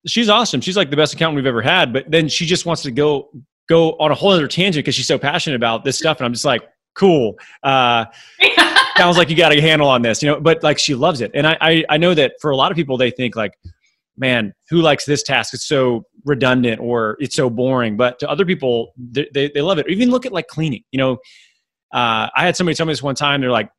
She's 0.07 0.28
awesome. 0.28 0.61
She's 0.61 0.76
like 0.76 0.91
the 0.91 0.97
best 0.97 1.14
accountant 1.14 1.37
we've 1.37 1.47
ever 1.47 1.62
had. 1.62 1.93
But 1.93 2.11
then 2.11 2.28
she 2.28 2.47
just 2.47 2.66
wants 2.66 2.82
to 2.82 2.91
go 2.91 3.30
go 3.68 3.93
on 3.93 4.11
a 4.11 4.14
whole 4.14 4.30
other 4.30 4.49
tangent 4.49 4.85
because 4.85 4.95
she's 4.95 5.07
so 5.07 5.18
passionate 5.18 5.57
about 5.57 5.85
this 5.85 5.99
stuff. 5.99 6.18
And 6.18 6.26
I'm 6.26 6.32
just 6.32 6.45
like, 6.45 6.62
cool. 6.95 7.37
Uh, 7.62 8.05
sounds 8.97 9.16
like 9.16 9.28
you 9.30 9.36
got 9.36 9.53
a 9.53 9.61
handle 9.61 9.88
on 9.88 10.03
this, 10.03 10.22
you 10.22 10.30
know, 10.30 10.40
but 10.40 10.62
like 10.62 10.78
she 10.78 10.95
loves 10.95 11.20
it. 11.20 11.30
And 11.34 11.47
I, 11.47 11.57
I, 11.61 11.84
I 11.90 11.97
know 11.97 12.14
that 12.14 12.34
for 12.40 12.51
a 12.51 12.57
lot 12.57 12.70
of 12.70 12.76
people, 12.76 12.97
they 12.97 13.11
think 13.11 13.36
like, 13.36 13.53
man, 14.16 14.53
who 14.70 14.80
likes 14.80 15.05
this 15.05 15.22
task? 15.22 15.55
It's 15.55 15.66
so 15.66 16.05
redundant 16.24 16.80
or 16.80 17.16
it's 17.18 17.34
so 17.34 17.51
boring. 17.51 17.97
But 17.97 18.18
to 18.20 18.30
other 18.30 18.45
people, 18.45 18.92
they, 18.97 19.28
they, 19.34 19.51
they 19.53 19.61
love 19.61 19.78
it. 19.78 19.86
Or 19.86 19.90
Even 19.90 20.11
look 20.11 20.26
at 20.26 20.32
like 20.32 20.47
cleaning, 20.47 20.84
you 20.92 20.99
know, 20.99 21.12
uh, 21.92 22.28
I 22.34 22.45
had 22.45 22.57
somebody 22.57 22.74
tell 22.74 22.86
me 22.86 22.92
this 22.92 23.03
one 23.03 23.14
time, 23.14 23.40
they're 23.40 23.51
like, 23.51 23.70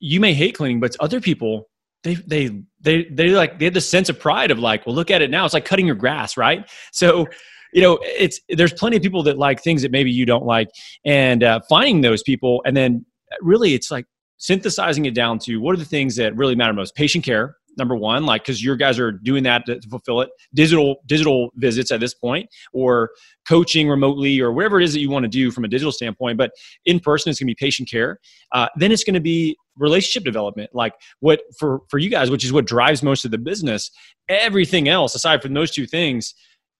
you 0.00 0.20
may 0.20 0.34
hate 0.34 0.56
cleaning, 0.56 0.80
but 0.80 0.96
other 1.00 1.20
people, 1.20 1.68
they, 2.02 2.14
they, 2.14 2.50
they, 2.80 3.04
they 3.04 3.28
like, 3.30 3.58
they 3.58 3.64
have 3.64 3.74
the 3.74 3.80
sense 3.80 4.08
of 4.08 4.18
pride 4.18 4.50
of 4.50 4.58
like, 4.58 4.86
well, 4.86 4.94
look 4.94 5.10
at 5.10 5.22
it 5.22 5.30
now. 5.30 5.44
It's 5.44 5.54
like 5.54 5.64
cutting 5.64 5.86
your 5.86 5.94
grass. 5.94 6.36
Right. 6.36 6.68
So, 6.92 7.26
you 7.72 7.80
know, 7.80 7.98
it's, 8.02 8.40
there's 8.48 8.72
plenty 8.72 8.96
of 8.96 9.02
people 9.02 9.22
that 9.24 9.38
like 9.38 9.62
things 9.62 9.82
that 9.82 9.90
maybe 9.90 10.10
you 10.10 10.26
don't 10.26 10.44
like 10.44 10.68
and 11.04 11.42
uh, 11.42 11.60
finding 11.68 12.02
those 12.02 12.22
people 12.22 12.62
and 12.66 12.76
then 12.76 13.04
really 13.40 13.74
it's 13.74 13.90
like 13.90 14.06
synthesizing 14.38 15.06
it 15.06 15.14
down 15.14 15.38
to 15.38 15.58
what 15.58 15.74
are 15.74 15.78
the 15.78 15.84
things 15.84 16.16
that 16.16 16.36
really 16.36 16.54
matter 16.54 16.72
most? 16.72 16.94
Patient 16.94 17.24
care 17.24 17.56
number 17.76 17.96
one 17.96 18.24
like 18.24 18.42
because 18.42 18.62
your 18.62 18.76
guys 18.76 18.98
are 18.98 19.12
doing 19.12 19.42
that 19.44 19.66
to, 19.66 19.80
fulfill 19.88 20.20
it. 20.20 20.30
Digital 20.54 20.96
digital 21.06 21.50
visits 21.56 21.90
at 21.90 22.00
this 22.00 22.14
point 22.14 22.48
or 22.72 23.10
coaching 23.48 23.88
remotely 23.88 24.40
or 24.40 24.52
whatever 24.52 24.80
it 24.80 24.84
is 24.84 24.92
that 24.92 25.00
you 25.00 25.10
want 25.10 25.24
to 25.24 25.28
do 25.28 25.50
from 25.50 25.64
a 25.64 25.68
digital 25.68 25.92
standpoint 25.92 26.38
but 26.38 26.52
in 26.86 27.00
person 27.00 27.30
it's 27.30 27.38
going 27.38 27.46
to 27.46 27.50
be 27.50 27.56
patient 27.58 27.88
care. 27.90 28.18
Uh, 28.52 28.68
then 28.76 28.92
it's 28.92 29.04
going 29.04 29.14
to 29.14 29.20
be 29.20 29.56
relationship 29.76 30.24
development 30.24 30.70
like 30.72 30.94
what 31.20 31.42
for 31.58 31.80
for 31.88 31.98
you 31.98 32.08
guys 32.08 32.30
which 32.30 32.44
is 32.44 32.52
what 32.52 32.66
drives 32.66 33.02
most 33.02 33.24
of 33.24 33.30
the 33.30 33.38
business. 33.38 33.90
Everything 34.28 34.88
else 34.88 35.14
aside 35.14 35.42
from 35.42 35.54
those 35.54 35.70
two 35.70 35.86
things 35.86 36.34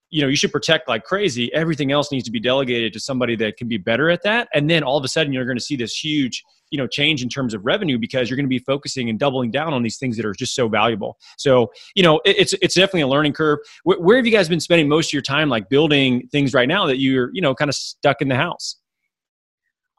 you 0.09 0.21
know 0.21 0.27
you 0.27 0.35
should 0.35 0.51
protect 0.51 0.87
like 0.87 1.03
crazy 1.03 1.53
everything 1.53 1.91
else 1.91 2.11
needs 2.11 2.25
to 2.25 2.31
be 2.31 2.39
delegated 2.39 2.93
to 2.93 2.99
somebody 2.99 3.35
that 3.35 3.57
can 3.57 3.67
be 3.67 3.77
better 3.77 4.09
at 4.09 4.21
that 4.23 4.47
and 4.53 4.69
then 4.69 4.83
all 4.83 4.97
of 4.97 5.03
a 5.03 5.07
sudden 5.07 5.33
you're 5.33 5.45
going 5.45 5.57
to 5.57 5.63
see 5.63 5.75
this 5.75 5.95
huge 5.97 6.43
you 6.71 6.77
know 6.77 6.87
change 6.87 7.23
in 7.23 7.29
terms 7.29 7.53
of 7.53 7.65
revenue 7.65 7.97
because 7.97 8.29
you're 8.29 8.37
going 8.37 8.45
to 8.45 8.49
be 8.49 8.59
focusing 8.59 9.09
and 9.09 9.19
doubling 9.19 9.51
down 9.51 9.73
on 9.73 9.83
these 9.83 9.97
things 9.97 10.15
that 10.15 10.25
are 10.25 10.33
just 10.33 10.55
so 10.55 10.67
valuable 10.67 11.17
so 11.37 11.71
you 11.95 12.03
know 12.03 12.21
it's 12.25 12.53
it's 12.61 12.75
definitely 12.75 13.01
a 13.01 13.07
learning 13.07 13.33
curve 13.33 13.59
where, 13.83 13.99
where 13.99 14.17
have 14.17 14.25
you 14.25 14.31
guys 14.31 14.47
been 14.47 14.59
spending 14.59 14.87
most 14.87 15.09
of 15.09 15.13
your 15.13 15.21
time 15.21 15.49
like 15.49 15.69
building 15.69 16.27
things 16.31 16.53
right 16.53 16.67
now 16.67 16.85
that 16.85 16.99
you're 16.99 17.29
you 17.33 17.41
know 17.41 17.53
kind 17.55 17.69
of 17.69 17.75
stuck 17.75 18.21
in 18.21 18.27
the 18.27 18.35
house 18.35 18.77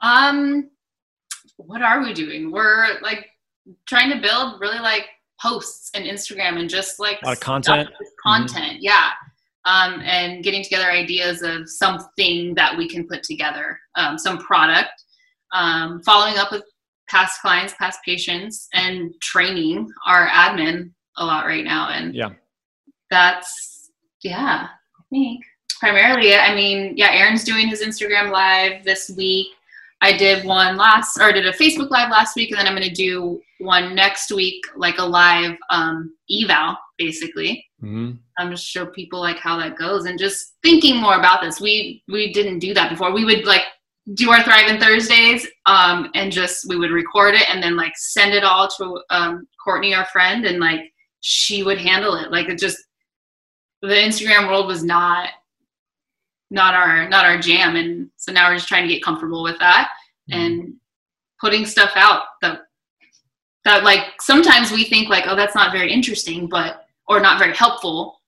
Um, 0.03 0.71
what 1.57 1.83
are 1.83 2.03
we 2.03 2.13
doing? 2.13 2.51
We're 2.51 3.01
like 3.01 3.27
trying 3.89 4.11
to 4.11 4.21
build 4.21 4.61
really 4.61 4.79
like 4.79 5.07
posts 5.41 5.91
and 5.95 6.05
Instagram 6.05 6.59
and 6.59 6.69
just 6.69 6.99
like 6.99 7.21
A 7.23 7.27
lot 7.27 7.33
of 7.33 7.39
stuff, 7.39 7.65
content. 7.65 7.91
content, 8.23 8.77
yeah. 8.81 9.11
Um, 9.67 10.01
and 10.05 10.45
getting 10.45 10.63
together 10.63 10.91
ideas 10.93 11.43
of 11.43 11.69
something 11.69 12.55
that 12.55 12.77
we 12.79 12.89
can 12.89 13.07
put 13.07 13.25
together, 13.25 13.79
um, 13.97 14.17
some 14.17 14.39
product, 14.39 14.93
um, 15.53 16.01
following 16.05 16.39
up 16.39 16.53
with 16.53 16.63
past 17.09 17.41
clients, 17.41 17.75
past 17.77 17.99
patients, 18.05 18.69
and 18.75 19.13
training 19.21 19.91
our 20.07 20.29
admin 20.29 20.93
a 21.17 21.25
lot 21.25 21.47
right 21.47 21.65
now. 21.65 21.89
And 21.89 22.15
Yeah. 22.15 22.31
that's 23.11 23.91
yeah, 24.23 24.69
I 24.71 25.03
think 25.11 25.45
primarily. 25.81 26.35
I 26.35 26.55
mean, 26.55 26.97
yeah, 26.97 27.11
Aaron's 27.13 27.45
doing 27.45 27.69
his 27.69 27.83
Instagram 27.83 28.31
live 28.31 28.85
this 28.85 29.11
week. 29.17 29.49
I 30.01 30.17
did 30.17 30.45
one 30.45 30.77
last, 30.77 31.19
or 31.21 31.33
did 31.33 31.47
a 31.47 31.53
Facebook 31.53 31.91
live 31.91 32.11
last 32.11 32.37
week, 32.37 32.51
and 32.51 32.59
then 32.59 32.67
I'm 32.67 32.77
going 32.77 32.89
to 32.89 32.95
do 32.95 33.41
one 33.59 33.95
next 33.95 34.31
week, 34.31 34.63
like 34.77 34.99
a 34.99 35.05
live 35.05 35.57
um, 35.71 36.15
eval, 36.31 36.77
basically. 36.99 37.66
Mm-hmm. 37.83 38.13
I'm 38.39 38.51
just 38.51 38.67
show 38.67 38.87
people 38.87 39.21
like 39.21 39.39
how 39.39 39.59
that 39.59 39.77
goes, 39.77 40.07
and 40.07 40.19
just 40.19 40.55
thinking 40.63 41.01
more 41.01 41.17
about 41.17 41.43
this. 41.43 41.61
We 41.61 42.03
we 42.09 42.33
didn't 42.33 42.59
do 42.59 42.75
that 42.75 42.91
before. 42.91 43.13
We 43.13 43.25
would 43.25 43.45
like 43.47 43.63
do 44.15 44.31
our 44.31 44.43
Thriving 44.43 44.81
Thursdays, 44.81 45.47
um, 45.67 46.11
and 46.15 46.31
just 46.31 46.69
we 46.69 46.77
would 46.77 46.91
record 46.91 47.35
it 47.35 47.49
and 47.51 47.63
then 47.63 47.77
like 47.77 47.93
send 47.97 48.35
it 48.35 48.45
all 48.45 48.69
to 48.69 49.01
um, 49.11 49.49
Courtney, 49.63 49.95
our 49.95 50.07
friend, 50.07 50.45
and 50.45 50.61
like 50.61 50.93
she 51.21 51.63
would 51.63 51.79
handle 51.79 52.15
it. 52.15 52.31
Like 52.31 52.49
it 52.49 52.59
just 52.59 52.79
the 53.83 53.89
Instagram 53.89 54.49
world 54.49 54.67
was 54.67 54.85
not 54.85 55.31
not 56.51 56.75
our 56.75 57.09
not 57.09 57.25
our 57.25 57.39
jam, 57.39 57.77
and 57.77 58.11
so 58.17 58.33
now 58.33 58.49
we're 58.49 58.57
just 58.57 58.69
trying 58.69 58.87
to 58.87 58.93
get 58.93 59.03
comfortable 59.03 59.43
with 59.43 59.59
that 59.59 59.91
and 60.31 60.75
putting 61.41 61.67
stuff 61.67 61.93
out 61.95 62.23
that 62.43 62.63
that 63.65 63.85
like 63.85 64.21
sometimes 64.21 64.73
we 64.73 64.85
think 64.85 65.09
like 65.09 65.25
oh 65.27 65.37
that's 65.37 65.55
not 65.55 65.73
very 65.73 65.93
interesting, 65.93 66.49
but 66.49 66.86
or 67.09 67.21
not 67.21 67.39
very 67.39 67.55
helpful. 67.55 68.21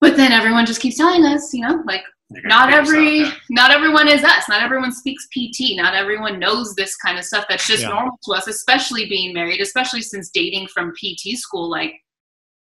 But 0.00 0.16
then 0.16 0.32
everyone 0.32 0.66
just 0.66 0.80
keeps 0.80 0.96
telling 0.96 1.24
us, 1.24 1.52
you 1.54 1.66
know, 1.66 1.82
like 1.86 2.02
not 2.44 2.72
every 2.72 3.24
out. 3.24 3.34
not 3.50 3.70
everyone 3.70 4.08
is 4.08 4.24
us 4.24 4.48
not 4.48 4.60
everyone 4.60 4.90
speaks 4.90 5.28
pt 5.30 5.76
not 5.76 5.94
everyone 5.94 6.40
knows 6.40 6.74
this 6.74 6.96
kind 6.96 7.18
of 7.18 7.24
stuff 7.24 7.44
that's 7.48 7.68
just 7.68 7.82
Yeah. 7.84 7.90
normal 7.90 8.18
to 8.24 8.32
us 8.32 8.48
especially 8.48 9.08
being 9.08 9.32
married 9.32 9.60
especially 9.60 10.02
since 10.02 10.28
dating 10.30 10.66
from 10.74 10.92
pt 11.00 11.36
school 11.38 11.70
like 11.70 11.92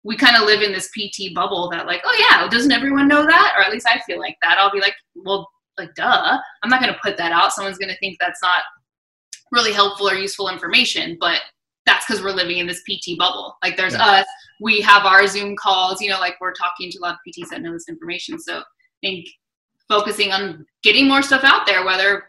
we 0.03 0.15
kind 0.15 0.35
of 0.35 0.43
live 0.43 0.61
in 0.61 0.71
this 0.71 0.89
pt 0.95 1.33
bubble 1.33 1.67
that 1.71 1.87
like 1.87 2.01
oh 2.05 2.27
yeah 2.29 2.47
doesn't 2.47 2.71
everyone 2.71 3.07
know 3.07 3.25
that 3.25 3.53
or 3.57 3.63
at 3.63 3.71
least 3.71 3.87
i 3.89 3.99
feel 4.05 4.19
like 4.19 4.37
that 4.43 4.59
i'll 4.59 4.71
be 4.71 4.79
like 4.79 4.93
well 5.15 5.49
like 5.79 5.89
duh 5.95 6.37
i'm 6.61 6.69
not 6.69 6.79
going 6.79 6.93
to 6.93 6.99
put 7.01 7.17
that 7.17 7.31
out 7.31 7.51
someone's 7.51 7.79
going 7.79 7.89
to 7.91 7.97
think 7.97 8.17
that's 8.19 8.43
not 8.43 8.59
really 9.51 9.73
helpful 9.73 10.07
or 10.07 10.13
useful 10.13 10.47
information 10.49 11.17
but 11.19 11.41
that's 11.86 12.05
because 12.05 12.21
we're 12.23 12.31
living 12.31 12.57
in 12.57 12.67
this 12.67 12.81
pt 12.89 13.17
bubble 13.17 13.55
like 13.63 13.77
there's 13.77 13.93
Yeah. 13.93 14.05
us 14.21 14.25
we 14.61 14.81
have 14.81 15.05
our 15.05 15.27
zoom 15.27 15.55
calls 15.55 16.01
you 16.01 16.09
know 16.09 16.19
like 16.19 16.36
we're 16.41 16.53
talking 16.53 16.89
to 16.91 16.97
a 16.99 17.01
lot 17.01 17.13
of 17.13 17.19
pts 17.27 17.49
that 17.49 17.61
know 17.61 17.71
this 17.73 17.88
information 17.89 18.39
so 18.39 18.59
i 18.59 18.63
think 19.01 19.27
focusing 19.88 20.31
on 20.31 20.65
getting 20.81 21.07
more 21.07 21.21
stuff 21.21 21.43
out 21.43 21.67
there, 21.67 21.86
whether 21.86 22.23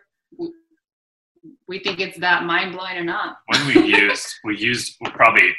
we 1.68 1.78
think 1.78 2.00
it's 2.00 2.18
that 2.18 2.44
mind 2.44 2.74
blowing 2.74 2.96
or 2.98 3.04
not. 3.04 3.38
when 3.46 3.66
we 3.68 3.82
used 3.96 4.26
we 4.44 4.56
used 4.58 4.96
well, 5.00 5.12
probably 5.12 5.54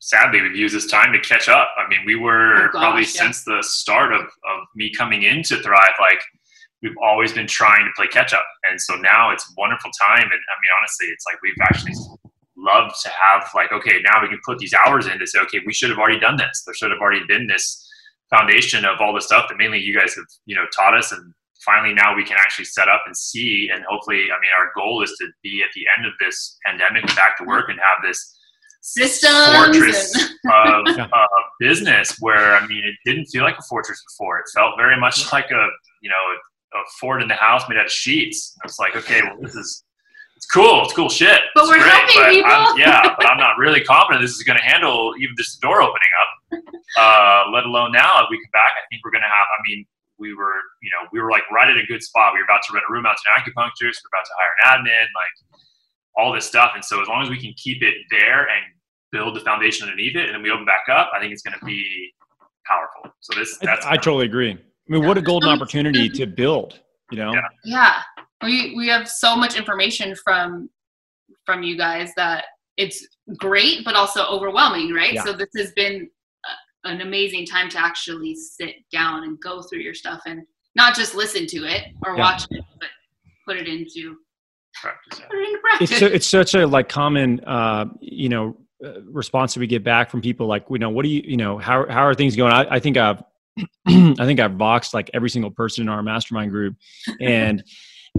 sadly 0.00 0.40
we've 0.42 0.54
used 0.56 0.74
this 0.74 0.86
time 0.86 1.12
to 1.12 1.18
catch 1.20 1.48
up. 1.48 1.68
I 1.76 1.88
mean, 1.88 2.00
we 2.06 2.16
were 2.16 2.54
Oh, 2.68 2.72
gosh, 2.72 2.80
probably 2.82 3.00
yeah. 3.02 3.06
since 3.06 3.44
the 3.44 3.62
start 3.62 4.12
of, 4.12 4.20
of 4.20 4.58
me 4.76 4.92
coming 4.96 5.22
into 5.22 5.56
Thrive, 5.62 5.94
like 6.00 6.20
we've 6.82 6.94
always 7.02 7.32
been 7.32 7.46
trying 7.48 7.84
to 7.84 7.90
play 7.96 8.06
catch 8.06 8.32
up. 8.32 8.44
And 8.70 8.80
so 8.80 8.94
now 8.96 9.30
it's 9.32 9.44
a 9.50 9.52
wonderful 9.56 9.90
time. 10.00 10.22
And 10.22 10.30
I 10.30 10.54
mean, 10.60 10.70
honestly, 10.78 11.08
it's 11.08 11.24
like 11.26 11.40
we've 11.42 11.54
actually 11.62 11.94
loved 12.58 12.94
to 13.02 13.08
have 13.08 13.48
like, 13.54 13.72
okay, 13.72 14.00
now 14.04 14.20
we 14.20 14.28
can 14.28 14.40
put 14.44 14.58
these 14.58 14.74
hours 14.74 15.06
in 15.06 15.18
to 15.18 15.26
say, 15.26 15.38
okay, 15.40 15.60
we 15.66 15.72
should 15.72 15.90
have 15.90 15.98
already 15.98 16.20
done 16.20 16.36
this. 16.36 16.62
There 16.64 16.74
should 16.74 16.90
have 16.90 17.00
already 17.00 17.24
been 17.26 17.46
this 17.46 17.86
foundation 18.30 18.84
of 18.84 19.00
all 19.00 19.14
the 19.14 19.20
stuff 19.20 19.46
that 19.48 19.56
mainly 19.56 19.78
you 19.78 19.98
guys 19.98 20.14
have, 20.14 20.26
you 20.46 20.54
know, 20.54 20.66
taught 20.74 20.96
us. 20.96 21.12
And 21.12 21.32
finally 21.64 21.94
now 21.94 22.14
we 22.14 22.24
can 22.24 22.36
actually 22.38 22.66
set 22.66 22.88
up 22.88 23.02
and 23.06 23.16
see. 23.16 23.70
And 23.72 23.84
hopefully, 23.88 24.24
I 24.24 24.40
mean, 24.40 24.50
our 24.58 24.70
goal 24.76 25.02
is 25.02 25.14
to 25.20 25.28
be 25.42 25.62
at 25.62 25.72
the 25.74 25.84
end 25.96 26.06
of 26.06 26.12
this 26.20 26.58
pandemic 26.64 27.06
back 27.16 27.38
to 27.38 27.44
work 27.44 27.68
and 27.68 27.78
have 27.78 28.04
this 28.06 28.34
Systems. 28.80 29.56
fortress 29.56 30.14
of 30.52 30.86
uh, 30.88 31.26
business 31.60 32.16
where 32.20 32.54
I 32.54 32.66
mean 32.66 32.84
it 32.84 32.94
didn't 33.04 33.26
feel 33.26 33.42
like 33.42 33.58
a 33.58 33.62
fortress 33.68 34.02
before. 34.06 34.38
It 34.38 34.44
felt 34.54 34.74
very 34.78 34.98
much 34.98 35.30
like 35.32 35.50
a 35.50 35.66
you 36.00 36.08
know 36.08 36.14
a, 36.14 36.78
a 36.78 36.82
fort 37.00 37.20
in 37.20 37.28
the 37.28 37.34
house 37.34 37.68
made 37.68 37.76
out 37.76 37.86
of 37.86 37.92
sheets. 37.92 38.56
I 38.62 38.66
was 38.66 38.78
like, 38.78 38.96
okay, 38.96 39.20
well 39.22 39.36
this 39.40 39.56
is 39.56 39.84
it's 40.38 40.46
cool, 40.46 40.84
it's 40.84 40.94
cool 40.94 41.08
shit. 41.10 41.42
But 41.52 41.62
It's 41.66 41.70
we're 41.74 41.82
great, 41.82 41.90
helping 41.90 42.14
but 42.22 42.30
people. 42.30 42.50
I'm, 42.54 42.78
yeah, 42.78 43.02
but 43.18 43.26
I'm 43.26 43.38
not 43.42 43.58
really 43.58 43.82
confident 43.82 44.22
this 44.22 44.36
is 44.38 44.44
going 44.44 44.56
to 44.56 44.62
handle 44.62 45.12
even 45.18 45.34
just 45.36 45.60
the 45.60 45.66
door 45.66 45.82
opening 45.82 46.12
up. 46.22 46.30
Uh, 46.96 47.50
let 47.50 47.66
alone 47.66 47.90
now, 47.90 48.22
if 48.22 48.30
we 48.30 48.38
come 48.38 48.54
back, 48.54 48.70
I 48.78 48.86
think 48.86 49.02
we're 49.04 49.10
going 49.10 49.26
to 49.26 49.34
have. 49.34 49.46
I 49.50 49.58
mean, 49.66 49.84
we 50.16 50.34
were 50.34 50.54
you 50.80 50.90
know 50.94 51.08
we 51.12 51.20
were 51.20 51.32
like 51.32 51.42
right 51.50 51.68
at 51.68 51.76
a 51.76 51.82
good 51.88 52.04
spot. 52.04 52.34
We 52.34 52.38
were 52.38 52.44
about 52.44 52.62
to 52.68 52.72
rent 52.72 52.86
a 52.88 52.92
room 52.92 53.04
out 53.04 53.16
to 53.18 53.24
an 53.34 53.42
acupuncturist. 53.42 53.98
We're 53.98 54.14
about 54.14 54.26
to 54.30 54.34
hire 54.38 54.54
an 54.62 54.86
admin, 54.86 55.06
like 55.18 55.34
all 56.16 56.32
this 56.32 56.46
stuff. 56.46 56.70
And 56.76 56.84
so 56.84 57.02
as 57.02 57.08
long 57.08 57.20
as 57.24 57.30
we 57.30 57.40
can 57.40 57.52
keep 57.56 57.82
it 57.82 57.94
there 58.12 58.42
and 58.42 58.62
build 59.10 59.34
the 59.34 59.40
foundation 59.40 59.88
underneath 59.88 60.14
it, 60.14 60.26
and 60.26 60.34
then 60.36 60.42
we 60.42 60.50
open 60.52 60.64
back 60.66 60.86
up, 60.88 61.10
I 61.12 61.18
think 61.18 61.32
it's 61.32 61.42
going 61.42 61.58
to 61.58 61.64
be 61.66 62.14
powerful. 62.64 63.10
So 63.20 63.36
this 63.38 63.58
that's 63.58 63.84
I, 63.84 63.94
I 63.94 63.96
totally 63.96 64.26
agree. 64.26 64.52
I 64.52 64.56
mean, 64.86 65.04
what 65.04 65.18
a 65.18 65.22
golden 65.22 65.48
opportunity 65.50 66.08
to 66.10 66.26
build. 66.26 66.78
You 67.10 67.18
know, 67.18 67.32
Yeah. 67.34 67.40
yeah 67.64 67.92
we 68.42 68.74
we 68.76 68.88
have 68.88 69.08
so 69.08 69.36
much 69.36 69.56
information 69.56 70.14
from 70.24 70.68
from 71.44 71.62
you 71.62 71.76
guys 71.76 72.12
that 72.16 72.44
it's 72.76 73.06
great 73.38 73.84
but 73.84 73.94
also 73.94 74.24
overwhelming 74.26 74.92
right 74.92 75.14
Yeah. 75.14 75.24
so 75.24 75.32
this 75.32 75.48
has 75.56 75.72
been 75.72 76.08
a, 76.84 76.88
an 76.88 77.00
amazing 77.00 77.46
time 77.46 77.68
to 77.70 77.78
actually 77.78 78.34
sit 78.34 78.74
down 78.92 79.24
and 79.24 79.38
go 79.40 79.62
through 79.62 79.80
your 79.80 79.94
stuff 79.94 80.20
and 80.26 80.42
not 80.74 80.94
just 80.94 81.14
listen 81.14 81.46
to 81.46 81.64
it 81.64 81.84
or 82.04 82.16
Yeah. 82.16 82.20
watch 82.22 82.44
it 82.50 82.64
but 82.80 82.88
put 83.46 83.56
it 83.56 83.66
into 83.66 84.16
practice. 84.74 85.18
Yeah. 85.20 85.26
put 85.26 85.38
it 85.38 85.48
into 85.48 85.58
practice 85.60 85.90
it's 85.90 86.00
so, 86.00 86.06
it's 86.06 86.26
such 86.26 86.54
a 86.54 86.66
like 86.66 86.88
common 86.88 87.40
uh, 87.44 87.86
you 88.00 88.28
know 88.28 88.56
uh, 88.84 89.02
response 89.10 89.54
that 89.54 89.60
we 89.60 89.66
get 89.66 89.82
back 89.82 90.08
from 90.08 90.20
people 90.20 90.46
like 90.46 90.64
you 90.70 90.78
know 90.78 90.90
what 90.90 91.02
do 91.02 91.08
you 91.08 91.20
you 91.24 91.36
know 91.36 91.58
how 91.58 91.84
how 91.88 92.02
are 92.06 92.14
things 92.14 92.36
going? 92.36 92.52
I, 92.52 92.76
I 92.76 92.78
think 92.78 92.96
I've 92.96 93.20
I 93.88 94.14
think 94.24 94.38
I've 94.38 94.56
boxed 94.56 94.94
like 94.94 95.10
every 95.14 95.30
single 95.30 95.50
person 95.50 95.82
in 95.82 95.88
our 95.88 96.00
mastermind 96.00 96.52
group, 96.52 96.76
and 97.20 97.64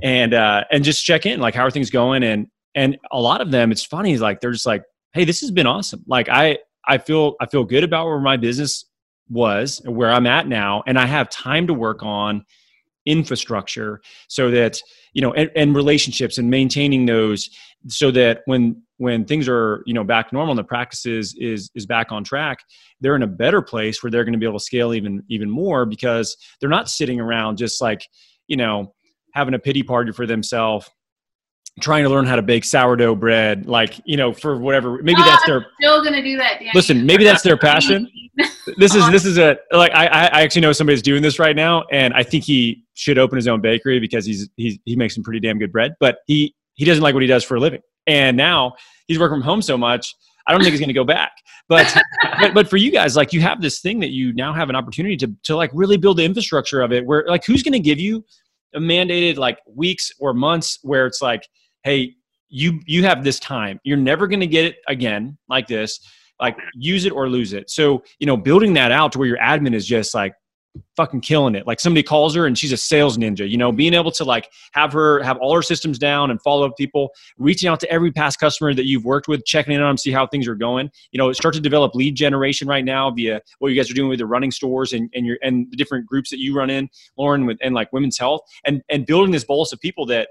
and 0.01 0.33
uh, 0.33 0.63
and 0.71 0.83
just 0.83 1.03
check 1.03 1.25
in 1.25 1.39
like 1.39 1.55
how 1.55 1.65
are 1.65 1.71
things 1.71 1.89
going? 1.89 2.23
And 2.23 2.47
and 2.75 2.97
a 3.11 3.19
lot 3.19 3.41
of 3.41 3.51
them 3.51 3.71
it's 3.71 3.83
funny 3.83 4.17
like 4.17 4.41
they're 4.41 4.51
just 4.51 4.65
like 4.65 4.83
hey 5.13 5.25
this 5.25 5.41
has 5.41 5.51
been 5.51 5.67
awesome. 5.67 6.03
Like 6.07 6.29
I 6.29 6.59
I 6.87 6.97
feel 6.97 7.35
I 7.39 7.45
feel 7.45 7.63
good 7.63 7.83
about 7.83 8.05
where 8.05 8.19
my 8.19 8.37
business 8.37 8.85
was 9.29 9.81
where 9.85 10.11
I'm 10.11 10.25
at 10.25 10.47
now 10.47 10.83
and 10.87 10.97
I 10.97 11.05
have 11.05 11.29
time 11.29 11.67
to 11.67 11.73
work 11.73 12.03
on 12.03 12.45
infrastructure 13.05 14.01
so 14.27 14.51
that 14.51 14.79
you 15.13 15.21
know 15.21 15.33
and, 15.33 15.49
and 15.55 15.75
relationships 15.75 16.37
and 16.37 16.49
maintaining 16.49 17.05
those 17.05 17.49
so 17.87 18.11
that 18.11 18.41
when 18.45 18.81
when 18.97 19.23
things 19.25 19.47
are 19.47 19.83
you 19.85 19.93
know 19.93 20.03
back 20.03 20.33
normal 20.33 20.51
and 20.51 20.59
the 20.59 20.63
practices 20.63 21.35
is 21.39 21.71
is 21.75 21.85
back 21.85 22.11
on 22.11 22.23
track 22.23 22.59
they're 22.99 23.15
in 23.15 23.23
a 23.23 23.27
better 23.27 23.61
place 23.61 24.03
where 24.03 24.11
they're 24.11 24.25
going 24.25 24.33
to 24.33 24.39
be 24.39 24.45
able 24.45 24.59
to 24.59 24.65
scale 24.65 24.93
even 24.93 25.23
even 25.29 25.49
more 25.49 25.85
because 25.85 26.35
they're 26.59 26.69
not 26.69 26.89
sitting 26.89 27.19
around 27.19 27.57
just 27.57 27.81
like 27.81 28.05
you 28.47 28.57
know 28.57 28.93
having 29.39 29.53
a 29.53 29.59
pity 29.59 29.83
party 29.83 30.11
for 30.11 30.25
themselves 30.25 30.89
trying 31.81 32.03
to 32.03 32.09
learn 32.09 32.25
how 32.25 32.35
to 32.35 32.41
bake 32.41 32.65
sourdough 32.65 33.15
bread 33.15 33.65
like 33.65 34.01
you 34.05 34.17
know 34.17 34.33
for 34.33 34.57
whatever 34.57 35.01
maybe 35.01 35.21
that's 35.21 35.45
their 35.45 35.65
still 35.79 36.03
gonna 36.03 36.21
do 36.21 36.35
that 36.35 36.59
Danny. 36.59 36.71
listen 36.73 37.05
maybe 37.05 37.23
that's 37.23 37.41
their 37.41 37.55
passion 37.55 38.09
this 38.77 38.95
is 38.95 39.09
this 39.11 39.25
is 39.25 39.37
a 39.37 39.57
like 39.71 39.91
I 39.93 40.05
I 40.05 40.41
actually 40.41 40.61
know 40.61 40.71
somebody's 40.71 41.01
doing 41.01 41.21
this 41.21 41.39
right 41.39 41.55
now, 41.55 41.83
and 41.91 42.13
I 42.13 42.23
think 42.23 42.43
he 42.43 42.83
should 42.93 43.17
open 43.17 43.35
his 43.35 43.47
own 43.47 43.61
bakery 43.61 43.99
because 43.99 44.25
he's 44.25 44.49
he's 44.55 44.77
he 44.85 44.95
makes 44.95 45.15
some 45.15 45.23
pretty 45.23 45.39
damn 45.39 45.57
good 45.57 45.71
bread, 45.71 45.95
but 45.99 46.19
he 46.27 46.55
he 46.75 46.85
doesn't 46.85 47.03
like 47.03 47.13
what 47.13 47.21
he 47.23 47.27
does 47.27 47.43
for 47.43 47.55
a 47.55 47.59
living, 47.59 47.81
and 48.07 48.37
now 48.37 48.73
he's 49.07 49.19
working 49.19 49.35
from 49.35 49.41
home 49.41 49.61
so 49.61 49.77
much. 49.77 50.15
I 50.47 50.51
don't 50.51 50.61
think 50.61 50.71
he's 50.71 50.79
going 50.79 50.89
to 50.89 50.93
go 50.93 51.03
back, 51.03 51.31
but, 51.67 51.95
but 52.39 52.53
but 52.55 52.69
for 52.69 52.77
you 52.77 52.91
guys, 52.91 53.15
like 53.15 53.33
you 53.33 53.41
have 53.41 53.61
this 53.61 53.81
thing 53.81 53.99
that 53.99 54.09
you 54.09 54.33
now 54.33 54.51
have 54.51 54.69
an 54.69 54.75
opportunity 54.75 55.15
to 55.17 55.31
to 55.43 55.55
like 55.55 55.69
really 55.73 55.97
build 55.97 56.17
the 56.17 56.25
infrastructure 56.25 56.81
of 56.81 56.91
it. 56.91 57.05
Where 57.05 57.25
like 57.27 57.45
who's 57.45 57.61
going 57.61 57.73
to 57.73 57.79
give 57.79 57.99
you 57.99 58.25
mandated 58.75 59.37
like 59.37 59.59
weeks 59.73 60.11
or 60.19 60.33
months 60.33 60.79
where 60.83 61.05
it's 61.05 61.21
like, 61.21 61.47
hey, 61.83 62.13
you 62.49 62.79
you 62.85 63.03
have 63.03 63.23
this 63.23 63.39
time, 63.39 63.79
you're 63.83 63.97
never 63.97 64.27
going 64.27 64.39
to 64.39 64.47
get 64.47 64.65
it 64.65 64.77
again 64.87 65.37
like 65.47 65.67
this 65.67 65.99
like 66.39 66.57
use 66.73 67.05
it 67.05 67.11
or 67.11 67.29
lose 67.29 67.53
it. 67.53 67.69
So, 67.69 68.03
you 68.19 68.27
know, 68.27 68.37
building 68.37 68.73
that 68.73 68.91
out 68.91 69.11
to 69.13 69.19
where 69.19 69.27
your 69.27 69.37
admin 69.37 69.73
is 69.73 69.85
just 69.85 70.13
like 70.13 70.33
fucking 70.95 71.21
killing 71.21 71.55
it. 71.55 71.65
Like 71.65 71.79
somebody 71.79 72.03
calls 72.03 72.35
her 72.35 72.45
and 72.45 72.57
she's 72.57 72.71
a 72.71 72.77
sales 72.77 73.17
ninja, 73.17 73.49
you 73.49 73.57
know, 73.57 73.71
being 73.71 73.93
able 73.93 74.11
to 74.11 74.23
like 74.23 74.49
have 74.73 74.91
her 74.93 75.21
have 75.23 75.37
all 75.37 75.55
her 75.55 75.61
systems 75.61 75.97
down 75.97 76.31
and 76.31 76.41
follow 76.41 76.65
up 76.65 76.77
people, 76.77 77.11
reaching 77.37 77.69
out 77.69 77.79
to 77.81 77.91
every 77.91 78.11
past 78.11 78.39
customer 78.39 78.73
that 78.73 78.85
you've 78.85 79.05
worked 79.05 79.27
with, 79.27 79.45
checking 79.45 79.73
in 79.73 79.81
on 79.81 79.89
them, 79.89 79.97
see 79.97 80.11
how 80.11 80.27
things 80.27 80.47
are 80.47 80.55
going. 80.55 80.89
You 81.11 81.17
know, 81.17 81.31
start 81.33 81.53
to 81.55 81.61
develop 81.61 81.95
lead 81.95 82.15
generation 82.15 82.67
right 82.67 82.85
now 82.85 83.09
via 83.11 83.41
what 83.59 83.69
you 83.69 83.75
guys 83.75 83.89
are 83.89 83.95
doing 83.95 84.09
with 84.09 84.19
the 84.19 84.25
running 84.25 84.51
stores 84.51 84.93
and, 84.93 85.09
and 85.13 85.25
your 85.25 85.37
and 85.41 85.67
the 85.71 85.77
different 85.77 86.05
groups 86.05 86.29
that 86.29 86.39
you 86.39 86.55
run 86.55 86.69
in, 86.69 86.89
Lauren, 87.17 87.45
with 87.45 87.57
and 87.61 87.73
like 87.73 87.91
women's 87.93 88.17
health 88.17 88.41
and 88.65 88.81
and 88.89 89.05
building 89.05 89.31
this 89.31 89.43
bolus 89.43 89.71
of 89.71 89.79
people 89.79 90.05
that 90.07 90.29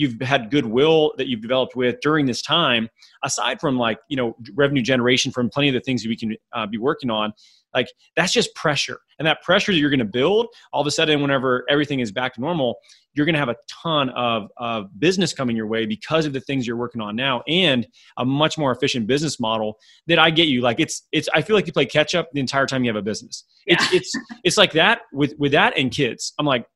you've 0.00 0.20
had 0.20 0.50
goodwill 0.50 1.12
that 1.18 1.28
you've 1.28 1.42
developed 1.42 1.76
with 1.76 2.00
during 2.00 2.26
this 2.26 2.42
time 2.42 2.88
aside 3.24 3.60
from 3.60 3.76
like 3.76 3.98
you 4.08 4.16
know 4.16 4.34
revenue 4.54 4.82
generation 4.82 5.30
from 5.30 5.48
plenty 5.50 5.68
of 5.68 5.74
the 5.74 5.80
things 5.80 6.02
that 6.02 6.08
we 6.08 6.16
can 6.16 6.36
uh, 6.52 6.66
be 6.66 6.78
working 6.78 7.10
on 7.10 7.32
like 7.74 7.88
that's 8.16 8.32
just 8.32 8.54
pressure. 8.54 8.98
And 9.18 9.26
that 9.26 9.42
pressure 9.42 9.70
that 9.70 9.78
you're 9.78 9.90
going 9.90 9.98
to 9.98 10.04
build 10.04 10.48
all 10.72 10.80
of 10.80 10.86
a 10.86 10.90
sudden 10.90 11.20
whenever 11.20 11.64
everything 11.68 12.00
is 12.00 12.10
back 12.10 12.34
to 12.34 12.40
normal 12.40 12.78
you're 13.14 13.26
going 13.26 13.34
to 13.34 13.40
have 13.40 13.48
a 13.48 13.56
ton 13.68 14.08
of, 14.10 14.48
of 14.56 14.88
business 15.00 15.32
coming 15.32 15.56
your 15.56 15.66
way 15.66 15.84
because 15.84 16.26
of 16.26 16.32
the 16.32 16.40
things 16.40 16.66
you're 16.66 16.76
working 16.76 17.00
on 17.00 17.16
now 17.16 17.42
and 17.48 17.86
a 18.18 18.24
much 18.24 18.56
more 18.56 18.70
efficient 18.70 19.06
business 19.06 19.40
model 19.40 19.76
that 20.06 20.18
i 20.18 20.30
get 20.30 20.46
you. 20.46 20.60
Like 20.60 20.80
it's 20.80 21.06
it's 21.12 21.28
i 21.34 21.42
feel 21.42 21.56
like 21.56 21.66
you 21.66 21.72
play 21.72 21.86
catch 21.86 22.14
up 22.14 22.28
the 22.32 22.40
entire 22.40 22.66
time 22.66 22.84
you 22.84 22.90
have 22.90 22.96
a 22.96 23.02
business. 23.02 23.44
It's 23.66 23.92
it's 23.92 24.12
it's 24.44 24.56
like 24.56 24.72
that 24.72 25.02
with 25.12 25.34
with 25.38 25.52
that 25.52 25.76
and 25.76 25.90
kids. 25.90 26.32
I'm 26.38 26.46
like 26.46 26.66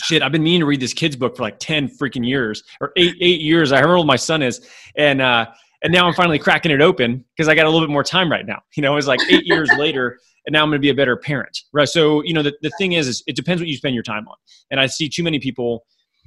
shit 0.00 0.22
i've 0.22 0.32
been 0.32 0.42
meaning 0.42 0.60
to 0.60 0.66
read 0.66 0.80
this 0.80 0.92
kids 0.92 1.16
book 1.16 1.36
for 1.36 1.42
like 1.42 1.58
10 1.58 1.88
freaking 1.88 2.26
years 2.26 2.62
or 2.80 2.92
eight 2.96 3.14
eight 3.20 3.40
years 3.40 3.72
i 3.72 3.76
remember 3.76 3.96
old 3.96 4.06
my 4.06 4.16
son 4.16 4.42
is 4.42 4.68
and 4.96 5.20
uh 5.20 5.46
and 5.82 5.92
now 5.92 6.06
i'm 6.06 6.14
finally 6.14 6.38
cracking 6.38 6.72
it 6.72 6.80
open 6.80 7.24
because 7.36 7.48
i 7.48 7.54
got 7.54 7.66
a 7.66 7.70
little 7.70 7.86
bit 7.86 7.92
more 7.92 8.04
time 8.04 8.30
right 8.30 8.46
now 8.46 8.60
you 8.76 8.82
know 8.82 8.96
it's 8.96 9.06
like 9.06 9.20
eight 9.30 9.46
years 9.46 9.70
later 9.78 10.18
and 10.46 10.52
now 10.52 10.62
i'm 10.62 10.68
going 10.68 10.80
to 10.80 10.84
be 10.84 10.90
a 10.90 10.94
better 10.94 11.16
parent 11.16 11.56
right? 11.72 11.88
So 11.88 12.22
you 12.22 12.34
know 12.34 12.42
the, 12.42 12.54
the 12.62 12.70
thing 12.78 12.92
is, 12.92 13.08
is 13.08 13.22
it 13.26 13.36
depends 13.36 13.60
what 13.60 13.68
you 13.68 13.76
spend 13.76 13.94
your 13.94 14.02
time 14.02 14.26
on 14.28 14.36
and 14.70 14.80
i 14.80 14.86
see 14.86 15.08
too 15.08 15.22
many 15.22 15.38
people 15.38 15.84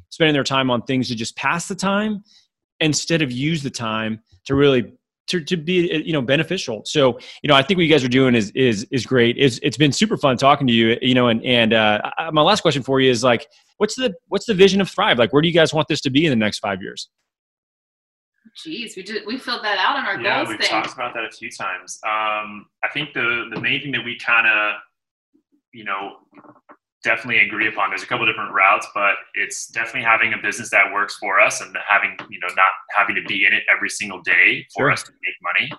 spending 0.10 0.34
their 0.34 0.44
time 0.44 0.72
on 0.72 0.82
things 0.84 1.08
to 1.10 1.16
just 1.16 1.36
pass 1.36 1.68
the 1.68 1.76
time 1.76 2.24
instead 2.80 3.22
of 3.22 3.32
use 3.32 3.64
the 3.64 3.70
time 3.70 4.20
to 4.46 4.56
really 4.56 4.94
to, 5.28 5.44
to 5.44 5.58
be 5.58 6.02
you 6.06 6.14
know 6.14 6.22
beneficial 6.22 6.82
so 6.86 7.20
you 7.44 7.48
know 7.48 7.56
i 7.56 7.62
think 7.62 7.78
what 7.78 7.84
you 7.84 7.92
guys 7.92 8.04
are 8.04 8.08
doing 8.10 8.34
is 8.36 8.52
is 8.56 8.86
is 8.92 9.06
great 9.06 9.36
it's 9.38 9.60
it's 9.62 9.78
been 9.78 9.92
super 9.92 10.18
fun 10.18 10.38
talking 10.38 10.66
to 10.68 10.74
you 10.74 10.98
you 11.02 11.14
know 11.14 11.28
and 11.28 11.44
and 11.46 11.74
uh, 11.74 12.00
my 12.32 12.42
last 12.42 12.62
question 12.62 12.82
for 12.82 13.00
you 13.00 13.10
is 13.12 13.24
like 13.24 13.48
what's 13.78 13.96
the 13.96 14.14
what's 14.28 14.46
the 14.46 14.54
vision 14.54 14.82
of 14.82 14.90
thrive 14.90 15.18
like 15.20 15.32
where 15.34 15.42
do 15.42 15.48
you 15.48 15.54
guys 15.54 15.74
want 15.74 15.88
this 15.88 16.02
to 16.02 16.10
be 16.10 16.26
in 16.26 16.30
the 16.30 16.36
next 16.36 16.60
five 16.60 16.82
years 16.82 17.10
Jeez, 18.66 18.96
we 18.96 19.04
did 19.04 19.24
we 19.28 19.38
filled 19.38 19.64
that 19.64 19.78
out 19.78 19.98
on 19.98 20.06
our 20.08 20.20
Yeah, 20.20 20.38
goals 20.38 20.50
we've 20.50 20.60
thing. 20.60 20.70
talked 20.70 20.94
about 20.94 21.14
that 21.14 21.26
a 21.26 21.30
few 21.30 21.52
times. 21.52 22.00
Um, 22.04 22.66
I 22.84 22.88
think 22.92 23.14
the 23.14 23.50
the 23.54 23.62
main 23.62 23.82
thing 23.82 23.92
that 23.92 24.04
we 24.04 24.18
kind 24.18 24.48
of, 24.48 24.76
you 25.74 25.84
know, 25.84 26.14
definitely 27.04 27.40
agree 27.40 27.68
upon. 27.68 27.90
There's 27.90 28.04
a 28.04 28.08
couple 28.08 28.26
different 28.26 28.54
routes, 28.54 28.88
but 28.94 29.16
it's 29.34 29.68
definitely 29.68 30.04
having 30.04 30.34
a 30.34 30.38
business 30.38 30.70
that 30.72 30.92
works 30.92 31.16
for 31.18 31.40
us 31.40 31.62
and 31.62 31.76
having 31.88 32.18
you 32.30 32.40
know 32.40 32.48
not 32.56 32.72
having 32.96 33.16
to 33.16 33.24
be 33.24 33.46
in 33.46 33.54
it 33.54 33.64
every 33.74 33.90
single 33.90 34.22
day 34.22 34.66
for 34.74 34.84
Sure. 34.84 34.92
us 34.92 35.04
to 35.04 35.12
make 35.12 35.36
money. 35.42 35.72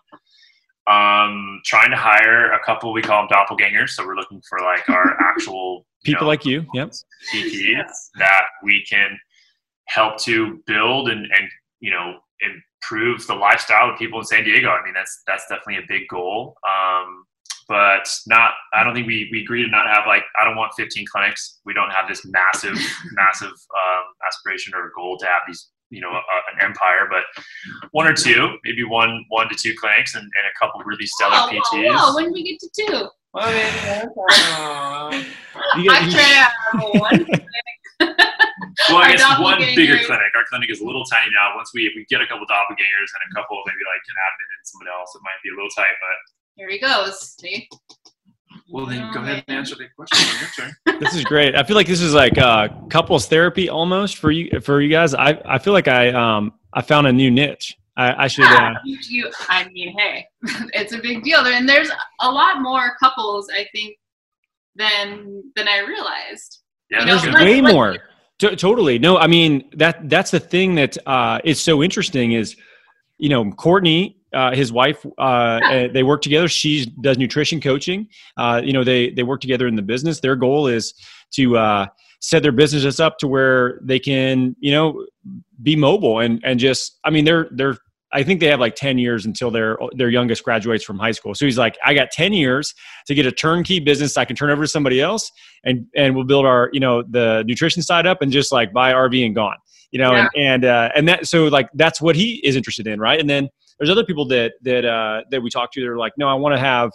Um, 0.86 1.60
trying 1.66 1.90
to 1.90 1.96
hire 1.96 2.52
a 2.52 2.64
couple 2.64 2.92
we 2.92 3.02
call 3.02 3.26
them 3.26 3.36
doppelgangers, 3.36 3.90
so 3.90 4.06
we're 4.06 4.16
looking 4.16 4.42
for 4.48 4.60
like 4.60 4.88
our 4.88 5.20
actual 5.20 5.86
you 6.04 6.14
people 6.14 6.24
know, 6.24 6.28
like 6.28 6.44
you 6.46 6.64
yep 6.72 6.92
PTs 7.34 7.90
that 8.18 8.44
we 8.62 8.84
can 8.88 9.18
help 9.86 10.18
to 10.18 10.62
build 10.66 11.08
and, 11.08 11.20
and 11.20 11.50
you 11.80 11.90
know 11.90 12.18
improve 12.40 13.26
the 13.26 13.34
lifestyle 13.34 13.90
of 13.90 13.98
people 13.98 14.18
in 14.20 14.24
San 14.24 14.44
Diego. 14.44 14.70
I 14.70 14.82
mean 14.84 14.94
that's 14.94 15.22
that's 15.26 15.44
definitely 15.48 15.78
a 15.84 15.86
big 15.88 16.08
goal. 16.08 16.56
Um, 16.66 17.24
but 17.68 18.08
not 18.26 18.52
I 18.72 18.82
don't 18.82 18.94
think 18.94 19.06
we, 19.06 19.28
we 19.30 19.42
agree 19.42 19.62
to 19.62 19.68
not 19.70 19.86
have 19.86 20.06
like 20.06 20.22
I 20.40 20.44
don't 20.44 20.56
want 20.56 20.72
15 20.76 21.04
clinics. 21.06 21.60
We 21.64 21.74
don't 21.74 21.90
have 21.90 22.08
this 22.08 22.24
massive 22.26 22.74
massive 23.12 23.50
um, 23.52 24.04
aspiration 24.26 24.74
or 24.74 24.90
goal 24.96 25.16
to 25.18 25.26
have 25.26 25.42
these 25.46 25.68
you 25.90 26.02
know, 26.02 26.10
a, 26.10 26.20
an 26.52 26.60
empire, 26.60 27.08
but 27.08 27.24
one 27.92 28.06
or 28.06 28.12
two, 28.12 28.58
maybe 28.62 28.84
one, 28.84 29.24
one 29.30 29.48
to 29.48 29.54
two 29.56 29.72
clinics 29.80 30.14
and, 30.14 30.20
and 30.22 30.44
a 30.44 30.52
couple 30.60 30.82
really 30.84 31.06
stellar 31.06 31.32
Oh, 31.32 31.48
PTs. 31.48 31.88
whoa, 31.88 31.96
whoa, 31.96 32.14
when 32.14 32.24
did 32.26 32.34
we 32.34 32.42
get 32.44 32.60
to 32.60 32.68
two? 32.76 33.08
Well, 33.32 33.48
I 33.48 35.08
mean, 35.76 35.84
You 35.84 35.90
I 35.90 36.04
get- 36.04 36.12
try 36.12 36.28
to 36.28 36.34
have 36.36 36.52
one. 37.00 37.24
Clinic. 37.24 37.46
Well, 38.88 39.02
I 39.04 39.10
guess 39.16 39.26
one 39.42 39.58
bigger 39.74 39.98
clinic. 40.06 40.30
Our 40.38 40.46
clinic 40.48 40.70
is 40.70 40.80
a 40.80 40.86
little 40.86 41.04
tiny 41.04 41.28
now. 41.34 41.52
Once 41.58 41.74
we, 41.74 41.90
we 41.98 42.06
get 42.08 42.22
a 42.22 42.26
couple 42.30 42.46
doppelgangers 42.46 43.10
and 43.12 43.20
a 43.26 43.30
couple 43.36 43.58
maybe 43.66 43.84
like 43.84 44.00
an 44.06 44.16
admin 44.16 44.48
and 44.48 44.62
someone 44.64 44.88
else, 44.88 45.12
it 45.18 45.20
might 45.26 45.36
be 45.42 45.50
a 45.50 45.54
little 45.58 45.68
tight, 45.76 45.92
but 45.98 46.16
Here 46.58 46.68
he 46.68 46.78
goes. 46.80 47.36
See? 47.40 47.68
well, 48.70 48.84
then 48.84 49.10
go 49.14 49.20
ahead 49.20 49.42
and 49.48 49.56
answer 49.58 49.74
the 49.76 49.86
question 49.96 50.26
your 50.40 50.48
turn. 50.86 51.00
this 51.00 51.14
is 51.14 51.24
great. 51.24 51.54
I 51.54 51.62
feel 51.62 51.76
like 51.76 51.86
this 51.86 52.00
is 52.02 52.12
like 52.12 52.36
uh, 52.36 52.68
couples 52.90 53.26
therapy 53.26 53.68
almost 53.70 54.16
for 54.18 54.30
you 54.30 54.60
for 54.60 54.80
you 54.80 54.90
guys. 54.90 55.14
I 55.14 55.40
I 55.46 55.58
feel 55.58 55.72
like 55.72 55.88
I 55.88 56.10
um 56.10 56.52
I 56.74 56.82
found 56.82 57.06
a 57.06 57.12
new 57.12 57.30
niche. 57.30 57.76
I, 57.96 58.24
I 58.24 58.28
should. 58.28 58.44
Yeah, 58.44 58.74
Uh, 58.76 58.78
you, 58.84 58.98
you- 59.08 59.32
I 59.48 59.68
mean, 59.70 59.96
hey, 59.98 60.24
it's 60.72 60.92
a 60.92 60.98
big 60.98 61.24
deal. 61.24 61.40
And 61.40 61.68
there's 61.68 61.90
a 62.20 62.30
lot 62.30 62.60
more 62.62 62.92
couples, 63.00 63.48
I 63.52 63.66
think, 63.74 63.96
than 64.76 65.42
than 65.56 65.66
I 65.68 65.78
realized. 65.80 66.60
Yeah, 66.90 67.00
You 67.00 67.06
know, 67.06 67.20
good. 67.22 67.34
like- 67.34 67.44
way 67.44 67.60
like- 67.60 67.72
more. 67.74 67.96
T- 68.38 68.54
totally. 68.54 69.00
No, 69.00 69.16
I 69.18 69.26
mean 69.26 69.68
that 69.74 70.08
that's 70.08 70.30
the 70.30 70.38
thing 70.38 70.76
that 70.76 70.96
uh, 71.06 71.40
is 71.42 71.60
so 71.60 71.82
interesting 71.82 72.32
is, 72.32 72.54
you 73.16 73.28
know, 73.28 73.50
Courtney, 73.50 74.17
uh, 74.32 74.54
his 74.54 74.72
wife, 74.72 75.04
uh, 75.18 75.88
they 75.92 76.02
work 76.02 76.22
together. 76.22 76.48
She 76.48 76.86
does 77.00 77.18
nutrition 77.18 77.60
coaching. 77.60 78.08
Uh, 78.36 78.60
you 78.64 78.72
know, 78.72 78.84
they 78.84 79.10
they 79.10 79.22
work 79.22 79.40
together 79.40 79.66
in 79.66 79.74
the 79.74 79.82
business. 79.82 80.20
Their 80.20 80.36
goal 80.36 80.66
is 80.66 80.94
to 81.32 81.56
uh, 81.56 81.86
set 82.20 82.42
their 82.42 82.52
businesses 82.52 83.00
up 83.00 83.18
to 83.18 83.28
where 83.28 83.80
they 83.82 83.98
can, 83.98 84.56
you 84.60 84.72
know, 84.72 85.06
be 85.62 85.76
mobile 85.76 86.20
and 86.20 86.40
and 86.44 86.58
just. 86.58 86.98
I 87.04 87.10
mean, 87.10 87.24
they're 87.24 87.48
they're. 87.50 87.76
I 88.10 88.22
think 88.22 88.40
they 88.40 88.46
have 88.46 88.60
like 88.60 88.74
ten 88.74 88.96
years 88.96 89.26
until 89.26 89.50
their 89.50 89.76
their 89.92 90.08
youngest 90.08 90.42
graduates 90.42 90.84
from 90.84 90.98
high 90.98 91.12
school. 91.12 91.34
So 91.34 91.44
he's 91.44 91.58
like, 91.58 91.76
I 91.84 91.92
got 91.94 92.10
ten 92.10 92.32
years 92.32 92.74
to 93.06 93.14
get 93.14 93.26
a 93.26 93.32
turnkey 93.32 93.80
business 93.80 94.16
I 94.16 94.24
can 94.24 94.36
turn 94.36 94.50
over 94.50 94.62
to 94.62 94.68
somebody 94.68 95.00
else 95.00 95.30
and 95.64 95.86
and 95.96 96.14
we'll 96.14 96.24
build 96.24 96.46
our 96.46 96.70
you 96.72 96.80
know 96.80 97.02
the 97.02 97.44
nutrition 97.46 97.82
side 97.82 98.06
up 98.06 98.22
and 98.22 98.32
just 98.32 98.52
like 98.52 98.72
buy 98.72 98.92
RV 98.92 99.24
and 99.24 99.34
gone 99.34 99.56
you 99.90 99.98
know 99.98 100.12
and 100.12 100.28
and 100.36 100.64
uh, 100.64 100.90
and 100.94 101.08
that 101.08 101.26
so 101.26 101.46
like 101.46 101.68
that's 101.74 102.00
what 102.00 102.16
he 102.16 102.34
is 102.44 102.56
interested 102.56 102.86
in 102.86 103.00
right 103.00 103.20
and 103.20 103.28
then 103.28 103.48
there's 103.78 103.90
other 103.90 104.04
people 104.04 104.26
that 104.28 104.52
that 104.62 104.84
uh, 104.84 105.22
that 105.30 105.42
we 105.42 105.50
talk 105.50 105.72
to 105.72 105.80
that 105.80 105.88
are 105.88 105.98
like 105.98 106.12
no 106.16 106.28
I 106.28 106.34
want 106.34 106.54
to 106.54 106.60
have 106.60 106.90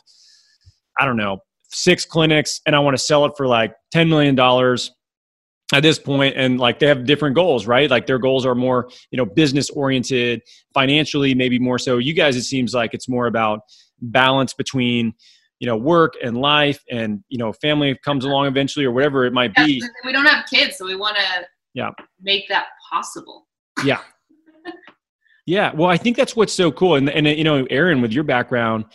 I 0.99 1.05
don't 1.05 1.17
know 1.17 1.39
six 1.71 2.05
clinics 2.05 2.61
and 2.65 2.75
I 2.75 2.79
want 2.79 2.95
to 2.95 3.01
sell 3.03 3.25
it 3.25 3.33
for 3.35 3.47
like 3.47 3.73
ten 3.91 4.09
million 4.09 4.35
dollars 4.35 4.91
at 5.73 5.81
this 5.81 5.97
point 5.97 6.35
and 6.37 6.59
like 6.59 6.77
they 6.77 6.85
have 6.85 7.05
different 7.05 7.35
goals 7.35 7.65
right 7.65 7.89
like 7.89 8.05
their 8.05 8.19
goals 8.19 8.45
are 8.45 8.53
more 8.53 8.89
you 9.09 9.17
know 9.17 9.25
business 9.25 9.69
oriented 9.71 10.41
financially 10.73 11.33
maybe 11.33 11.57
more 11.57 11.79
so 11.79 11.97
you 11.97 12.13
guys 12.13 12.35
it 12.35 12.43
seems 12.43 12.73
like 12.75 12.93
it's 12.93 13.09
more 13.09 13.25
about 13.25 13.61
balance 14.01 14.53
between 14.53 15.13
you 15.59 15.65
know 15.65 15.75
work 15.77 16.13
and 16.23 16.37
life 16.37 16.83
and 16.91 17.23
you 17.29 17.37
know 17.39 17.51
family 17.53 17.97
comes 18.03 18.23
along 18.25 18.45
eventually 18.45 18.85
or 18.85 18.91
whatever 18.91 19.25
it 19.25 19.33
might 19.33 19.51
Yeah, 19.57 19.65
be 19.65 19.83
we 20.05 20.11
don't 20.11 20.25
have 20.27 20.45
kids, 20.45 20.77
so 20.77 20.85
we 20.85 20.95
want 20.95 21.15
to 21.17 21.23
Yeah. 21.73 21.89
make 22.21 22.47
that 22.49 22.65
possible. 22.91 23.47
yeah 23.83 24.01
well 25.73 25.89
i 25.89 25.97
think 25.97 26.17
that's 26.17 26.35
what's 26.35 26.53
so 26.53 26.71
cool 26.71 26.95
and 26.95 27.09
and 27.09 27.27
you 27.27 27.43
know 27.43 27.65
aaron 27.69 28.01
with 28.01 28.11
your 28.11 28.23
background 28.23 28.85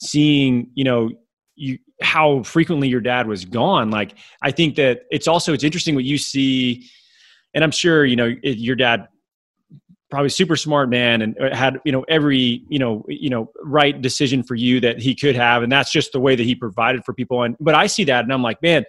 seeing 0.00 0.70
you 0.74 0.84
know 0.84 1.10
you 1.54 1.78
how 2.00 2.42
frequently 2.42 2.88
your 2.88 3.00
dad 3.00 3.26
was 3.26 3.44
gone 3.44 3.90
like 3.90 4.16
i 4.42 4.50
think 4.50 4.74
that 4.76 5.02
it's 5.10 5.28
also 5.28 5.52
it's 5.52 5.64
interesting 5.64 5.94
what 5.94 6.04
you 6.04 6.18
see 6.18 6.88
and 7.54 7.62
i'm 7.62 7.70
sure 7.70 8.04
you 8.04 8.16
know 8.16 8.34
it, 8.42 8.58
your 8.58 8.76
dad 8.76 9.06
probably 10.10 10.28
super 10.28 10.56
smart 10.56 10.90
man 10.90 11.22
and 11.22 11.40
uh, 11.40 11.54
had 11.56 11.80
you 11.84 11.92
know 11.92 12.04
every 12.08 12.62
you 12.68 12.78
know 12.78 13.04
you 13.08 13.30
know 13.30 13.50
right 13.62 14.02
decision 14.02 14.42
for 14.42 14.54
you 14.54 14.78
that 14.80 15.00
he 15.00 15.14
could 15.14 15.34
have 15.34 15.62
and 15.62 15.72
that's 15.72 15.90
just 15.90 16.12
the 16.12 16.20
way 16.20 16.36
that 16.36 16.42
he 16.42 16.54
provided 16.54 17.02
for 17.04 17.14
people 17.14 17.42
and 17.44 17.56
but 17.60 17.74
i 17.74 17.86
see 17.86 18.04
that 18.04 18.24
and 18.24 18.32
i'm 18.32 18.42
like 18.42 18.60
man 18.60 18.84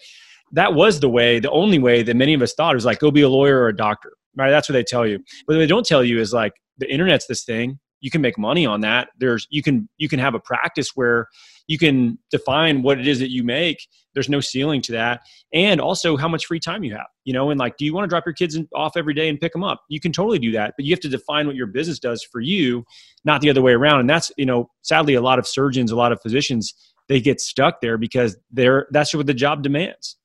that 0.54 0.74
was 0.74 0.99
the 0.99 1.10
way 1.10 1.39
the 1.39 1.51
only 1.51 1.80
way 1.80 2.01
that 2.04 2.16
many 2.16 2.34
of 2.34 2.41
us 2.41 2.54
thought 2.54 2.76
was 2.76 2.86
like 2.86 2.99
go 2.99 3.12
be 3.12 3.22
a 3.22 3.30
lawyer 3.30 3.60
or 3.60 3.68
a 3.68 3.76
doctor 3.76 4.14
right? 4.36 4.51
That's 4.51 4.70
what 4.70 4.74
they 4.74 4.84
tell 4.84 5.06
you. 5.06 5.20
But 5.47 5.54
what 5.54 5.60
they 5.60 5.68
don't 5.68 5.86
tell 5.86 6.04
you 6.04 6.20
is 6.20 6.34
like 6.34 6.54
the 6.78 6.91
internet's 6.91 7.28
this 7.28 7.43
thing. 7.43 7.80
You 8.01 8.12
can 8.12 8.22
make 8.22 8.38
money 8.38 8.66
on 8.66 8.82
that. 8.82 9.10
There's 9.18 9.47
you 9.49 9.64
can 9.64 9.88
you 9.97 10.10
can 10.10 10.20
have 10.20 10.36
a 10.36 10.39
practice 10.39 10.91
where 10.95 11.28
you 11.68 11.78
can 11.78 12.20
define 12.32 12.82
what 12.82 12.99
it 12.99 13.08
is 13.08 13.20
that 13.20 13.32
you 13.32 13.43
make. 13.43 13.88
There's 14.14 14.28
no 14.28 14.41
ceiling 14.41 14.82
to 14.84 14.91
that. 14.91 15.22
And 15.54 15.80
also 15.80 16.18
how 16.18 16.28
much 16.28 16.45
free 16.45 16.60
time 16.60 16.84
you 16.84 16.93
have 16.93 17.08
you 17.24 17.32
know? 17.32 17.49
And 17.49 17.60
like 17.60 17.78
do 17.78 17.86
you 17.86 17.93
want 17.93 18.04
to 18.04 18.10
drop 18.10 18.26
your 18.26 18.34
kids 18.34 18.60
off 18.76 18.97
every 18.97 19.14
day 19.14 19.30
and 19.30 19.39
pick 19.39 19.54
them 19.54 19.64
up? 19.64 19.82
You 19.88 20.01
can 20.01 20.12
totally 20.12 20.39
do 20.39 20.51
that 20.51 20.74
but 20.76 20.86
you 20.86 20.91
have 20.91 20.99
to 21.01 21.10
define 21.10 21.47
what 21.47 21.56
your 21.56 21.68
business 21.68 21.99
does 21.99 22.24
for 22.24 22.41
you 22.41 22.84
not 23.24 23.39
the 23.39 23.49
other 23.49 23.62
way 23.62 23.72
around. 23.72 24.01
And 24.01 24.10
that's 24.10 24.32
you 24.38 24.45
know 24.45 24.70
sadly 24.82 25.14
a 25.14 25.22
lot 25.22 25.39
of 25.39 25.47
surgeons 25.47 25.91
a 25.91 25.95
lot 25.95 26.12
of 26.12 26.22
physicians 26.22 26.74
they 27.08 27.22
get 27.22 27.39
stuck 27.39 27.80
there 27.80 27.97
because 27.97 28.36
they're 28.51 28.88
that's 28.91 29.14
what 29.16 29.28
the 29.28 29.34
job 29.34 29.64
demands 29.64 30.18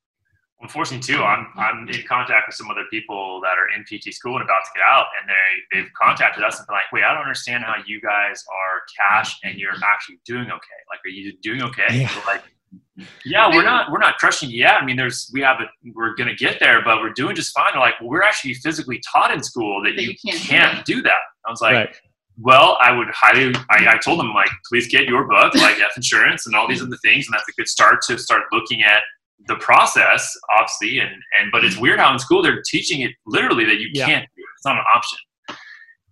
unfortunately 0.61 1.03
too 1.03 1.23
i'm 1.23 1.47
mm-hmm. 1.47 1.61
i'm 1.61 1.89
in 1.89 2.03
contact 2.07 2.49
with 2.49 2.55
some 2.55 2.71
other 2.71 2.85
people 2.91 3.41
that 3.43 3.55
are 3.59 3.69
in 3.77 3.85
pt 3.85 4.13
school 4.13 4.35
and 4.35 4.45
about 4.45 4.61
to 4.65 4.71
get 4.75 4.83
out 4.89 5.07
and 5.21 5.29
they 5.29 5.81
they've 5.81 5.93
contacted 5.95 6.43
us 6.43 6.59
and 6.59 6.67
been 6.67 6.75
like 6.75 6.91
wait 6.93 7.05
i 7.05 7.13
don't 7.13 7.23
understand 7.23 7.63
how 7.65 7.75
you 7.87 8.01
guys 8.01 8.45
are 8.51 8.83
cash 8.97 9.39
and 9.45 9.59
you're 9.59 9.75
actually 9.85 10.19
doing 10.25 10.47
okay. 10.47 10.81
Like 10.91 11.01
are 11.05 11.09
you 11.09 11.33
doing 11.43 11.63
okay? 11.63 12.01
Yeah. 12.01 12.11
We're 12.17 12.33
like 12.33 12.43
yeah 13.25 13.49
we're 13.49 13.65
not 13.65 13.91
we're 13.91 13.99
not 13.99 14.19
crushing 14.19 14.51
yet. 14.51 14.81
I 14.81 14.85
mean 14.85 14.97
there's 14.97 15.31
we 15.33 15.41
have 15.41 15.61
a 15.61 15.67
we're 15.95 16.15
gonna 16.17 16.35
get 16.35 16.61
there 16.61 16.83
but 16.83 17.01
we're 17.01 17.13
doing 17.13 17.35
just 17.35 17.55
fine. 17.55 17.71
They're 17.73 17.81
like 17.81 17.95
well 18.01 18.11
we're 18.11 18.23
actually 18.23 18.55
physically 18.55 19.01
taught 19.13 19.33
in 19.33 19.43
school 19.43 19.83
that, 19.85 19.97
That 19.97 20.03
you, 20.03 20.15
you 20.23 20.33
can't 20.33 20.43
do 20.43 20.49
can't 20.49 20.87
do 20.87 21.03
that. 21.03 21.21
I 21.47 21.51
was 21.51 21.61
like 21.61 21.75
right. 21.75 21.97
Well, 22.41 22.79
I 22.81 22.93
would 22.93 23.09
highly. 23.13 23.53
I, 23.69 23.95
I 23.95 23.99
told 23.99 24.21
them 24.21 24.33
like, 24.33 24.49
please 24.69 24.87
get 24.87 25.09
your 25.09 25.27
book, 25.27 25.57
like 25.57 25.81
F 25.81 25.97
insurance 25.97 26.47
and 26.47 26.55
all 26.55 26.69
these 26.69 26.81
other 26.81 26.97
things, 27.03 27.27
and 27.27 27.35
that's 27.35 27.49
a 27.49 27.53
good 27.59 27.67
start 27.67 27.99
to 28.07 28.17
start 28.17 28.45
looking 28.53 28.81
at 28.81 29.03
the 29.47 29.57
process, 29.57 30.31
obviously. 30.59 30.99
And 30.99 31.11
and 31.41 31.53
but 31.53 31.65
it's 31.65 31.77
weird 31.79 31.99
how 32.01 32.13
in 32.13 32.19
school 32.19 32.43
they're 32.43 32.63
teaching 32.63 33.01
it 33.03 33.13
literally 33.27 33.65
that 33.65 33.77
you 33.79 33.89
Yeah. 33.95 34.07
can't. 34.07 34.27
do 34.37 34.43
it. 34.43 34.47
It's 34.57 34.65
not 34.67 34.77
an 34.77 34.85
option. 34.95 35.19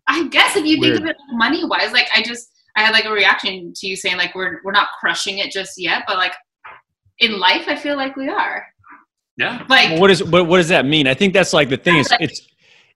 I 0.08 0.28
guess 0.28 0.54
if 0.56 0.64
you 0.64 0.78
Weird. 0.80 0.94
think 0.98 1.04
of 1.04 1.10
it 1.10 1.16
money 1.32 1.64
wise, 1.64 1.92
like 1.92 2.08
I 2.14 2.22
just 2.22 2.48
I 2.76 2.82
had 2.82 2.92
like 2.92 3.06
a 3.06 3.10
reaction 3.10 3.72
to 3.74 3.86
you 3.88 3.96
saying 3.96 4.16
like 4.16 4.34
we're 4.34 4.60
we're 4.64 4.72
not 4.72 4.88
crushing 5.00 5.38
it 5.38 5.50
just 5.50 5.72
yet, 5.76 6.04
but 6.06 6.16
like 6.16 6.32
in 7.18 7.38
life 7.40 7.64
I 7.66 7.76
feel 7.76 7.96
like 7.96 8.16
we 8.16 8.28
are. 8.28 8.64
Yeah. 9.36 9.64
Like 9.68 9.90
Well, 9.90 10.00
what 10.00 10.10
is 10.10 10.22
what, 10.22 10.46
what 10.46 10.58
does 10.58 10.68
that 10.68 10.86
mean? 10.86 11.06
I 11.08 11.14
think 11.14 11.32
that's 11.34 11.52
like 11.52 11.68
the 11.68 11.76
thing 11.76 11.96
is 11.96 12.08
it's 12.20 12.46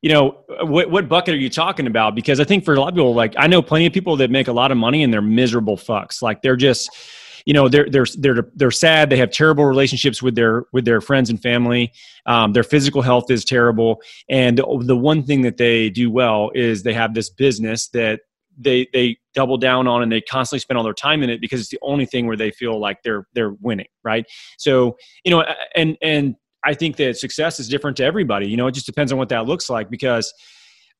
you 0.02 0.10
know 0.12 0.44
what 0.62 0.90
what 0.90 1.08
bucket 1.08 1.34
are 1.34 1.38
you 1.38 1.50
talking 1.50 1.86
about? 1.86 2.14
Because 2.14 2.38
I 2.40 2.44
think 2.44 2.64
for 2.64 2.74
a 2.74 2.80
lot 2.80 2.88
of 2.88 2.94
people, 2.94 3.14
like 3.14 3.34
I 3.36 3.46
know 3.48 3.60
plenty 3.60 3.86
of 3.86 3.92
people 3.92 4.16
that 4.16 4.30
make 4.30 4.48
a 4.48 4.52
lot 4.52 4.70
of 4.70 4.78
money 4.78 5.02
and 5.02 5.12
they're 5.12 5.20
miserable 5.20 5.76
fucks. 5.76 6.22
Like 6.22 6.40
they're 6.42 6.56
just 6.56 6.88
you 7.46 7.54
know 7.54 7.68
they're 7.68 7.88
they're 7.88 8.06
they're 8.18 8.48
they're 8.54 8.70
sad. 8.70 9.10
They 9.10 9.16
have 9.16 9.30
terrible 9.30 9.64
relationships 9.64 10.22
with 10.22 10.34
their 10.34 10.64
with 10.72 10.84
their 10.84 11.00
friends 11.00 11.30
and 11.30 11.40
family. 11.40 11.92
Um, 12.26 12.52
their 12.52 12.62
physical 12.62 13.02
health 13.02 13.30
is 13.30 13.44
terrible, 13.44 14.00
and 14.28 14.58
the, 14.58 14.96
one 14.96 15.22
thing 15.22 15.42
that 15.42 15.56
they 15.56 15.90
do 15.90 16.10
well 16.10 16.50
is 16.54 16.82
they 16.82 16.92
have 16.92 17.14
this 17.14 17.30
business 17.30 17.88
that 17.88 18.20
they 18.60 18.86
they 18.92 19.16
double 19.34 19.56
down 19.56 19.86
on 19.86 20.02
and 20.02 20.12
they 20.12 20.20
constantly 20.20 20.60
spend 20.60 20.76
all 20.76 20.84
their 20.84 20.92
time 20.92 21.22
in 21.22 21.30
it 21.30 21.40
because 21.40 21.60
it's 21.60 21.70
the 21.70 21.78
only 21.82 22.06
thing 22.06 22.26
where 22.26 22.36
they 22.36 22.50
feel 22.50 22.78
like 22.78 23.02
they're 23.02 23.26
they're 23.34 23.54
winning 23.60 23.86
right 24.04 24.26
so 24.58 24.96
you 25.24 25.30
know 25.30 25.44
and 25.74 25.96
and 26.02 26.34
i 26.64 26.74
think 26.74 26.96
that 26.96 27.16
success 27.16 27.58
is 27.58 27.68
different 27.68 27.96
to 27.96 28.04
everybody 28.04 28.48
you 28.48 28.56
know 28.56 28.66
it 28.66 28.72
just 28.72 28.86
depends 28.86 29.12
on 29.12 29.18
what 29.18 29.28
that 29.28 29.46
looks 29.46 29.70
like 29.70 29.88
because 29.88 30.32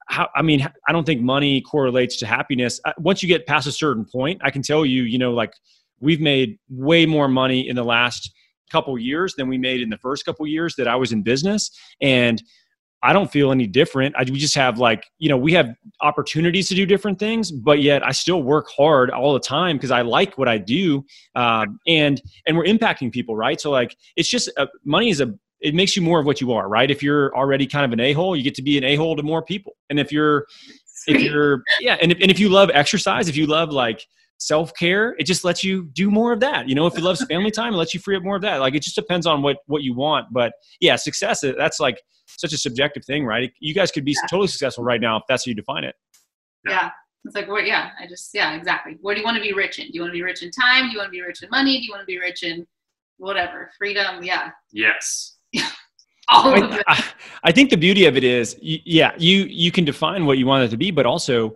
how 0.08 0.28
i 0.34 0.42
mean 0.42 0.66
i 0.88 0.92
don't 0.92 1.04
think 1.04 1.20
money 1.20 1.60
correlates 1.60 2.16
to 2.16 2.26
happiness 2.26 2.80
Uh, 2.84 2.92
once 2.98 3.22
you 3.22 3.28
get 3.28 3.46
past 3.46 3.66
a 3.66 3.72
certain 3.72 4.04
point 4.04 4.40
i 4.44 4.50
can 4.50 4.62
tell 4.62 4.86
you 4.86 5.02
you 5.02 5.18
know 5.18 5.32
like 5.32 5.52
we've 6.00 6.20
made 6.20 6.58
way 6.68 7.06
more 7.06 7.28
money 7.28 7.68
in 7.68 7.76
the 7.76 7.84
last 7.84 8.32
couple 8.70 8.96
years 8.98 9.34
than 9.34 9.48
we 9.48 9.58
made 9.58 9.80
in 9.80 9.88
the 9.90 9.98
first 9.98 10.24
couple 10.24 10.46
years 10.46 10.74
that 10.76 10.86
i 10.86 10.94
was 10.94 11.12
in 11.12 11.22
business 11.22 11.70
and 12.00 12.42
I 13.02 13.12
don't 13.12 13.30
feel 13.30 13.50
any 13.50 13.66
different. 13.66 14.14
I, 14.16 14.24
we 14.24 14.38
just 14.38 14.54
have 14.56 14.78
like, 14.78 15.06
you 15.18 15.28
know, 15.28 15.36
we 15.36 15.52
have 15.54 15.74
opportunities 16.02 16.68
to 16.68 16.74
do 16.74 16.84
different 16.84 17.18
things, 17.18 17.50
but 17.50 17.80
yet 17.80 18.06
I 18.06 18.12
still 18.12 18.42
work 18.42 18.68
hard 18.76 19.10
all 19.10 19.32
the 19.32 19.40
time 19.40 19.76
because 19.76 19.90
I 19.90 20.02
like 20.02 20.36
what 20.36 20.48
I 20.48 20.58
do, 20.58 21.04
um, 21.34 21.78
and 21.86 22.20
and 22.46 22.56
we're 22.56 22.64
impacting 22.64 23.10
people, 23.10 23.36
right? 23.36 23.60
So 23.60 23.70
like, 23.70 23.96
it's 24.16 24.28
just 24.28 24.50
uh, 24.58 24.66
money 24.84 25.08
is 25.08 25.20
a 25.20 25.32
it 25.60 25.74
makes 25.74 25.94
you 25.96 26.02
more 26.02 26.20
of 26.20 26.26
what 26.26 26.40
you 26.40 26.52
are, 26.52 26.68
right? 26.68 26.90
If 26.90 27.02
you're 27.02 27.34
already 27.36 27.66
kind 27.66 27.84
of 27.84 27.92
an 27.92 28.00
a 28.00 28.12
hole, 28.12 28.34
you 28.34 28.42
get 28.42 28.54
to 28.56 28.62
be 28.62 28.76
an 28.76 28.84
a 28.84 28.96
hole 28.96 29.16
to 29.16 29.22
more 29.22 29.42
people, 29.42 29.76
and 29.88 29.98
if 29.98 30.12
you're 30.12 30.46
if 31.06 31.22
you're 31.22 31.62
yeah, 31.80 31.96
and 32.02 32.12
if, 32.12 32.18
and 32.20 32.30
if 32.30 32.38
you 32.38 32.50
love 32.50 32.70
exercise, 32.74 33.28
if 33.28 33.36
you 33.36 33.46
love 33.46 33.70
like 33.70 34.04
self 34.40 34.74
care, 34.74 35.14
it 35.18 35.24
just 35.24 35.44
lets 35.44 35.62
you 35.62 35.84
do 35.92 36.10
more 36.10 36.32
of 36.32 36.40
that. 36.40 36.68
You 36.68 36.74
know, 36.74 36.86
if 36.86 36.96
you 36.96 37.02
love 37.04 37.18
family 37.28 37.50
time, 37.60 37.74
it 37.74 37.76
lets 37.76 37.94
you 37.94 38.00
free 38.00 38.16
up 38.16 38.22
more 38.24 38.36
of 38.36 38.42
that. 38.42 38.56
Like 38.58 38.74
it 38.74 38.82
just 38.82 38.96
depends 38.96 39.26
on 39.26 39.42
what 39.42 39.58
what 39.66 39.82
you 39.82 39.94
want, 39.94 40.32
but 40.32 40.52
yeah, 40.80 40.96
success 40.96 41.44
uh, 41.44 41.52
that's 41.56 41.78
like 41.78 42.02
such 42.26 42.52
a 42.52 42.58
subjective 42.58 43.04
thing, 43.04 43.24
right? 43.24 43.52
You 43.60 43.74
guys 43.74 43.90
could 43.92 44.04
be 44.04 44.12
Yeah. 44.12 44.26
totally 44.28 44.48
successful 44.48 44.82
right 44.82 45.00
now 45.00 45.16
if 45.18 45.22
that's 45.28 45.44
how 45.44 45.50
you 45.50 45.54
define 45.54 45.84
it. 45.84 45.94
yeah. 46.66 46.90
It's 47.26 47.34
like 47.34 47.48
what 47.48 47.66
yeah, 47.66 47.90
I 48.00 48.06
just 48.06 48.30
yeah, 48.32 48.54
exactly. 48.56 48.96
Where 49.02 49.14
do 49.14 49.20
you 49.20 49.26
want 49.26 49.36
to 49.36 49.42
be 49.42 49.52
rich 49.52 49.78
in? 49.78 49.88
Do 49.88 49.92
you 49.92 50.00
want 50.00 50.10
to 50.12 50.16
be 50.16 50.22
rich 50.22 50.42
in 50.42 50.50
time? 50.50 50.86
Do 50.86 50.92
you 50.92 50.98
want 50.98 51.08
to 51.08 51.10
be 51.10 51.20
rich 51.20 51.42
in 51.42 51.50
money? 51.50 51.78
Do 51.78 51.84
you 51.84 51.90
want 51.92 52.00
to 52.00 52.06
be 52.06 52.18
rich 52.18 52.42
in 52.42 52.66
whatever? 53.18 53.70
Freedom, 53.76 54.22
yeah. 54.24 54.52
Yes. 54.72 55.36
All 56.30 56.54
of 56.64 56.70
I, 56.70 56.76
it. 56.78 56.84
I, 56.88 57.04
I 57.44 57.52
think 57.52 57.68
the 57.68 57.76
beauty 57.76 58.06
of 58.06 58.16
it 58.16 58.24
is, 58.24 58.56
yeah, 58.62 59.12
you 59.18 59.42
you 59.64 59.70
can 59.70 59.84
define 59.84 60.24
what 60.24 60.38
you 60.38 60.46
want 60.46 60.64
it 60.64 60.68
to 60.70 60.78
be, 60.78 60.90
but 60.90 61.04
also 61.04 61.54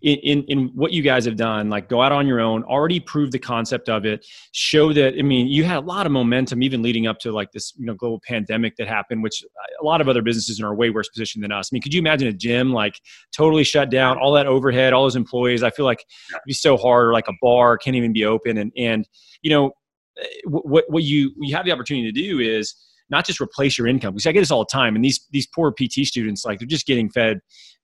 in, 0.00 0.18
in 0.18 0.44
in 0.44 0.68
what 0.74 0.92
you 0.92 1.02
guys 1.02 1.24
have 1.24 1.36
done, 1.36 1.68
like 1.68 1.88
go 1.88 2.00
out 2.02 2.12
on 2.12 2.26
your 2.26 2.40
own, 2.40 2.62
already 2.64 3.00
prove 3.00 3.30
the 3.30 3.38
concept 3.38 3.88
of 3.88 4.04
it, 4.04 4.26
show 4.52 4.92
that. 4.92 5.14
I 5.18 5.22
mean, 5.22 5.48
you 5.48 5.64
had 5.64 5.76
a 5.76 5.80
lot 5.80 6.06
of 6.06 6.12
momentum 6.12 6.62
even 6.62 6.82
leading 6.82 7.06
up 7.06 7.18
to 7.20 7.32
like 7.32 7.52
this, 7.52 7.72
you 7.76 7.86
know, 7.86 7.94
global 7.94 8.20
pandemic 8.26 8.76
that 8.76 8.88
happened, 8.88 9.22
which 9.22 9.42
a 9.80 9.84
lot 9.84 10.00
of 10.00 10.08
other 10.08 10.22
businesses 10.22 10.60
are 10.60 10.74
way 10.74 10.90
worse 10.90 11.08
positioned 11.08 11.44
than 11.44 11.52
us. 11.52 11.70
I 11.70 11.74
mean, 11.74 11.82
could 11.82 11.92
you 11.92 12.00
imagine 12.00 12.28
a 12.28 12.32
gym 12.32 12.72
like 12.72 13.00
totally 13.36 13.64
shut 13.64 13.90
down, 13.90 14.18
all 14.18 14.32
that 14.32 14.46
overhead, 14.46 14.92
all 14.92 15.04
those 15.04 15.16
employees? 15.16 15.62
I 15.62 15.70
feel 15.70 15.84
like 15.84 16.04
it'd 16.30 16.42
be 16.46 16.52
so 16.52 16.76
hard, 16.76 17.06
or 17.06 17.12
like 17.12 17.28
a 17.28 17.34
bar 17.42 17.76
can't 17.76 17.96
even 17.96 18.12
be 18.12 18.24
open, 18.24 18.58
and 18.58 18.72
and 18.76 19.08
you 19.42 19.50
know, 19.50 19.72
eh, 20.18 20.26
what 20.46 20.84
what 20.88 21.02
you 21.02 21.32
you 21.40 21.54
have 21.54 21.64
the 21.64 21.72
opportunity 21.72 22.10
to 22.10 22.12
do 22.12 22.38
is 22.38 22.74
not 23.12 23.26
just 23.26 23.40
replace 23.40 23.78
your 23.78 23.86
income 23.86 24.14
because 24.14 24.26
I 24.26 24.32
get 24.32 24.40
this 24.40 24.50
all 24.50 24.64
the 24.64 24.72
time. 24.72 24.96
And 24.96 25.04
these 25.04 25.24
these 25.30 25.46
poor 25.46 25.70
PT 25.70 26.04
students, 26.04 26.44
like 26.44 26.58
they're 26.58 26.66
just 26.66 26.86
getting 26.86 27.08
fed 27.08 27.40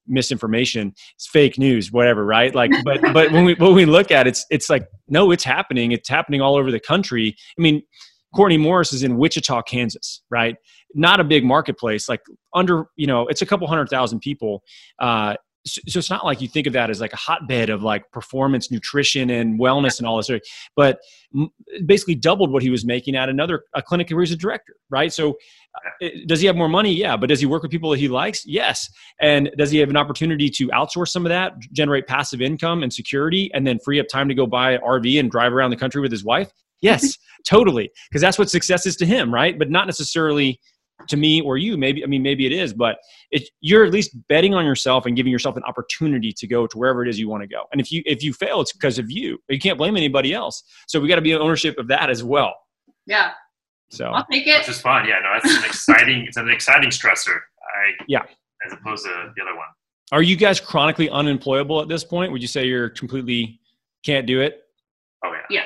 misinformation. 0.08 0.94
It's 1.14 1.28
fake 1.28 1.58
news, 1.58 1.92
whatever, 1.92 2.24
right? 2.24 2.52
Like, 2.52 2.72
but 2.84 3.00
but 3.12 3.30
when 3.30 3.44
we 3.44 3.54
when 3.54 3.74
we 3.74 3.84
look 3.84 4.10
at 4.10 4.26
it, 4.26 4.30
it's 4.30 4.46
it's 4.50 4.68
like 4.68 4.88
no, 5.06 5.30
it's 5.30 5.44
happening. 5.44 5.92
It's 5.92 6.08
happening 6.08 6.40
all 6.40 6.56
over 6.56 6.72
the 6.72 6.80
country. 6.80 7.36
I 7.56 7.62
mean, 7.62 7.82
Courtney 8.34 8.58
Morris 8.58 8.92
is 8.92 9.02
in 9.02 9.18
Wichita, 9.18 9.62
Kansas, 9.62 10.22
right? 10.30 10.56
Not 10.94 11.20
a 11.20 11.24
big 11.24 11.44
marketplace, 11.44 12.08
like 12.08 12.22
under 12.54 12.86
you 12.96 13.06
know, 13.06 13.28
it's 13.28 13.42
a 13.42 13.46
couple 13.46 13.68
hundred 13.68 13.88
thousand 13.90 14.20
people. 14.20 14.64
Uh, 14.98 15.36
so, 15.72 15.98
it's 15.98 16.10
not 16.10 16.24
like 16.24 16.40
you 16.40 16.48
think 16.48 16.66
of 16.66 16.72
that 16.72 16.90
as 16.90 17.00
like 17.00 17.12
a 17.12 17.16
hotbed 17.16 17.70
of 17.70 17.82
like 17.82 18.10
performance 18.12 18.70
nutrition 18.70 19.30
and 19.30 19.58
wellness 19.58 19.98
and 19.98 20.06
all 20.06 20.16
this 20.16 20.30
but 20.76 20.98
basically 21.86 22.14
doubled 22.14 22.50
what 22.52 22.62
he 22.62 22.70
was 22.70 22.84
making 22.84 23.14
at 23.14 23.28
another 23.28 23.64
a 23.74 23.82
clinic 23.82 24.10
where 24.10 24.20
he's 24.20 24.32
a 24.32 24.36
director 24.36 24.74
right? 24.90 25.12
So 25.12 25.36
uh, 26.02 26.08
does 26.26 26.40
he 26.40 26.46
have 26.46 26.56
more 26.56 26.68
money? 26.68 26.94
Yeah 26.94 27.16
but 27.16 27.28
does 27.28 27.40
he 27.40 27.46
work 27.46 27.62
with 27.62 27.70
people 27.70 27.90
that 27.90 27.98
he 27.98 28.08
likes? 28.08 28.44
Yes. 28.46 28.88
And 29.20 29.50
does 29.56 29.70
he 29.70 29.78
have 29.78 29.90
an 29.90 29.96
opportunity 29.96 30.48
to 30.50 30.68
outsource 30.68 31.08
some 31.08 31.26
of 31.26 31.30
that 31.30 31.58
generate 31.72 32.06
passive 32.06 32.40
income 32.40 32.82
and 32.82 32.92
security 32.92 33.50
and 33.54 33.66
then 33.66 33.78
free 33.78 34.00
up 34.00 34.08
time 34.08 34.28
to 34.28 34.34
go 34.34 34.46
buy 34.46 34.72
an 34.72 34.80
rv 34.80 35.20
and 35.20 35.30
drive 35.30 35.52
around 35.52 35.70
the 35.70 35.76
country 35.76 36.00
with 36.00 36.10
his 36.10 36.24
wife? 36.24 36.50
Yes 36.80 37.18
totally 37.46 37.90
because 38.10 38.20
that's 38.20 38.38
what 38.38 38.50
success 38.50 38.86
is 38.86 38.96
to 38.96 39.06
him 39.06 39.32
right? 39.32 39.58
But 39.58 39.70
not 39.70 39.86
necessarily 39.86 40.60
to 41.06 41.16
me 41.16 41.40
or 41.40 41.56
you 41.56 41.76
maybe 41.76 42.02
i 42.02 42.06
mean 42.06 42.22
maybe 42.22 42.44
it 42.44 42.52
is 42.52 42.72
but 42.72 42.98
it, 43.30 43.48
you're 43.60 43.84
at 43.84 43.92
least 43.92 44.16
betting 44.28 44.52
on 44.54 44.64
yourself 44.64 45.06
and 45.06 45.14
giving 45.16 45.30
yourself 45.30 45.56
an 45.56 45.62
opportunity 45.62 46.32
to 46.32 46.46
go 46.46 46.66
to 46.66 46.76
wherever 46.76 47.04
it 47.04 47.08
is 47.08 47.18
you 47.18 47.28
want 47.28 47.40
to 47.42 47.46
go 47.46 47.62
and 47.72 47.80
if 47.80 47.92
you 47.92 48.02
if 48.04 48.22
you 48.22 48.32
fail 48.32 48.60
it's 48.60 48.72
because 48.72 48.98
of 48.98 49.10
you 49.10 49.38
you 49.48 49.58
can't 49.60 49.78
blame 49.78 49.96
anybody 49.96 50.34
else 50.34 50.64
so 50.88 50.98
we 50.98 51.06
got 51.08 51.14
to 51.16 51.22
be 51.22 51.30
in 51.32 51.38
ownership 51.40 51.78
of 51.78 51.86
that 51.86 52.10
as 52.10 52.24
well 52.24 52.52
Yeah, 53.06 53.30
so 53.90 54.06
I'll 54.06 54.26
take 54.30 54.46
It's 54.46 54.66
it. 54.66 54.70
just 54.72 54.82
fun. 54.82 55.06
Yeah, 55.08 55.20
no, 55.22 55.30
that's 55.40 55.56
an 55.56 55.64
exciting. 55.64 56.24
it's 56.26 56.36
an 56.36 56.50
exciting 56.50 56.90
stressor. 56.90 57.36
I 57.36 57.92
Yeah. 58.08 58.24
as 58.66 58.72
opposed 58.72 59.04
to 59.04 59.32
the 59.36 59.42
other 59.42 59.54
one. 59.54 59.66
are 60.10 60.22
you 60.22 60.34
guys 60.36 60.58
chronically 60.60 61.08
unemployable 61.10 61.80
at 61.80 61.88
this 61.88 62.02
point 62.02 62.32
would 62.32 62.42
you 62.42 62.48
say 62.48 62.66
you're 62.66 62.88
completely 62.90 63.60
can't 64.04 64.26
do 64.26 64.40
it 64.40 64.62
Oh 65.24 65.32
yeah 65.32 65.46
yeah. 65.50 65.62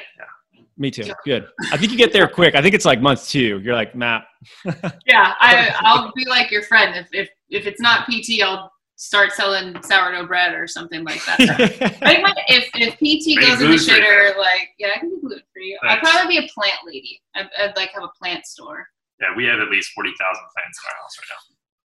Me 0.83 0.91
too 0.91 1.05
good 1.25 1.47
i 1.73 1.77
think 1.77 1.91
you 1.93 1.97
get 1.99 2.13
there 2.13 2.29
quick 2.29 2.55
i 2.55 2.61
think 2.61 2.75
it's 2.75 2.85
like 2.85 3.01
month 3.01 3.27
two 3.29 3.59
you're 3.61 3.75
like 3.75 3.95
matt 3.95 4.25
Yeah, 5.07 5.35
I, 5.39 5.71
I'll 5.87 6.11
be 6.17 6.25
like 6.27 6.51
your 6.51 6.63
friend. 6.63 6.97
If, 6.97 7.07
if 7.13 7.29
if 7.51 7.65
it's 7.67 7.81
not 7.81 8.09
PT, 8.11 8.43
I'll 8.43 8.73
start 8.97 9.31
selling 9.33 9.81
sourdough 9.83 10.27
bread 10.27 10.53
or 10.55 10.67
something 10.67 11.05
like 11.05 11.25
that. 11.27 11.39
I 12.03 12.15
think 12.19 12.23
my, 12.27 12.35
if 12.49 12.67
if 12.75 12.95
PT 12.99 13.39
Maybe 13.39 13.47
goes 13.47 13.61
in 13.63 13.71
the 13.71 13.77
gluten-free. 13.79 14.03
shitter, 14.03 14.37
like 14.37 14.71
yeah, 14.81 14.95
I 14.97 14.99
can 14.99 15.11
be 15.11 15.21
gluten 15.21 15.43
free. 15.55 15.79
I'd 15.85 16.01
probably 16.01 16.39
be 16.41 16.45
a 16.45 16.49
plant 16.53 16.79
lady. 16.85 17.23
I'd, 17.37 17.47
I'd 17.57 17.77
like 17.77 17.91
have 17.95 18.03
a 18.03 18.11
plant 18.21 18.45
store. 18.47 18.85
Yeah, 19.21 19.29
we 19.37 19.45
have 19.47 19.61
at 19.61 19.71
least 19.71 19.93
forty 19.95 20.11
thousand 20.19 20.43
plants 20.59 20.77
in 20.83 20.91
our 20.91 20.97
house 21.03 21.15
right 21.23 21.31
now. 21.31 21.41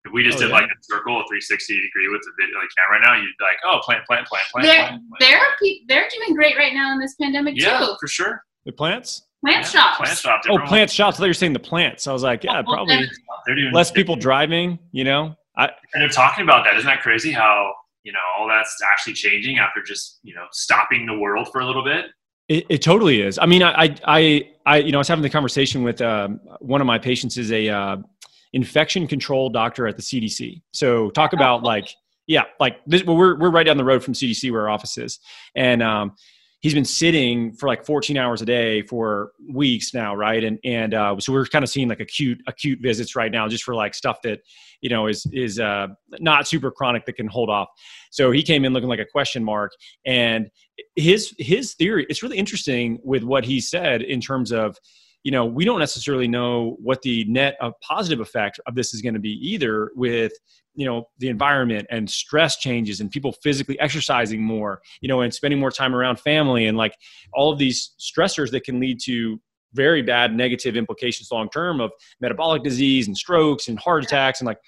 If 0.06 0.12
we 0.12 0.24
just 0.24 0.38
Oh, 0.38 0.40
did 0.42 0.50
yeah. 0.50 0.58
like 0.58 0.70
a 0.70 0.78
circle, 0.82 1.14
a 1.14 1.22
360 1.30 1.74
degree 1.78 2.08
with 2.10 2.22
the 2.26 2.32
video 2.42 2.58
like 2.58 2.70
camera 2.74 2.98
right 2.98 3.04
now, 3.06 3.14
you'd 3.22 3.34
be 3.38 3.44
like, 3.46 3.58
oh, 3.66 3.78
plant, 3.86 4.02
plant, 4.06 4.26
plant, 4.26 4.46
plant, 4.50 4.66
They're 4.66 4.86
plant, 4.86 5.02
plant. 5.06 5.20
they're 5.22 5.46
pe- 5.62 5.82
they're 5.86 6.08
doing 6.10 6.34
great 6.34 6.56
right 6.56 6.72
now 6.74 6.90
in 6.94 6.98
this 6.98 7.14
pandemic 7.22 7.54
yeah, 7.54 7.78
too. 7.86 7.94
for 8.00 8.06
sure. 8.10 8.42
The 8.68 8.72
plants 8.72 9.22
Plant 9.44 9.58
Yeah, 9.64 9.70
shops. 9.70 9.96
Plant 9.98 10.18
shops. 10.18 10.46
oh 10.48 10.54
everyone- 10.54 10.68
plant 10.68 10.90
shops 10.90 11.16
i 11.16 11.18
thought 11.18 11.24
you 11.24 11.30
were 11.30 11.34
saying 11.34 11.52
the 11.54 11.58
plants 11.60 12.06
i 12.06 12.12
was 12.12 12.22
like 12.22 12.44
yeah 12.44 12.54
Well, 12.54 12.64
probably 12.74 12.96
then- 12.96 13.10
They're 13.46 13.54
doing 13.56 13.72
less 13.72 13.90
people 13.90 14.14
driving 14.16 14.78
you 14.92 15.04
know 15.04 15.34
i 15.56 15.64
And 15.94 16.00
they're 16.02 16.08
talking 16.08 16.44
about 16.44 16.64
that. 16.64 16.76
Isn't 16.76 16.86
that 16.86 17.00
crazy? 17.02 17.32
How 17.32 17.72
you 18.04 18.12
know 18.12 18.18
all 18.38 18.46
that's 18.46 18.76
actually 18.92 19.14
changing 19.14 19.58
after 19.58 19.82
just 19.82 20.20
you 20.22 20.34
know 20.34 20.46
stopping 20.52 21.04
the 21.06 21.18
world 21.18 21.48
for 21.52 21.60
a 21.60 21.66
little 21.66 21.82
bit. 21.84 22.06
It, 22.48 22.64
it 22.68 22.80
totally 22.82 23.20
is. 23.20 23.38
I 23.38 23.44
mean, 23.46 23.62
I, 23.62 23.72
I, 23.84 23.96
I, 24.06 24.48
I, 24.64 24.76
you 24.78 24.90
know, 24.92 24.98
I 24.98 25.00
was 25.00 25.08
having 25.08 25.22
the 25.22 25.28
conversation 25.28 25.82
with 25.82 26.00
um, 26.00 26.40
one 26.60 26.80
of 26.80 26.86
my 26.86 26.96
patients 26.98 27.36
is 27.36 27.50
a 27.52 27.68
uh, 27.68 27.96
infection 28.54 29.06
control 29.06 29.50
doctor 29.50 29.86
at 29.86 29.96
the 29.96 30.02
CDC. 30.02 30.62
So 30.72 31.10
talk 31.10 31.32
about 31.34 31.62
like, 31.62 31.88
yeah, 32.26 32.44
like 32.58 32.76
this, 32.86 33.04
well, 33.04 33.16
we're 33.16 33.36
we're 33.38 33.50
right 33.50 33.66
down 33.66 33.76
the 33.76 33.84
road 33.84 34.02
from 34.02 34.14
CDC 34.14 34.50
where 34.52 34.62
our 34.62 34.70
office 34.70 34.96
is, 34.96 35.18
and 35.56 35.82
um, 35.82 36.14
he's 36.60 36.74
been 36.74 36.84
sitting 36.84 37.52
for 37.52 37.68
like 37.68 37.84
14 37.84 38.16
hours 38.16 38.42
a 38.42 38.46
day 38.46 38.82
for 38.82 39.32
weeks 39.48 39.94
now, 39.94 40.14
right? 40.14 40.42
And 40.42 40.58
and 40.64 40.94
uh, 40.94 41.18
so 41.20 41.32
we're 41.32 41.46
kind 41.46 41.62
of 41.62 41.68
seeing 41.70 41.88
like 41.88 42.00
acute 42.00 42.38
acute 42.46 42.80
visits 42.82 43.14
right 43.14 43.30
now, 43.30 43.48
just 43.48 43.64
for 43.64 43.74
like 43.74 43.94
stuff 43.94 44.18
that 44.22 44.40
you 44.80 44.90
know 44.90 45.06
is 45.06 45.26
is 45.32 45.60
uh, 45.60 45.88
not 46.20 46.48
super 46.48 46.70
chronic 46.70 47.06
that 47.06 47.14
can 47.14 47.28
hold 47.28 47.50
off. 47.50 47.68
So 48.10 48.30
he 48.30 48.42
came 48.42 48.64
in 48.64 48.72
looking 48.72 48.88
like 48.88 49.00
a 49.00 49.06
question 49.06 49.44
mark, 49.44 49.72
and 50.04 50.48
his 50.96 51.34
his 51.38 51.74
theory 51.74 52.06
it's 52.08 52.22
really 52.22 52.38
interesting 52.38 52.98
with 53.02 53.22
what 53.22 53.44
he 53.44 53.60
said 53.60 54.02
in 54.02 54.20
terms 54.20 54.52
of 54.52 54.76
you 55.22 55.32
know 55.32 55.44
we 55.44 55.64
don't 55.64 55.78
necessarily 55.78 56.28
know 56.28 56.76
what 56.80 57.02
the 57.02 57.24
net 57.24 57.56
of 57.60 57.72
positive 57.80 58.20
effect 58.20 58.60
of 58.66 58.74
this 58.74 58.94
is 58.94 59.02
going 59.02 59.14
to 59.14 59.20
be 59.20 59.32
either 59.46 59.90
with 59.94 60.32
you 60.74 60.86
know 60.86 61.08
the 61.18 61.28
environment 61.28 61.86
and 61.90 62.08
stress 62.08 62.56
changes 62.56 63.00
and 63.00 63.10
people 63.10 63.32
physically 63.42 63.78
exercising 63.80 64.42
more 64.42 64.80
you 65.00 65.08
know 65.08 65.20
and 65.20 65.32
spending 65.32 65.58
more 65.58 65.70
time 65.70 65.94
around 65.94 66.18
family 66.20 66.66
and 66.66 66.76
like 66.76 66.94
all 67.32 67.52
of 67.52 67.58
these 67.58 67.92
stressors 67.98 68.50
that 68.50 68.64
can 68.64 68.80
lead 68.80 68.98
to 69.00 69.40
very 69.74 70.02
bad 70.02 70.34
negative 70.34 70.76
implications 70.76 71.28
long 71.30 71.48
term 71.50 71.80
of 71.80 71.90
metabolic 72.20 72.62
disease 72.62 73.06
and 73.06 73.16
strokes 73.16 73.68
and 73.68 73.78
heart 73.78 74.02
attacks 74.02 74.40
and 74.40 74.46
like 74.46 74.58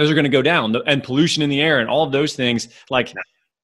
those 0.00 0.10
are 0.10 0.14
going 0.14 0.24
to 0.24 0.30
go 0.30 0.40
down. 0.40 0.74
And 0.86 1.02
pollution 1.02 1.42
in 1.42 1.50
the 1.50 1.60
air 1.60 1.78
and 1.78 1.88
all 1.88 2.04
of 2.04 2.10
those 2.10 2.34
things 2.34 2.68
like 2.88 3.12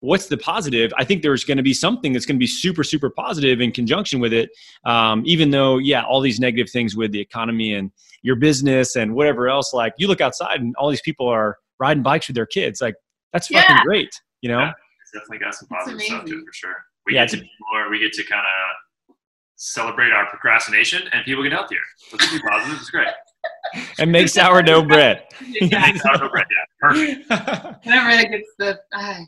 what's 0.01 0.26
the 0.26 0.36
positive 0.36 0.92
i 0.99 1.05
think 1.05 1.22
there's 1.22 1.42
going 1.44 1.57
to 1.57 1.62
be 1.62 1.72
something 1.72 2.12
that's 2.12 2.26
going 2.26 2.36
to 2.36 2.40
be 2.40 2.47
super 2.47 2.84
super 2.84 3.09
positive 3.11 3.61
in 3.61 3.72
conjunction 3.72 4.20
with 4.20 4.32
it 4.32 4.51
um, 4.84 5.22
even 5.24 5.51
though 5.51 5.78
yeah 5.78 6.03
all 6.05 6.20
these 6.20 6.38
negative 6.38 6.70
things 6.70 6.94
with 6.97 7.12
the 7.12 7.20
economy 7.20 7.74
and 7.74 7.90
your 8.22 8.36
business 8.36 8.97
and 8.97 9.14
whatever 9.14 9.49
else 9.49 9.72
like 9.72 9.94
you 9.99 10.07
look 10.07 10.20
outside 10.20 10.61
and 10.61 10.74
all 10.76 10.90
these 10.90 11.01
people 11.01 11.26
are 11.26 11.57
riding 11.80 12.03
bikes 12.03 12.28
with 12.28 12.34
their 12.36 12.47
kids 12.47 12.80
like 12.80 12.94
that's 13.32 13.49
fucking 13.49 13.76
Yeah. 13.76 13.82
great 13.84 14.11
you 14.42 14.51
know 14.51 14.61
Yeah. 14.61 14.72
It's 15.03 15.12
definitely 15.12 15.38
got 15.38 15.55
some 15.55 15.68
It's 15.70 15.84
positive 15.84 16.03
stuff 16.03 16.24
to 16.26 16.32
it 16.38 16.44
for 16.47 16.53
sure. 16.53 16.74
We 17.07 17.14
Yeah, 17.14 17.22
get 17.24 17.30
to 17.30 17.36
be 17.38 17.51
more. 17.72 17.88
We 17.88 18.01
get 18.01 18.12
to 18.14 18.24
kind 18.24 18.40
of 18.44 19.14
celebrate 19.55 20.11
our 20.12 20.26
procrastination, 20.26 21.03
and 21.12 21.24
people 21.24 21.42
get 21.44 21.53
healthier. 21.53 21.78
So 22.11 22.16
it's 22.16 22.32
be 22.32 22.40
positive. 22.40 22.78
It's 22.80 22.90
great. 22.90 23.07
and 24.01 24.11
make 24.11 24.28
sourdough 24.28 24.82
bread 24.86 25.24
Exactly. 25.55 26.01
Sourdough 26.01 26.28
bread, 26.30 26.47
yeah, 26.51 26.64
perfect. 26.80 27.30
Whenever 27.86 28.11
that 28.11 28.30
gets 28.32 28.49
the 28.59 28.80
ah, 28.92 29.20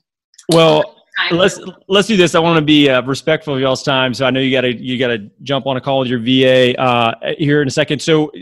well 0.49 0.99
let's 1.30 1.61
let's 1.88 2.09
do 2.09 2.16
this. 2.16 2.34
I 2.34 2.38
want 2.38 2.59
to 2.59 2.64
be 2.64 2.88
uh, 2.88 3.03
respectful 3.03 3.55
of 3.55 3.61
y'all's 3.61 3.82
time, 3.82 4.14
so 4.14 4.26
I 4.26 4.30
know 4.30 4.40
you 4.40 4.51
got 4.51 4.62
to 4.62 4.74
you 4.74 4.99
got 4.99 5.09
to 5.09 5.30
jump 5.42 5.66
on 5.66 5.76
a 5.76 5.80
call 5.80 6.01
with 6.01 6.09
your 6.09 6.20
VA 6.20 6.78
uh, 6.80 7.14
here 7.38 7.62
in 7.62 7.68
a 7.68 7.70
second. 7.70 8.01
So 8.01 8.32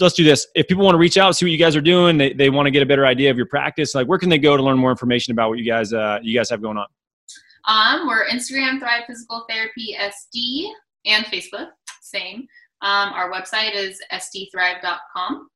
let's 0.00 0.14
do 0.14 0.24
this. 0.24 0.46
If 0.54 0.68
people 0.68 0.84
want 0.84 0.94
to 0.94 0.98
reach 0.98 1.18
out, 1.18 1.36
see 1.36 1.44
what 1.44 1.50
you 1.50 1.58
guys 1.58 1.76
are 1.76 1.82
doing, 1.82 2.16
they, 2.16 2.32
they 2.32 2.50
want 2.50 2.66
to 2.66 2.70
get 2.70 2.82
a 2.82 2.86
better 2.86 3.06
idea 3.06 3.30
of 3.30 3.36
your 3.36 3.46
practice. 3.46 3.94
Like, 3.94 4.06
where 4.06 4.18
can 4.18 4.28
they 4.28 4.38
go 4.38 4.56
to 4.56 4.62
learn 4.62 4.78
more 4.78 4.90
information 4.90 5.32
about 5.32 5.50
what 5.50 5.58
you 5.58 5.64
guys 5.64 5.92
uh, 5.92 6.18
you 6.22 6.36
guys 6.36 6.50
have 6.50 6.62
going 6.62 6.78
on? 6.78 6.86
Um, 7.66 8.08
we're 8.08 8.26
Instagram 8.26 8.78
Thrive 8.78 9.04
Physical 9.06 9.44
Therapy 9.48 9.96
SD 9.98 10.70
and 11.06 11.24
Facebook, 11.26 11.68
same. 12.00 12.46
Um, 12.82 13.12
our 13.12 13.30
website 13.30 13.74
is 13.74 14.00
sdthrive.com. 14.12 15.48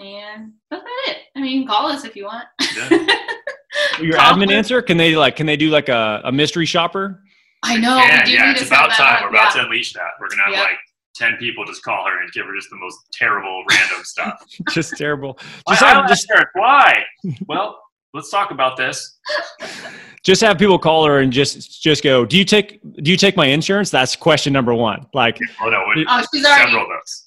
And 0.00 0.52
that's 0.70 0.82
about 0.82 1.08
it. 1.08 1.16
I 1.34 1.40
mean, 1.40 1.52
you 1.52 1.60
can 1.62 1.68
call 1.68 1.86
us 1.86 2.04
if 2.04 2.14
you 2.14 2.26
want. 2.26 2.46
Yeah. 2.76 3.06
Your 4.00 4.16
Call 4.16 4.34
admin 4.34 4.46
us. 4.48 4.52
answer? 4.52 4.82
Can 4.82 4.96
they 4.96 5.14
like 5.16 5.36
can 5.36 5.46
they 5.46 5.56
do 5.56 5.70
like 5.70 5.88
a, 5.88 6.20
a 6.24 6.32
mystery 6.32 6.66
shopper? 6.66 7.22
I 7.62 7.76
know. 7.76 7.96
yeah, 7.98 8.20
we 8.20 8.24
do 8.26 8.32
yeah. 8.32 8.46
need 8.46 8.50
It's 8.52 8.60
to 8.60 8.66
about 8.68 8.90
time. 8.92 9.22
We're 9.22 9.30
about 9.30 9.54
yeah. 9.54 9.62
to 9.62 9.66
unleash 9.66 9.92
that. 9.94 10.10
We're 10.20 10.28
gonna 10.28 10.42
have 10.44 10.52
Yep. 10.54 10.64
like 10.64 10.78
ten 11.14 11.36
people 11.38 11.64
just 11.64 11.82
call 11.82 12.06
her 12.06 12.22
and 12.22 12.30
give 12.32 12.46
her 12.46 12.54
just 12.54 12.70
the 12.70 12.76
most 12.76 12.98
terrible 13.12 13.64
random 13.70 13.98
stuff. 14.04 14.42
Just 14.70 14.96
terrible. 14.96 15.38
My 15.66 15.72
Just 15.74 15.82
have, 15.84 15.96
eyelash 15.98 16.08
just 16.10 16.26
hurt. 16.30 16.48
Why? 16.54 17.02
Well, 17.48 17.80
let's 18.14 18.30
talk 18.30 18.50
about 18.50 18.76
this. 18.76 19.18
just 20.24 20.40
have 20.42 20.58
people 20.58 20.78
call 20.78 21.06
her 21.06 21.20
and 21.20 21.32
just 21.32 21.82
just 21.82 22.02
go 22.02 22.24
do 22.24 22.36
you 22.36 22.44
take 22.44 22.80
do 23.02 23.10
you 23.10 23.16
take 23.16 23.36
my 23.36 23.46
insurance? 23.46 23.90
That's 23.90 24.16
question 24.16 24.52
number 24.52 24.74
one. 24.74 25.06
Like 25.14 25.38
oh 25.62 25.68
no 25.68 25.82
oh 26.08 26.24
she's 26.34 26.44
already 26.44 26.76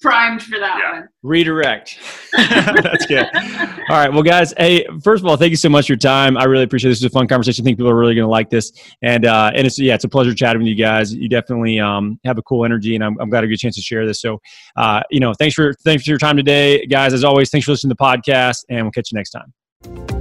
primed 0.00 0.42
for 0.42 0.58
that 0.58 0.78
yeah. 0.78 1.00
one. 1.00 1.08
Redirect. 1.22 1.98
That's 2.32 3.06
good. 3.06 3.26
All 3.88 3.96
right 3.96 4.12
well 4.12 4.22
guys 4.22 4.54
hey 4.56 4.86
first 5.02 5.22
of 5.22 5.26
all 5.28 5.36
thank 5.36 5.50
you 5.50 5.56
so 5.56 5.68
much 5.68 5.86
for 5.86 5.92
your 5.92 5.98
time. 5.98 6.36
I 6.36 6.44
really 6.44 6.64
appreciate 6.64 6.90
this. 6.90 7.00
this 7.00 7.06
is 7.06 7.12
a 7.12 7.18
fun 7.18 7.26
conversation. 7.26 7.62
I 7.62 7.64
think 7.64 7.78
people 7.78 7.90
are 7.90 7.98
really 7.98 8.14
going 8.14 8.26
to 8.26 8.30
like 8.30 8.50
this. 8.50 8.72
And 9.02 9.26
uh 9.26 9.50
and 9.54 9.66
it's 9.66 9.78
yeah 9.78 9.94
it's 9.94 10.04
a 10.04 10.08
pleasure 10.08 10.34
chatting 10.34 10.62
with 10.62 10.68
you 10.68 10.76
guys. 10.76 11.14
You 11.14 11.28
definitely 11.28 11.80
um 11.80 12.20
have 12.24 12.38
a 12.38 12.42
cool 12.42 12.64
energy 12.64 12.94
and 12.94 13.02
i'm, 13.02 13.18
I'm 13.20 13.30
glad 13.30 13.44
i 13.44 13.46
get 13.46 13.54
a 13.54 13.58
chance 13.58 13.76
to 13.76 13.82
share 13.82 14.06
this. 14.06 14.20
So 14.20 14.40
uh 14.76 15.02
you 15.10 15.20
know 15.20 15.32
thanks 15.34 15.54
for 15.54 15.74
thanks 15.84 16.04
for 16.04 16.10
your 16.10 16.18
time 16.18 16.36
today. 16.36 16.86
Guys 16.86 17.12
as 17.12 17.24
always 17.24 17.50
thanks 17.50 17.64
for 17.64 17.72
listening 17.72 17.90
to 17.90 17.96
the 17.98 18.04
podcast 18.04 18.64
and 18.68 18.84
we'll 18.84 18.92
catch 18.92 19.10
you 19.10 19.16
next 19.16 19.30
time 19.30 20.11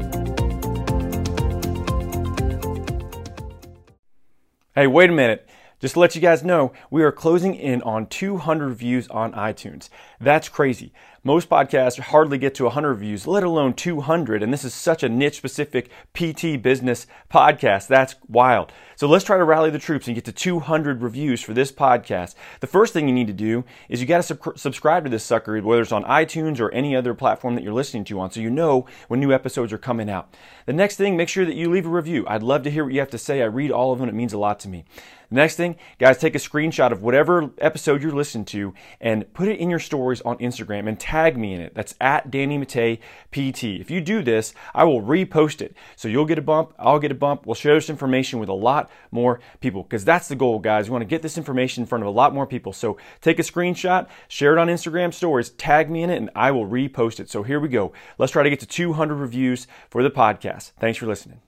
Hey, 4.74 4.88
wait 4.88 5.10
a 5.10 5.14
minute. 5.14 5.46
Just 5.82 5.96
to 5.96 6.00
let 6.00 6.16
you 6.16 6.22
guys 6.22 6.46
know, 6.46 6.72
we 6.90 7.04
are 7.04 7.12
closing 7.12 7.56
in 7.56 7.82
on 7.82 8.06
200 8.06 8.74
views 8.74 9.06
on 9.10 9.34
iTunes. 9.34 9.90
That's 10.18 10.48
crazy. 10.48 10.94
Most 11.24 11.50
podcasts 11.50 12.00
hardly 12.00 12.40
get 12.40 12.56
to 12.56 12.64
100 12.64 12.96
views, 12.96 13.28
let 13.28 13.44
alone 13.44 13.76
200. 13.76 14.42
And 14.42 14.52
this 14.52 14.64
is 14.64 14.74
such 14.74 15.04
a 15.04 15.10
niche 15.10 15.38
specific 15.38 15.92
PT 16.16 16.60
business 16.60 17.06
podcast. 17.32 17.86
That's 17.86 18.16
wild. 18.28 18.72
So 18.96 19.08
let's 19.08 19.24
try 19.24 19.38
to 19.38 19.44
rally 19.44 19.70
the 19.70 19.78
troops 19.78 20.08
and 20.08 20.16
get 20.16 20.26
to 20.26 20.32
200 20.32 21.04
reviews 21.04 21.44
for 21.44 21.54
this 21.54 21.72
podcast. 21.72 22.34
The 22.60 22.66
first 22.66 22.92
thing 22.92 23.08
you 23.08 23.14
need 23.14 23.28
to 23.28 23.34
do 23.34 23.66
is 23.88 24.02
you 24.02 24.08
got 24.08 24.18
to 24.18 24.24
sub- 24.24 24.58
subscribe 24.58 25.04
to 25.04 25.12
this 25.12 25.24
sucker, 25.24 25.62
whether 25.62 25.84
it's 25.84 25.92
on 25.92 26.06
iTunes 26.06 26.60
or 26.60 26.72
any 26.72 26.96
other 26.96 27.14
platform 27.14 27.54
that 27.54 27.64
you're 27.64 27.72
listening 27.72 28.04
to 28.06 28.20
on, 28.20 28.32
so 28.32 28.40
you 28.40 28.50
know 28.50 28.88
when 29.08 29.20
new 29.20 29.32
episodes 29.32 29.72
are 29.72 29.78
coming 29.78 30.10
out. 30.10 30.36
The 30.66 30.74
next 30.74 30.96
thing, 30.96 31.18
make 31.18 31.30
sure 31.30 31.46
that 31.46 31.56
you 31.56 31.70
leave 31.70 31.86
a 31.86 31.90
review. 31.90 32.26
I'd 32.28 32.42
love 32.42 32.64
to 32.64 32.72
hear 32.72 32.84
what 32.84 32.94
you 32.94 33.00
have 33.00 33.12
to 33.12 33.20
say. 33.20 33.44
I 33.44 33.46
read 33.46 33.70
all 33.70 33.94
of 33.94 34.00
them. 34.00 34.10
It 34.10 34.16
means 34.16 34.34
a 34.34 34.40
lot 34.40 34.60
to 34.62 34.70
me. 34.70 34.86
Next 35.34 35.56
thing, 35.56 35.78
guys, 35.98 36.18
take 36.18 36.36
a 36.36 36.40
screenshot 36.40 36.92
of 36.92 37.04
whatever 37.04 37.52
episode 37.60 38.04
you're 38.04 38.12
listening 38.12 38.44
to 38.46 38.74
and 39.00 39.34
put 39.34 39.48
it 39.48 39.60
in 39.60 39.70
your 39.70 39.80
stories 39.80 40.20
on 40.22 40.38
Instagram 40.40 40.90
and 40.90 41.00
tag 41.00 41.38
me 41.38 41.54
in 41.54 41.62
it. 41.62 41.74
That's 41.74 41.96
at 42.02 42.30
Danny 42.30 42.58
Matta 42.58 42.98
PT. 43.32 43.64
If 43.64 43.90
you 43.90 44.02
do 44.02 44.22
this, 44.22 44.54
I 44.76 44.84
will 44.84 45.02
repost 45.02 45.62
it. 45.62 45.74
So 45.96 46.10
you'll 46.10 46.26
get 46.26 46.38
a 46.38 46.42
bump, 46.42 46.74
I'll 46.78 47.00
get 47.00 47.14
a 47.14 47.16
bump. 47.16 47.46
We'll 47.46 47.56
share 47.56 47.76
this 47.76 47.90
information 47.90 48.40
with 48.40 48.50
a 48.50 48.54
lot 48.54 48.92
more 49.10 49.40
people 49.62 49.84
because 49.84 50.04
that's 50.04 50.28
the 50.28 50.36
goal, 50.36 50.60
guys. 50.60 50.90
We 50.90 50.92
want 50.92 51.04
to 51.04 51.06
get 51.08 51.22
this 51.22 51.38
information 51.38 51.84
in 51.84 51.88
front 51.88 52.04
of 52.04 52.10
a 52.10 52.12
lot 52.12 52.34
more 52.34 52.46
people. 52.46 52.74
So 52.74 52.98
take 53.22 53.40
a 53.40 53.44
screenshot, 53.44 54.08
share 54.28 54.52
it 54.52 54.60
on 54.60 54.68
Instagram 54.68 55.14
stories, 55.14 55.52
tag 55.52 55.90
me 55.90 56.04
in 56.04 56.10
it, 56.10 56.18
and 56.18 56.30
I 56.36 56.52
will 56.52 56.68
repost 56.68 57.22
it. 57.22 57.30
So 57.30 57.44
here 57.44 57.62
we 57.62 57.70
go. 57.70 57.94
Let's 58.18 58.34
try 58.34 58.44
to 58.44 58.50
get 58.50 58.60
to 58.60 58.68
200 58.68 59.16
reviews 59.16 59.66
for 59.90 60.04
the 60.04 60.12
podcast. 60.12 60.72
Thanks 60.78 60.98
for 60.98 61.06
listening. 61.06 61.40